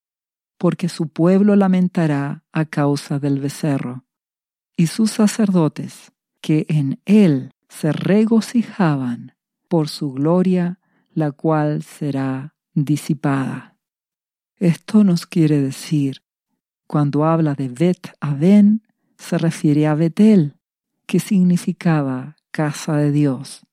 porque 0.58 0.88
su 0.88 1.08
pueblo 1.08 1.54
lamentará 1.54 2.44
a 2.52 2.64
causa 2.64 3.20
del 3.20 3.38
becerro, 3.38 4.04
y 4.76 4.88
sus 4.88 5.12
sacerdotes, 5.12 6.10
que 6.40 6.66
en 6.68 7.00
él 7.04 7.52
se 7.68 7.92
regocijaban 7.92 9.36
por 9.70 9.88
su 9.88 10.12
gloria, 10.12 10.80
la 11.14 11.30
cual 11.30 11.84
será 11.84 12.56
disipada. 12.74 13.76
Esto 14.56 15.04
nos 15.04 15.26
quiere 15.26 15.60
decir, 15.60 16.24
cuando 16.88 17.24
habla 17.24 17.54
de 17.54 17.68
Bet 17.68 18.12
Aven, 18.20 18.82
se 19.16 19.38
refiere 19.38 19.86
a 19.86 19.94
Betel, 19.94 20.56
que 21.06 21.20
significaba 21.20 22.36
casa 22.50 22.96
de 22.96 23.12
Dios, 23.12 23.64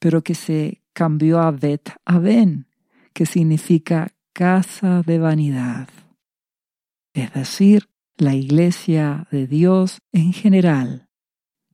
pero 0.00 0.22
que 0.24 0.34
se 0.34 0.82
cambió 0.92 1.38
a 1.38 1.52
Bet 1.52 1.90
Aven, 2.04 2.66
que 3.12 3.24
significa 3.24 4.16
casa 4.32 5.02
de 5.06 5.20
vanidad, 5.20 5.88
es 7.12 7.32
decir, 7.32 7.88
la 8.16 8.34
iglesia 8.34 9.28
de 9.30 9.46
Dios 9.46 10.00
en 10.10 10.32
general, 10.32 11.08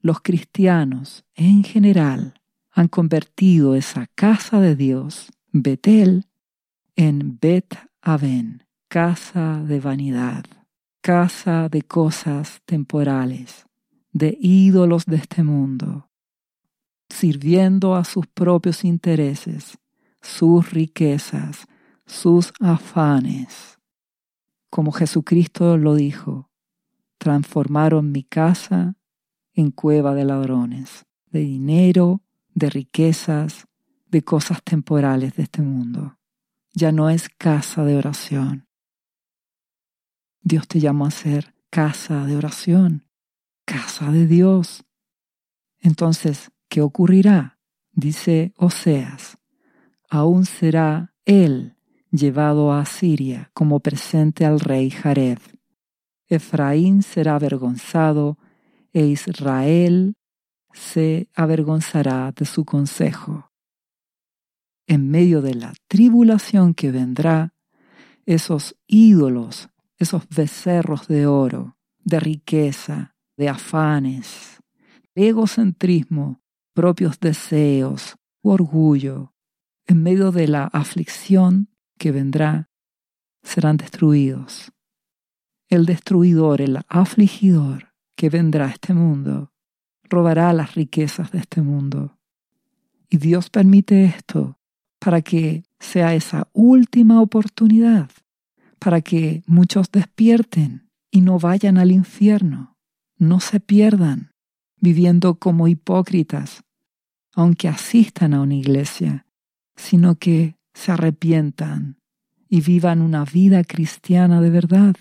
los 0.02 0.20
cristianos 0.20 1.24
en 1.34 1.64
general, 1.64 2.34
han 2.74 2.88
convertido 2.88 3.76
esa 3.76 4.08
casa 4.16 4.60
de 4.60 4.74
Dios, 4.74 5.30
Betel, 5.52 6.26
en 6.96 7.38
Bet 7.40 7.76
Aven, 8.02 8.64
casa 8.88 9.62
de 9.64 9.78
vanidad, 9.78 10.44
casa 11.00 11.68
de 11.68 11.82
cosas 11.82 12.62
temporales, 12.64 13.66
de 14.12 14.36
ídolos 14.40 15.06
de 15.06 15.16
este 15.16 15.44
mundo, 15.44 16.10
sirviendo 17.08 17.94
a 17.94 18.02
sus 18.02 18.26
propios 18.26 18.84
intereses, 18.84 19.78
sus 20.20 20.72
riquezas, 20.72 21.66
sus 22.06 22.52
afanes. 22.58 23.78
Como 24.68 24.90
Jesucristo 24.90 25.76
lo 25.76 25.94
dijo, 25.94 26.50
transformaron 27.18 28.10
mi 28.10 28.24
casa 28.24 28.96
en 29.52 29.70
cueva 29.70 30.16
de 30.16 30.24
ladrones, 30.24 31.06
de 31.30 31.40
dinero, 31.40 32.20
de 32.54 32.70
riquezas, 32.70 33.66
de 34.06 34.22
cosas 34.22 34.62
temporales 34.62 35.34
de 35.34 35.42
este 35.42 35.62
mundo. 35.62 36.18
Ya 36.72 36.92
no 36.92 37.10
es 37.10 37.28
casa 37.28 37.84
de 37.84 37.96
oración. 37.96 38.66
Dios 40.42 40.68
te 40.68 40.80
llamó 40.80 41.06
a 41.06 41.10
ser 41.10 41.54
casa 41.70 42.24
de 42.24 42.36
oración, 42.36 43.08
casa 43.64 44.10
de 44.12 44.26
Dios. 44.26 44.84
Entonces, 45.80 46.50
¿qué 46.68 46.80
ocurrirá? 46.80 47.58
Dice 47.92 48.52
Oseas, 48.56 49.38
aún 50.08 50.46
será 50.46 51.14
Él 51.24 51.76
llevado 52.10 52.72
a 52.72 52.84
Siria 52.84 53.50
como 53.54 53.80
presente 53.80 54.44
al 54.44 54.60
rey 54.60 54.90
Jared. 54.90 55.38
Efraín 56.28 57.02
será 57.02 57.36
avergonzado 57.36 58.38
e 58.92 59.06
Israel 59.06 60.16
se 60.74 61.30
avergonzará 61.34 62.32
de 62.32 62.44
su 62.44 62.64
consejo. 62.64 63.50
En 64.86 65.10
medio 65.10 65.40
de 65.40 65.54
la 65.54 65.72
tribulación 65.88 66.74
que 66.74 66.90
vendrá, 66.90 67.54
esos 68.26 68.76
ídolos, 68.86 69.70
esos 69.96 70.28
becerros 70.28 71.06
de 71.08 71.26
oro, 71.26 71.78
de 72.00 72.20
riqueza, 72.20 73.16
de 73.36 73.48
afanes, 73.48 74.60
egocentrismo, 75.14 76.42
propios 76.74 77.18
deseos, 77.20 78.16
orgullo, 78.42 79.32
en 79.86 80.02
medio 80.02 80.32
de 80.32 80.48
la 80.48 80.64
aflicción 80.64 81.70
que 81.98 82.10
vendrá, 82.10 82.68
serán 83.42 83.76
destruidos. 83.76 84.72
El 85.68 85.86
destruidor, 85.86 86.60
el 86.60 86.80
afligidor 86.88 87.94
que 88.16 88.28
vendrá 88.28 88.66
a 88.66 88.70
este 88.70 88.92
mundo, 88.92 89.53
robará 90.08 90.52
las 90.52 90.74
riquezas 90.74 91.30
de 91.32 91.38
este 91.38 91.62
mundo. 91.62 92.18
Y 93.08 93.18
Dios 93.18 93.50
permite 93.50 94.04
esto 94.04 94.58
para 94.98 95.22
que 95.22 95.64
sea 95.78 96.14
esa 96.14 96.48
última 96.52 97.20
oportunidad, 97.20 98.10
para 98.78 99.00
que 99.00 99.42
muchos 99.46 99.90
despierten 99.90 100.90
y 101.10 101.20
no 101.20 101.38
vayan 101.38 101.78
al 101.78 101.92
infierno, 101.92 102.76
no 103.18 103.40
se 103.40 103.60
pierdan 103.60 104.32
viviendo 104.80 105.36
como 105.38 105.68
hipócritas, 105.68 106.64
aunque 107.34 107.68
asistan 107.68 108.34
a 108.34 108.40
una 108.40 108.54
iglesia, 108.54 109.26
sino 109.76 110.16
que 110.16 110.56
se 110.74 110.92
arrepientan 110.92 111.98
y 112.48 112.60
vivan 112.60 113.00
una 113.00 113.24
vida 113.24 113.64
cristiana 113.64 114.40
de 114.40 114.50
verdad. 114.50 114.96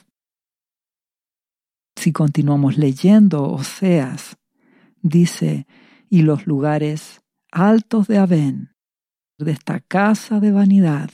Si 1.95 2.12
continuamos 2.12 2.78
leyendo 2.78 3.43
Oseas, 3.43 4.38
dice, 5.04 5.68
y 6.10 6.24
los 6.24 6.47
lugares 6.47 7.22
altos 7.51 8.08
de 8.08 8.18
Abén, 8.18 8.74
de 9.38 9.51
esta 9.51 9.80
casa 9.80 10.39
de 10.39 10.51
vanidad. 10.51 11.12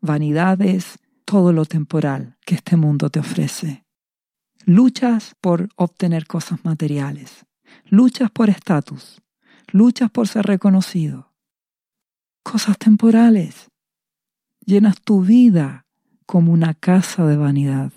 Vanidad 0.00 0.60
es 0.60 0.98
todo 1.24 1.52
lo 1.52 1.64
temporal 1.64 2.36
que 2.44 2.54
este 2.56 2.76
mundo 2.76 3.08
te 3.08 3.20
ofrece. 3.20 3.84
Luchas 4.64 5.34
por 5.40 5.70
obtener 5.76 6.26
cosas 6.26 6.64
materiales, 6.64 7.46
luchas 7.86 8.30
por 8.30 8.50
estatus, 8.50 9.22
luchas 9.72 10.10
por 10.10 10.28
ser 10.28 10.44
reconocido. 10.44 11.32
Cosas 12.42 12.76
temporales. 12.78 13.70
Llenas 14.64 15.00
tu 15.00 15.22
vida 15.22 15.86
como 16.26 16.52
una 16.52 16.74
casa 16.74 17.24
de 17.26 17.38
vanidad. 17.38 17.92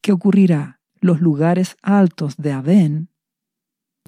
¿Qué 0.00 0.12
ocurrirá? 0.12 0.80
Los 1.00 1.20
lugares 1.20 1.76
altos 1.82 2.36
de 2.36 2.52
Abén 2.52 3.09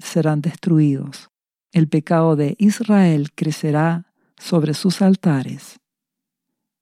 serán 0.03 0.41
destruidos. 0.41 1.29
El 1.71 1.87
pecado 1.87 2.35
de 2.35 2.55
Israel 2.59 3.33
crecerá 3.33 4.13
sobre 4.37 4.73
sus 4.73 5.01
altares. 5.01 5.79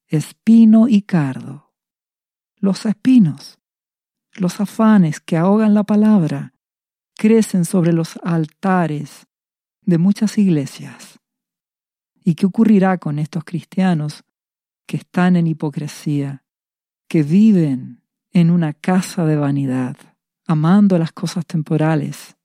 Espino 0.07 0.87
y 0.87 1.03
cardo. 1.03 1.73
Los 2.57 2.85
espinos, 2.85 3.59
los 4.33 4.59
afanes 4.59 5.19
que 5.19 5.37
ahogan 5.37 5.73
la 5.73 5.83
palabra, 5.83 6.53
crecen 7.15 7.65
sobre 7.65 7.93
los 7.93 8.19
altares 8.23 9.27
de 9.83 9.97
muchas 9.97 10.37
iglesias. 10.37 11.19
¿Y 12.23 12.35
qué 12.35 12.45
ocurrirá 12.45 12.97
con 12.97 13.19
estos 13.19 13.43
cristianos 13.43 14.23
que 14.85 14.97
están 14.97 15.35
en 15.35 15.47
hipocresía, 15.47 16.43
que 17.07 17.23
viven 17.23 18.03
en 18.31 18.51
una 18.51 18.73
casa 18.73 19.25
de 19.25 19.37
vanidad, 19.37 19.97
amando 20.45 20.97
las 20.97 21.11
cosas 21.11 21.45
temporales, 21.45 22.35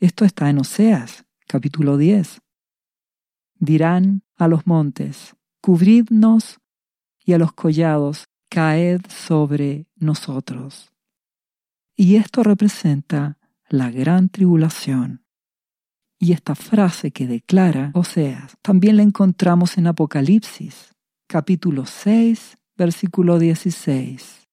esto 0.00 0.24
está 0.24 0.48
en 0.48 0.58
Oseas, 0.58 1.26
capítulo 1.46 1.98
10. 1.98 2.40
Dirán 3.58 4.22
a 4.36 4.48
los 4.48 4.66
montes, 4.66 5.36
cubridnos, 5.60 6.58
y 7.24 7.34
a 7.34 7.38
los 7.38 7.52
collados, 7.52 8.28
caed 8.48 9.02
sobre 9.08 9.86
nosotros. 9.94 10.90
Y 11.94 12.16
esto 12.16 12.42
representa 12.42 13.38
la 13.68 13.90
gran 13.90 14.30
tribulación. 14.30 15.24
Y 16.18 16.32
esta 16.32 16.54
frase 16.54 17.12
que 17.12 17.26
declara 17.26 17.92
Oseas 17.94 18.56
también 18.62 18.96
la 18.96 19.02
encontramos 19.02 19.78
en 19.78 19.86
Apocalipsis, 19.86 20.94
capítulo 21.26 21.86
6, 21.86 22.56
versículo 22.76 23.38
16. 23.38 24.48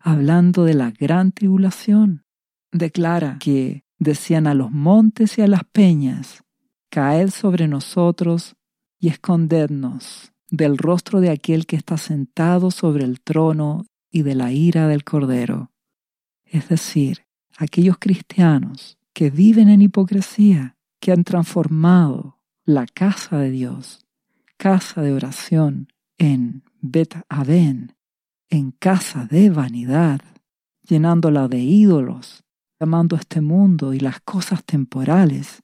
Hablando 0.00 0.64
de 0.64 0.74
la 0.74 0.90
gran 0.90 1.32
tribulación, 1.32 2.24
declara 2.72 3.38
que 3.38 3.84
decían 4.00 4.48
a 4.48 4.54
los 4.54 4.72
montes 4.72 5.38
y 5.38 5.42
a 5.42 5.46
las 5.46 5.62
peñas, 5.62 6.42
Caed 6.90 7.30
sobre 7.30 7.68
nosotros 7.68 8.56
y 8.98 9.08
escondednos 9.08 10.32
del 10.50 10.76
rostro 10.76 11.20
de 11.20 11.30
aquel 11.30 11.66
que 11.66 11.76
está 11.76 11.96
sentado 11.96 12.72
sobre 12.72 13.04
el 13.04 13.20
trono 13.20 13.86
y 14.10 14.22
de 14.22 14.34
la 14.34 14.50
ira 14.50 14.88
del 14.88 15.04
Cordero. 15.04 15.70
Es 16.44 16.68
decir, 16.68 17.26
aquellos 17.56 17.98
cristianos 17.98 18.98
que 19.12 19.30
viven 19.30 19.68
en 19.68 19.82
hipocresía, 19.82 20.76
que 20.98 21.12
han 21.12 21.22
transformado 21.22 22.38
la 22.64 22.86
casa 22.86 23.38
de 23.38 23.50
Dios, 23.50 24.04
casa 24.56 25.02
de 25.02 25.12
oración, 25.12 25.92
en 26.18 26.64
Bet 26.80 27.14
Aven, 27.28 27.94
en 28.48 28.72
casa 28.72 29.26
de 29.26 29.50
vanidad, 29.50 30.20
llenándola 30.82 31.46
de 31.48 31.58
ídolos, 31.58 32.44
amando 32.80 33.16
este 33.16 33.40
mundo 33.40 33.92
y 33.94 34.00
las 34.00 34.20
cosas 34.20 34.64
temporales, 34.64 35.62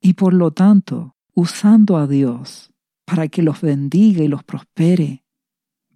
y 0.00 0.14
por 0.14 0.34
lo 0.34 0.50
tanto 0.50 1.16
usando 1.34 1.96
a 1.96 2.06
Dios 2.06 2.72
para 3.04 3.28
que 3.28 3.42
los 3.42 3.60
bendiga 3.60 4.22
y 4.22 4.28
los 4.28 4.44
prospere, 4.44 5.24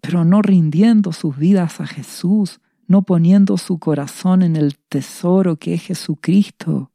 pero 0.00 0.24
no 0.24 0.42
rindiendo 0.42 1.12
sus 1.12 1.36
vidas 1.36 1.80
a 1.80 1.86
Jesús, 1.86 2.60
no 2.86 3.02
poniendo 3.02 3.56
su 3.58 3.78
corazón 3.78 4.42
en 4.42 4.56
el 4.56 4.78
tesoro 4.78 5.56
que 5.56 5.74
es 5.74 5.82
Jesucristo. 5.82 6.92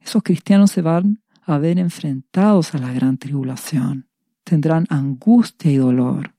Esos 0.00 0.22
cristianos 0.22 0.72
se 0.72 0.82
van 0.82 1.22
a 1.42 1.58
ver 1.58 1.78
enfrentados 1.78 2.74
a 2.74 2.78
la 2.78 2.92
gran 2.92 3.18
tribulación, 3.18 4.08
tendrán 4.44 4.86
angustia 4.88 5.70
y 5.70 5.76
dolor. 5.76 6.34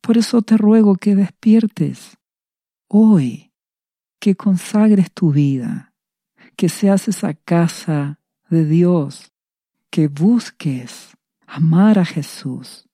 Por 0.00 0.18
eso 0.18 0.42
te 0.42 0.56
ruego 0.56 0.96
que 0.96 1.14
despiertes 1.14 2.16
hoy 2.88 3.49
que 4.20 4.36
consagres 4.36 5.10
tu 5.10 5.32
vida, 5.32 5.94
que 6.54 6.68
seas 6.68 7.08
esa 7.08 7.34
casa 7.34 8.20
de 8.50 8.66
Dios, 8.66 9.32
que 9.90 10.08
busques 10.08 11.16
amar 11.46 11.98
a 11.98 12.04
Jesús, 12.04 12.88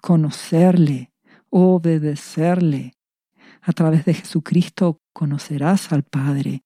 conocerle, 0.00 1.12
obedecerle. 1.50 2.94
A 3.60 3.72
través 3.72 4.04
de 4.04 4.14
Jesucristo 4.14 5.00
conocerás 5.12 5.92
al 5.92 6.02
Padre, 6.02 6.64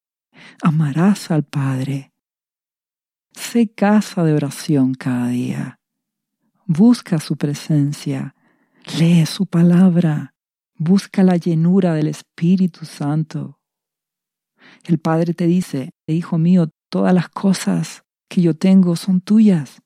amarás 0.62 1.31
al 1.31 1.43
Padre. 1.43 2.12
Sé 3.33 3.69
casa 3.69 4.25
de 4.25 4.33
oración 4.33 4.95
cada 4.95 5.29
día. 5.29 5.81
busca 6.69 7.21
su 7.21 7.37
presencia, 7.37 8.35
lee 8.99 9.25
su 9.27 9.47
palabra, 9.47 10.36
busca 10.79 11.22
la 11.22 11.37
llenura 11.37 11.95
del 11.95 12.09
Espíritu 12.09 12.85
Santo. 12.85 13.59
El 14.85 14.99
Padre 14.99 15.35
te 15.35 15.47
dice, 15.47 15.91
Hijo 16.07 16.39
mío, 16.39 16.70
todas 16.89 17.14
las 17.14 17.29
cosas 17.29 18.05
que 18.29 18.43
yo 18.43 18.55
tengo 18.55 18.97
son 18.97 19.20
tuyas. 19.20 19.83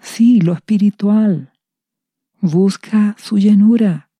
Sí, 0.00 0.40
lo 0.40 0.52
espiritual. 0.52 1.52
Busca 2.40 3.14
su 3.18 3.38
llenura, 3.38 4.10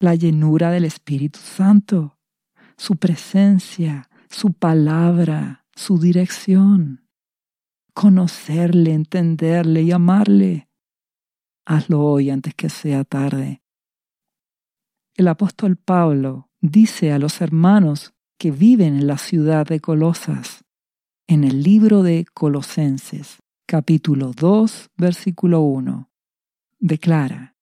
la 0.00 0.14
llenura 0.14 0.70
del 0.70 0.84
Espíritu 0.84 1.38
Santo, 1.38 2.18
su 2.76 2.96
presencia, 2.96 4.08
su 4.28 4.52
palabra, 4.52 5.66
su 5.74 5.98
dirección. 5.98 7.06
Conocerle, 7.94 8.94
entenderle 8.94 9.82
y 9.82 9.92
amarle. 9.92 10.68
Hazlo 11.64 12.00
hoy 12.00 12.30
antes 12.30 12.54
que 12.54 12.68
sea 12.70 13.04
tarde. 13.04 13.62
El 15.16 15.28
apóstol 15.28 15.76
Pablo 15.76 16.48
dice 16.60 17.12
a 17.12 17.18
los 17.18 17.40
hermanos 17.40 18.12
que 18.38 18.50
viven 18.50 18.94
en 18.94 19.06
la 19.06 19.18
ciudad 19.18 19.66
de 19.66 19.80
Colosas, 19.80 20.64
en 21.26 21.44
el 21.44 21.62
libro 21.62 22.02
de 22.02 22.24
Colosenses, 22.32 23.38
capítulo 23.66 24.32
2, 24.32 24.90
versículo 24.96 25.62
1, 25.62 26.10
declara, 26.78 27.56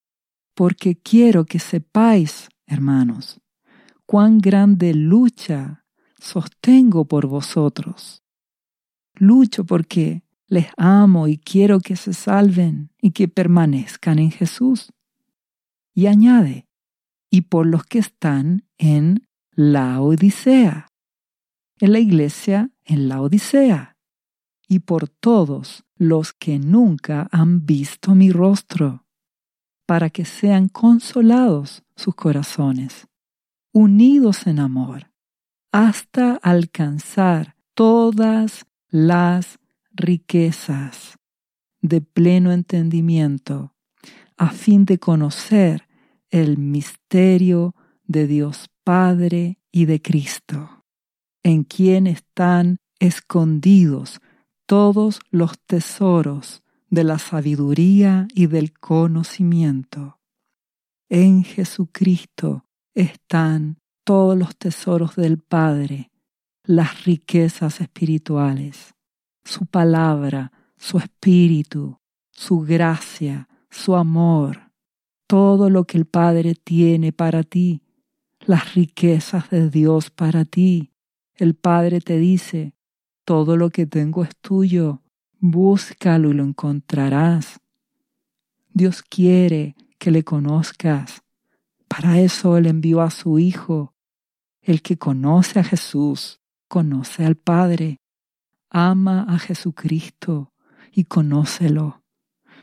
porque 0.55 0.97
quiero 0.97 1.47
que 1.47 1.59
sepáis, 1.59 2.49
hermanos, 2.67 3.41
cuán 4.07 4.39
grande 4.39 4.95
lucha 4.95 5.85
sostengo 6.19 7.07
por 7.07 7.27
vosotros. 7.27 8.23
Lucho 9.15 9.65
porque 9.65 10.23
les 10.47 10.69
amo 10.77 11.29
y 11.29 11.39
quiero 11.39 11.81
que 11.81 11.97
se 11.97 12.13
salven 12.13 12.91
y 13.01 13.11
que 13.11 13.27
permanezcan 13.27 14.19
en 14.19 14.31
Jesús. 14.31 14.93
Y 15.93 16.07
añade, 16.07 16.68
y 17.31 17.43
por 17.43 17.67
los 17.67 17.85
que 17.85 17.99
están 17.99 18.65
en 18.79 19.27
la 19.53 20.01
Odisea, 20.01 20.89
en 21.81 21.93
la 21.93 21.99
iglesia 21.99 22.71
en 22.85 23.09
la 23.09 23.21
Odisea, 23.21 23.97
y 24.67 24.81
por 24.81 25.09
todos 25.09 25.85
los 25.97 26.33
que 26.33 26.59
nunca 26.59 27.29
han 27.33 27.65
visto 27.67 28.15
mi 28.15 28.31
rostro, 28.31 29.07
para 29.87 30.11
que 30.11 30.25
sean 30.25 30.69
consolados 30.69 31.83
sus 31.97 32.15
corazones, 32.15 33.09
unidos 33.73 34.47
en 34.47 34.59
amor, 34.59 35.11
hasta 35.73 36.35
alcanzar 36.37 37.57
todas 37.75 38.67
las 38.89 39.59
riquezas 39.93 41.19
de 41.81 42.01
pleno 42.01 42.53
entendimiento, 42.53 43.75
a 44.37 44.51
fin 44.51 44.85
de 44.85 44.99
conocer 44.99 45.88
el 46.31 46.59
misterio 46.59 47.75
de 48.05 48.27
Dios 48.27 48.69
Padre 48.85 49.59
y 49.71 49.85
de 49.85 50.01
Cristo 50.01 50.79
en 51.43 51.65
quien 51.65 52.07
están 52.07 52.79
escondidos 52.99 54.21
todos 54.67 55.21
los 55.31 55.59
tesoros 55.61 56.63
de 56.91 57.05
la 57.05 57.19
sabiduría 57.19 58.29
y 58.35 58.47
del 58.47 58.73
conocimiento. 58.73 60.21
En 61.09 61.45
Jesucristo 61.45 62.67
están 62.95 63.79
todos 64.05 64.37
los 64.37 64.57
tesoros 64.57 65.17
del 65.17 65.39
Padre, 65.39 66.11
las 66.65 67.05
riquezas 67.05 67.81
espirituales, 67.81 68.95
su 69.43 69.65
palabra, 69.65 70.53
su 70.77 70.99
espíritu, 70.99 71.99
su 72.31 72.61
gracia, 72.61 73.49
su 73.71 73.97
amor, 73.97 74.68
todo 75.29 75.69
lo 75.69 75.85
que 75.85 75.99
el 75.99 76.07
Padre 76.07 76.55
tiene 76.57 77.13
para 77.13 77.45
ti, 77.45 77.83
las 78.41 78.75
riquezas 78.75 79.51
de 79.51 79.69
Dios 79.69 80.11
para 80.11 80.45
ti, 80.45 80.91
el 81.35 81.55
Padre 81.55 82.01
te 82.01 82.19
dice, 82.19 82.75
todo 83.25 83.59
lo 83.59 83.69
que 83.69 83.87
tengo 83.87 84.25
es 84.25 84.35
tuyo, 84.41 85.03
búscalo 85.39 86.31
y 86.31 86.33
lo 86.33 86.45
encontrarás. 86.45 87.61
Dios 88.71 89.03
quiere 89.03 89.77
que 89.99 90.11
le 90.11 90.25
conozcas. 90.25 91.23
Para 91.89 92.21
eso 92.21 92.57
Él 92.57 92.67
envió 92.67 93.03
a 93.03 93.11
su 93.11 93.39
Hijo. 93.39 93.95
El 94.63 94.81
que 94.81 94.97
conoce 94.97 95.61
a 95.61 95.65
Jesús, 95.65 96.41
conoce 96.69 97.27
al 97.27 97.37
Padre. 97.37 98.01
Ama 98.71 99.27
a 99.29 99.39
Jesucristo 99.39 100.53
y 100.91 101.05
conócelo, 101.05 102.03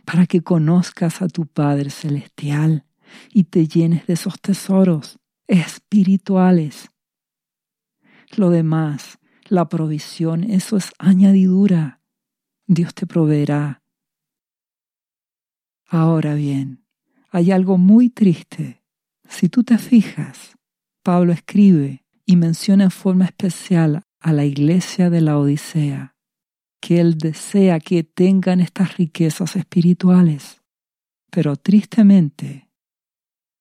para 0.06 0.26
que 0.26 0.42
conozcas 0.42 1.22
a 1.22 1.28
tu 1.28 1.46
Padre 1.46 1.90
Celestial 1.90 2.86
y 3.32 3.46
te 3.46 3.68
llenes 3.68 4.08
de 4.08 4.14
esos 4.14 4.40
tesoros 4.40 5.20
espirituales 5.48 6.90
lo 8.38 8.50
demás, 8.50 9.18
la 9.48 9.70
provisión, 9.70 10.44
eso 10.44 10.78
es 10.78 10.92
añadidura. 10.98 12.02
Dios 12.68 12.94
te 12.94 13.06
proveerá. 13.06 13.84
Ahora 15.88 16.34
bien, 16.34 16.84
hay 17.30 17.52
algo 17.52 17.78
muy 17.78 18.10
triste. 18.10 18.84
Si 19.30 19.50
tú 19.50 19.64
te 19.64 19.78
fijas, 19.78 20.58
Pablo 21.04 21.32
escribe 21.32 22.04
y 22.26 22.36
menciona 22.36 22.86
en 22.86 22.92
forma 22.92 23.26
especial 23.26 24.02
a 24.20 24.34
la 24.34 24.46
iglesia 24.46 25.10
de 25.10 25.22
la 25.22 25.38
Odisea, 25.38 26.15
que 26.86 27.00
él 27.00 27.18
desea 27.18 27.80
que 27.80 28.04
tengan 28.04 28.60
estas 28.60 28.98
riquezas 28.98 29.56
espirituales. 29.56 30.62
Pero 31.32 31.56
tristemente, 31.56 32.70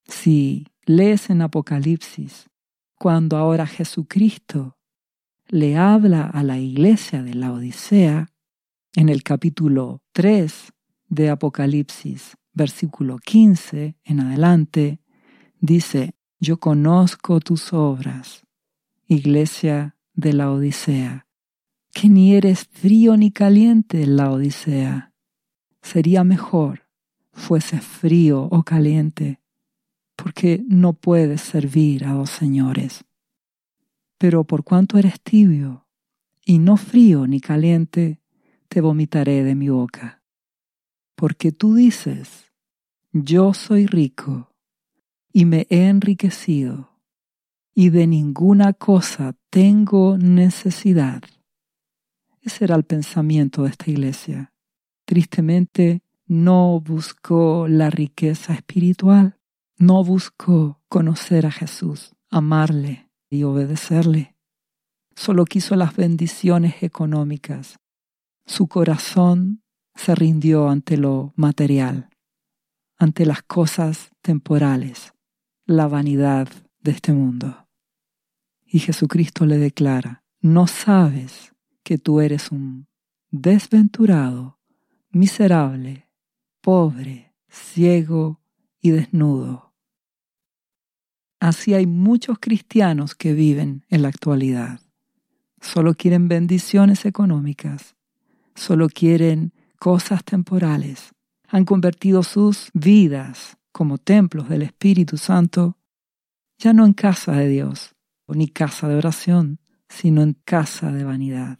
si 0.07 0.67
lees 0.85 1.31
en 1.31 1.41
Apocalipsis 1.41 2.51
cuando 2.97 3.39
ahora 3.39 3.67
Jesucristo 3.67 4.77
le 5.49 5.79
habla 5.79 6.27
a 6.27 6.43
la 6.43 6.59
iglesia 6.59 7.23
de 7.23 7.33
la 7.33 7.55
Odisea, 7.55 8.29
en 8.95 9.09
el 9.09 9.23
capítulo 9.23 10.03
3 10.13 10.75
de 11.09 11.31
Apocalipsis, 11.31 12.37
versículo 12.53 13.17
15 13.17 13.97
en 14.05 14.21
adelante, 14.21 15.01
dice, 15.61 16.15
yo 16.41 16.59
conozco 16.59 17.41
tus 17.41 17.73
obras, 17.73 18.45
iglesia 19.07 19.97
de 20.13 20.35
la 20.35 20.51
Odisea, 20.51 21.25
que 21.95 22.09
ni 22.09 22.35
eres 22.35 22.65
frío 22.65 23.17
ni 23.17 23.31
caliente 23.31 24.03
en 24.03 24.17
la 24.17 24.31
Odisea. 24.31 25.15
Sería 25.81 26.25
mejor 26.25 26.83
fuese 27.33 27.81
frío 27.81 28.43
o 28.51 28.63
caliente 28.63 29.41
porque 30.17 30.63
no 30.69 30.93
puedes 30.93 31.41
servir 31.41 32.05
a 32.05 32.13
dos 32.13 32.31
señores. 32.31 33.05
Pero 34.19 34.45
por 34.45 34.65
cuanto 34.65 34.99
eres 34.99 35.21
tibio, 35.21 35.87
y 36.45 36.59
no 36.59 36.77
frío 36.77 37.27
ni 37.27 37.41
caliente, 37.41 38.21
te 38.69 38.81
vomitaré 38.81 39.43
de 39.43 39.55
mi 39.55 39.69
boca. 39.69 40.23
Porque 41.17 41.53
tú 41.53 41.75
dices, 41.75 42.53
yo 43.13 43.55
soy 43.55 43.87
rico, 43.87 44.53
y 45.33 45.47
me 45.47 45.67
he 45.69 45.89
enriquecido, 45.89 46.91
y 47.75 47.91
de 47.91 48.07
ninguna 48.07 48.73
cosa 48.73 49.35
tengo 49.51 50.17
necesidad. 50.17 51.23
Ese 52.45 52.65
era 52.65 52.77
el 52.77 52.85
pensamiento 52.85 53.63
de 53.63 53.71
esta 53.71 53.91
iglesia. 53.91 54.53
Tristemente, 55.07 56.03
no 56.27 56.79
buscó 56.79 57.67
la 57.69 57.89
riqueza 57.89 58.53
espiritual, 58.53 59.39
no 59.79 60.05
buscó 60.05 60.83
conocer 60.91 61.47
a 61.47 61.51
Jesús, 61.51 62.15
amarle 62.31 63.11
y 63.31 63.45
obedecerle. 63.45 64.37
Solo 65.17 65.47
quiso 65.47 65.75
las 65.75 65.97
bendiciones 65.97 66.83
económicas. 66.83 67.79
Su 68.45 68.67
corazón 68.67 69.63
se 69.95 70.15
rindió 70.15 70.69
ante 70.69 70.99
lo 70.99 71.33
material, 71.37 72.11
ante 72.99 73.25
las 73.25 73.43
cosas 73.43 74.11
temporales, 74.21 75.15
la 75.65 75.89
vanidad 75.89 76.49
de 76.81 76.91
este 76.91 77.15
mundo. 77.15 77.69
Y 78.67 78.81
Jesucristo 78.81 79.47
le 79.47 79.57
declara, 79.57 80.25
¿no 80.41 80.67
sabes 80.67 81.54
que 81.85 81.99
tú 81.99 82.21
eres 82.21 82.51
un 82.51 82.89
desventurado, 83.31 84.59
miserable, 85.11 86.09
pobre, 86.61 87.35
ciego 87.49 88.41
y 88.81 88.91
desnudo. 88.91 89.73
Así 91.39 91.75
hay 91.75 91.87
muchos 91.87 92.39
cristianos 92.41 93.15
que 93.15 93.35
viven 93.35 93.85
en 93.91 94.03
la 94.03 94.09
actualidad. 94.09 94.81
Solo 95.61 95.95
quieren 95.95 96.27
bendiciones 96.27 97.05
económicas, 97.05 97.97
solo 98.55 98.89
quieren 98.89 99.53
cosas 99.79 100.25
temporales. 100.25 101.13
Han 101.49 101.65
convertido 101.67 102.23
sus 102.23 102.71
vidas 102.73 103.59
como 103.73 103.99
templos 103.99 104.49
del 104.49 104.63
Espíritu 104.63 105.19
Santo, 105.19 105.77
ya 106.57 106.73
no 106.73 106.87
en 106.87 106.95
casa 106.95 107.33
de 107.33 107.49
Dios, 107.49 107.95
ni 108.29 108.49
casa 108.49 108.89
de 108.89 108.97
oración, 108.97 109.59
sino 109.89 110.23
en 110.23 110.35
casa 110.45 110.93
de 110.93 111.05
vanidad. 111.05 111.59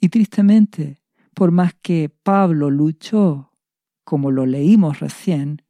Y 0.00 0.08
tristemente, 0.08 1.00
por 1.34 1.50
más 1.50 1.74
que 1.74 2.08
Pablo 2.08 2.70
luchó 2.70 3.52
como 4.04 4.30
lo 4.30 4.46
leímos 4.46 5.00
recién, 5.00 5.62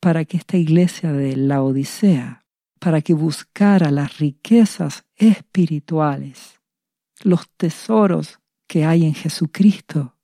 para 0.00 0.24
que 0.24 0.36
esta 0.36 0.56
iglesia 0.56 1.12
de 1.12 1.34
la 1.36 1.62
Odisea, 1.62 2.44
para 2.78 3.00
que 3.00 3.14
buscara 3.14 3.90
las 3.90 4.18
riquezas 4.18 5.04
espirituales, 5.16 6.60
los 7.22 7.48
tesoros 7.56 8.38
que 8.66 8.84
hay 8.84 9.04
en 9.04 9.14
Jesucristo, 9.14 10.16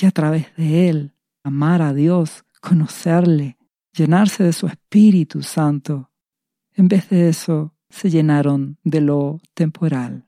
y 0.00 0.06
a 0.06 0.10
través 0.10 0.54
de 0.56 0.88
Él 0.88 1.14
amar 1.42 1.82
a 1.82 1.92
Dios, 1.92 2.44
conocerle, 2.60 3.56
llenarse 3.92 4.42
de 4.42 4.52
su 4.52 4.66
Espíritu 4.66 5.42
Santo. 5.42 6.10
En 6.72 6.88
vez 6.88 7.08
de 7.08 7.28
eso, 7.28 7.74
se 7.88 8.10
llenaron 8.10 8.78
de 8.82 9.00
lo 9.00 9.40
temporal, 9.54 10.24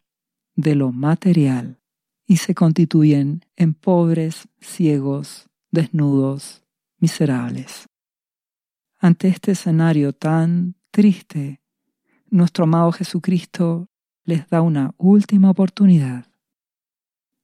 de 0.55 0.75
lo 0.75 0.93
material, 0.93 1.78
y 2.29 2.37
se 2.37 2.55
constituyen 2.55 3.45
en 3.57 3.73
pobres, 3.73 4.49
ciegos, 4.61 5.49
desnudos, 5.73 6.63
miserables. 6.99 7.89
Ante 8.99 9.29
este 9.29 9.53
escenario 9.53 10.13
tan 10.13 10.77
triste, 10.91 11.63
nuestro 12.29 12.65
amado 12.65 12.93
Jesucristo 12.93 13.89
les 14.25 14.47
da 14.49 14.61
una 14.61 14.95
última 14.99 15.51
oportunidad. 15.51 16.27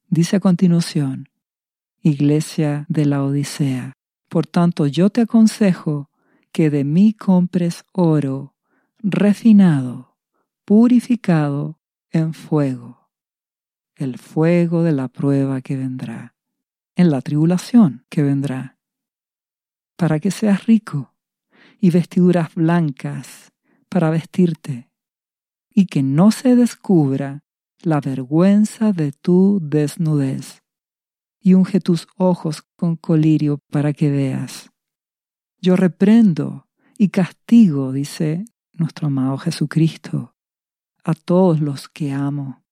Dice 0.07 0.35
a 0.35 0.39
continuación, 0.39 1.29
Iglesia 2.01 2.85
de 2.87 3.05
la 3.05 3.23
Odisea, 3.23 3.93
por 4.29 4.45
tanto 4.45 4.85
yo 4.85 5.09
te 5.09 5.21
aconsejo 5.21 6.11
que 6.51 6.69
de 6.69 6.83
mí 6.83 7.13
compres 7.13 7.83
oro 7.91 8.53
refinado, 8.99 10.15
purificado 10.63 11.79
en 12.11 12.35
fuego, 12.35 13.04
el 13.95 14.17
fuego 14.17 14.83
de 14.83 14.91
la 14.91 15.07
prueba 15.07 15.61
que 15.61 15.75
vendrá, 15.75 16.35
en 16.95 17.09
la 17.09 17.21
tribulación 17.21 18.05
que 18.09 18.23
vendrá, 18.23 18.77
para 19.95 20.19
que 20.19 20.31
seas 20.31 20.65
rico 20.65 21.13
y 21.79 21.91
vestiduras 21.91 22.53
blancas 22.55 23.51
para 23.89 24.09
vestirte, 24.09 24.89
y 25.69 25.85
que 25.85 26.03
no 26.03 26.31
se 26.31 26.55
descubra 26.55 27.43
la 27.81 28.01
vergüenza 28.01 28.91
de 28.91 29.11
tu 29.11 29.59
desnudez, 29.61 30.63
y 31.39 31.53
unge 31.53 31.79
tus 31.79 32.07
ojos 32.17 32.63
con 32.75 32.95
colirio 32.95 33.59
para 33.71 33.93
que 33.93 34.09
veas. 34.09 34.71
Yo 35.61 35.75
reprendo 35.75 36.67
y 36.97 37.09
castigo, 37.09 37.91
dice 37.91 38.45
nuestro 38.73 39.07
amado 39.07 39.37
Jesucristo, 39.37 40.35
a 41.03 41.13
todos 41.13 41.61
los 41.61 41.87
que 41.87 42.11
amo. 42.11 42.64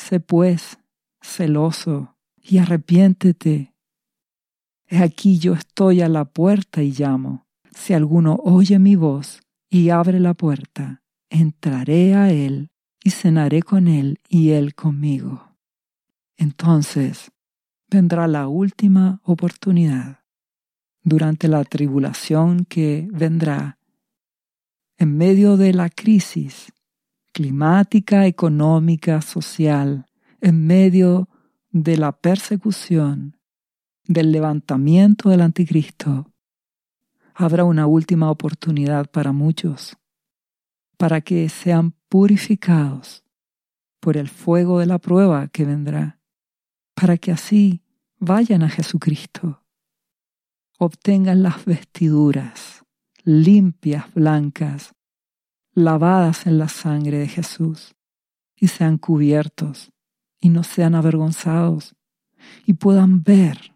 Sé 0.00 0.18
pues 0.18 0.78
celoso 1.20 2.16
y 2.36 2.56
arrepiéntete. 2.56 3.74
He 4.88 4.98
aquí 4.98 5.38
yo 5.38 5.52
estoy 5.52 6.00
a 6.00 6.08
la 6.08 6.24
puerta 6.24 6.82
y 6.82 6.90
llamo. 6.90 7.46
Si 7.70 7.92
alguno 7.92 8.40
oye 8.42 8.78
mi 8.78 8.96
voz 8.96 9.42
y 9.68 9.90
abre 9.90 10.18
la 10.18 10.32
puerta, 10.32 11.02
entraré 11.28 12.14
a 12.14 12.30
él 12.30 12.70
y 13.04 13.10
cenaré 13.10 13.62
con 13.62 13.88
él 13.88 14.18
y 14.26 14.50
él 14.50 14.74
conmigo. 14.74 15.54
Entonces 16.38 17.30
vendrá 17.90 18.26
la 18.26 18.48
última 18.48 19.20
oportunidad 19.22 20.20
durante 21.02 21.46
la 21.46 21.62
tribulación 21.62 22.64
que 22.64 23.06
vendrá 23.12 23.78
en 24.96 25.16
medio 25.16 25.58
de 25.58 25.74
la 25.74 25.90
crisis 25.90 26.72
climática, 27.32 28.26
económica, 28.26 29.20
social, 29.22 30.06
en 30.40 30.66
medio 30.66 31.28
de 31.70 31.96
la 31.96 32.12
persecución, 32.12 33.36
del 34.04 34.32
levantamiento 34.32 35.28
del 35.28 35.40
anticristo, 35.40 36.32
habrá 37.34 37.64
una 37.64 37.86
última 37.86 38.30
oportunidad 38.30 39.10
para 39.10 39.32
muchos, 39.32 39.96
para 40.96 41.20
que 41.20 41.48
sean 41.48 41.94
purificados 42.08 43.24
por 44.00 44.16
el 44.16 44.28
fuego 44.28 44.80
de 44.80 44.86
la 44.86 44.98
prueba 44.98 45.48
que 45.48 45.64
vendrá, 45.64 46.18
para 46.94 47.16
que 47.18 47.30
así 47.30 47.82
vayan 48.18 48.62
a 48.62 48.68
Jesucristo, 48.68 49.62
obtengan 50.78 51.42
las 51.42 51.64
vestiduras 51.64 52.80
limpias, 53.24 54.12
blancas, 54.14 54.94
lavadas 55.72 56.46
en 56.46 56.58
la 56.58 56.68
sangre 56.68 57.18
de 57.18 57.28
Jesús, 57.28 57.94
y 58.56 58.68
sean 58.68 58.98
cubiertos 58.98 59.92
y 60.40 60.48
no 60.48 60.62
sean 60.64 60.94
avergonzados, 60.94 61.94
y 62.66 62.74
puedan 62.74 63.22
ver 63.22 63.74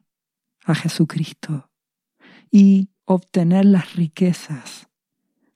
a 0.65 0.75
Jesucristo 0.75 1.71
y 2.51 2.89
obtener 3.05 3.67
las 3.67 3.95
riquezas, 3.95 4.89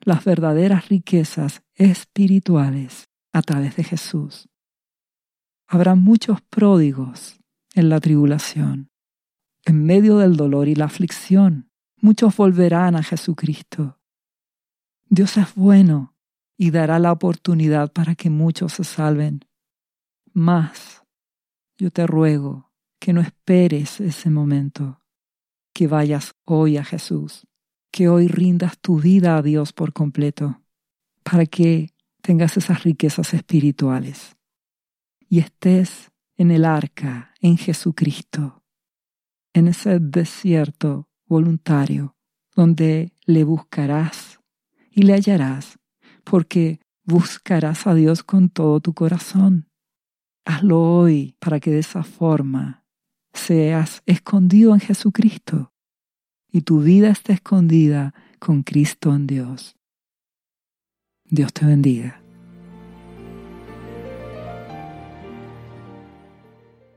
las 0.01 0.25
verdaderas 0.25 0.89
riquezas 0.89 1.63
espirituales 1.75 3.09
a 3.33 3.41
través 3.43 3.77
de 3.77 3.85
Jesús. 3.85 4.49
Habrá 5.67 5.95
muchos 5.95 6.43
pródigos 6.43 7.39
en 7.75 7.89
la 7.89 8.01
tribulación, 8.01 8.91
en 9.65 9.85
medio 9.85 10.19
del 10.19 10.37
dolor 10.37 10.69
y 10.69 10.75
la 10.75 10.87
aflicción. 10.87 11.71
Muchos 12.01 12.37
volverán 12.37 12.97
a 12.97 13.03
Jesucristo. 13.03 13.99
Dios 15.09 15.37
es 15.37 15.55
bueno 15.55 16.15
y 16.59 16.73
dará 16.73 16.99
la 16.99 17.13
oportunidad 17.13 17.93
para 17.93 18.17
que 18.17 18.29
muchos 18.29 18.75
se 18.75 18.85
salven. 18.85 19.45
Mas, 20.35 21.03
yo 21.79 21.91
te 21.91 22.07
ruego 22.07 22.73
que 22.99 23.13
no 23.13 23.21
esperes 23.21 24.01
ese 24.01 24.29
momento 24.29 25.01
que 25.73 25.87
vayas 25.87 26.35
hoy 26.45 26.77
a 26.77 26.85
Jesús, 26.85 27.47
que 27.93 28.09
hoy 28.09 28.27
rindas 28.27 28.79
tu 28.81 29.01
vida 29.01 29.37
a 29.37 29.43
Dios 29.43 29.73
por 29.73 29.93
completo, 29.93 30.61
para 31.23 31.47
que 31.47 31.95
tengas 32.21 32.57
esas 32.57 32.83
riquezas 32.83 33.33
espirituales 33.33 34.37
y 35.29 35.39
estés 35.39 36.11
en 36.37 36.51
el 36.51 36.65
arca, 36.65 37.35
en 37.41 37.57
Jesucristo, 37.57 38.65
en 39.53 39.69
ese 39.69 39.99
desierto 40.01 41.09
voluntario 41.27 42.17
donde 42.55 43.13
le 43.25 43.45
buscarás 43.45 44.41
y 44.91 45.03
le 45.03 45.13
hallarás, 45.13 45.79
porque 46.29 46.81
buscarás 47.05 47.87
a 47.87 47.95
Dios 47.95 48.23
con 48.23 48.51
todo 48.51 48.81
tu 48.81 48.93
corazón. 48.93 49.69
Hazlo 50.45 50.81
hoy 50.81 51.35
para 51.39 51.59
que 51.61 51.71
de 51.71 51.79
esa 51.79 52.03
forma 52.03 52.85
seas 53.33 54.03
escondido 54.07 54.75
en 54.75 54.81
Jesucristo 54.81 55.73
y 56.51 56.63
tu 56.63 56.81
vida 56.81 57.11
esté 57.11 57.35
escondida 57.35 58.15
con 58.39 58.63
Cristo 58.63 59.15
en 59.15 59.27
Dios. 59.27 59.77
Dios 61.25 61.53
te 61.53 61.67
bendiga. 61.67 62.23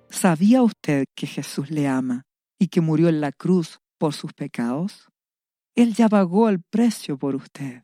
¿Sabía 0.09 0.61
usted 0.61 1.05
que 1.15 1.27
Jesús 1.27 1.71
le 1.71 1.87
ama 1.87 2.23
y 2.59 2.67
que 2.67 2.81
murió 2.81 3.09
en 3.09 3.21
la 3.21 3.31
cruz 3.31 3.79
por 3.97 4.13
sus 4.13 4.33
pecados? 4.33 5.09
Él 5.75 5.93
ya 5.93 6.09
pagó 6.09 6.49
el 6.49 6.61
precio 6.61 7.17
por 7.17 7.35
usted. 7.35 7.83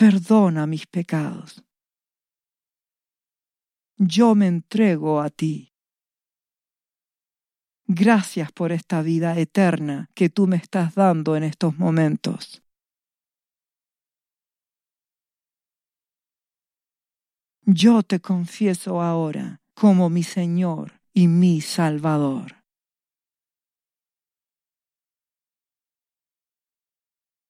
Perdona 0.00 0.66
mis 0.66 0.86
pecados. 0.86 1.62
Yo 3.98 4.34
me 4.34 4.46
entrego 4.46 5.20
a 5.20 5.28
ti. 5.28 5.74
Gracias 7.86 8.50
por 8.50 8.72
esta 8.72 9.02
vida 9.02 9.38
eterna 9.38 10.08
que 10.14 10.30
tú 10.30 10.46
me 10.46 10.56
estás 10.56 10.94
dando 10.94 11.36
en 11.36 11.42
estos 11.42 11.76
momentos. 11.76 12.62
Yo 17.66 18.02
te 18.02 18.20
confieso 18.20 19.02
ahora 19.02 19.60
como 19.74 20.08
mi 20.08 20.22
Señor 20.22 21.02
y 21.12 21.28
mi 21.28 21.60
Salvador. 21.60 22.59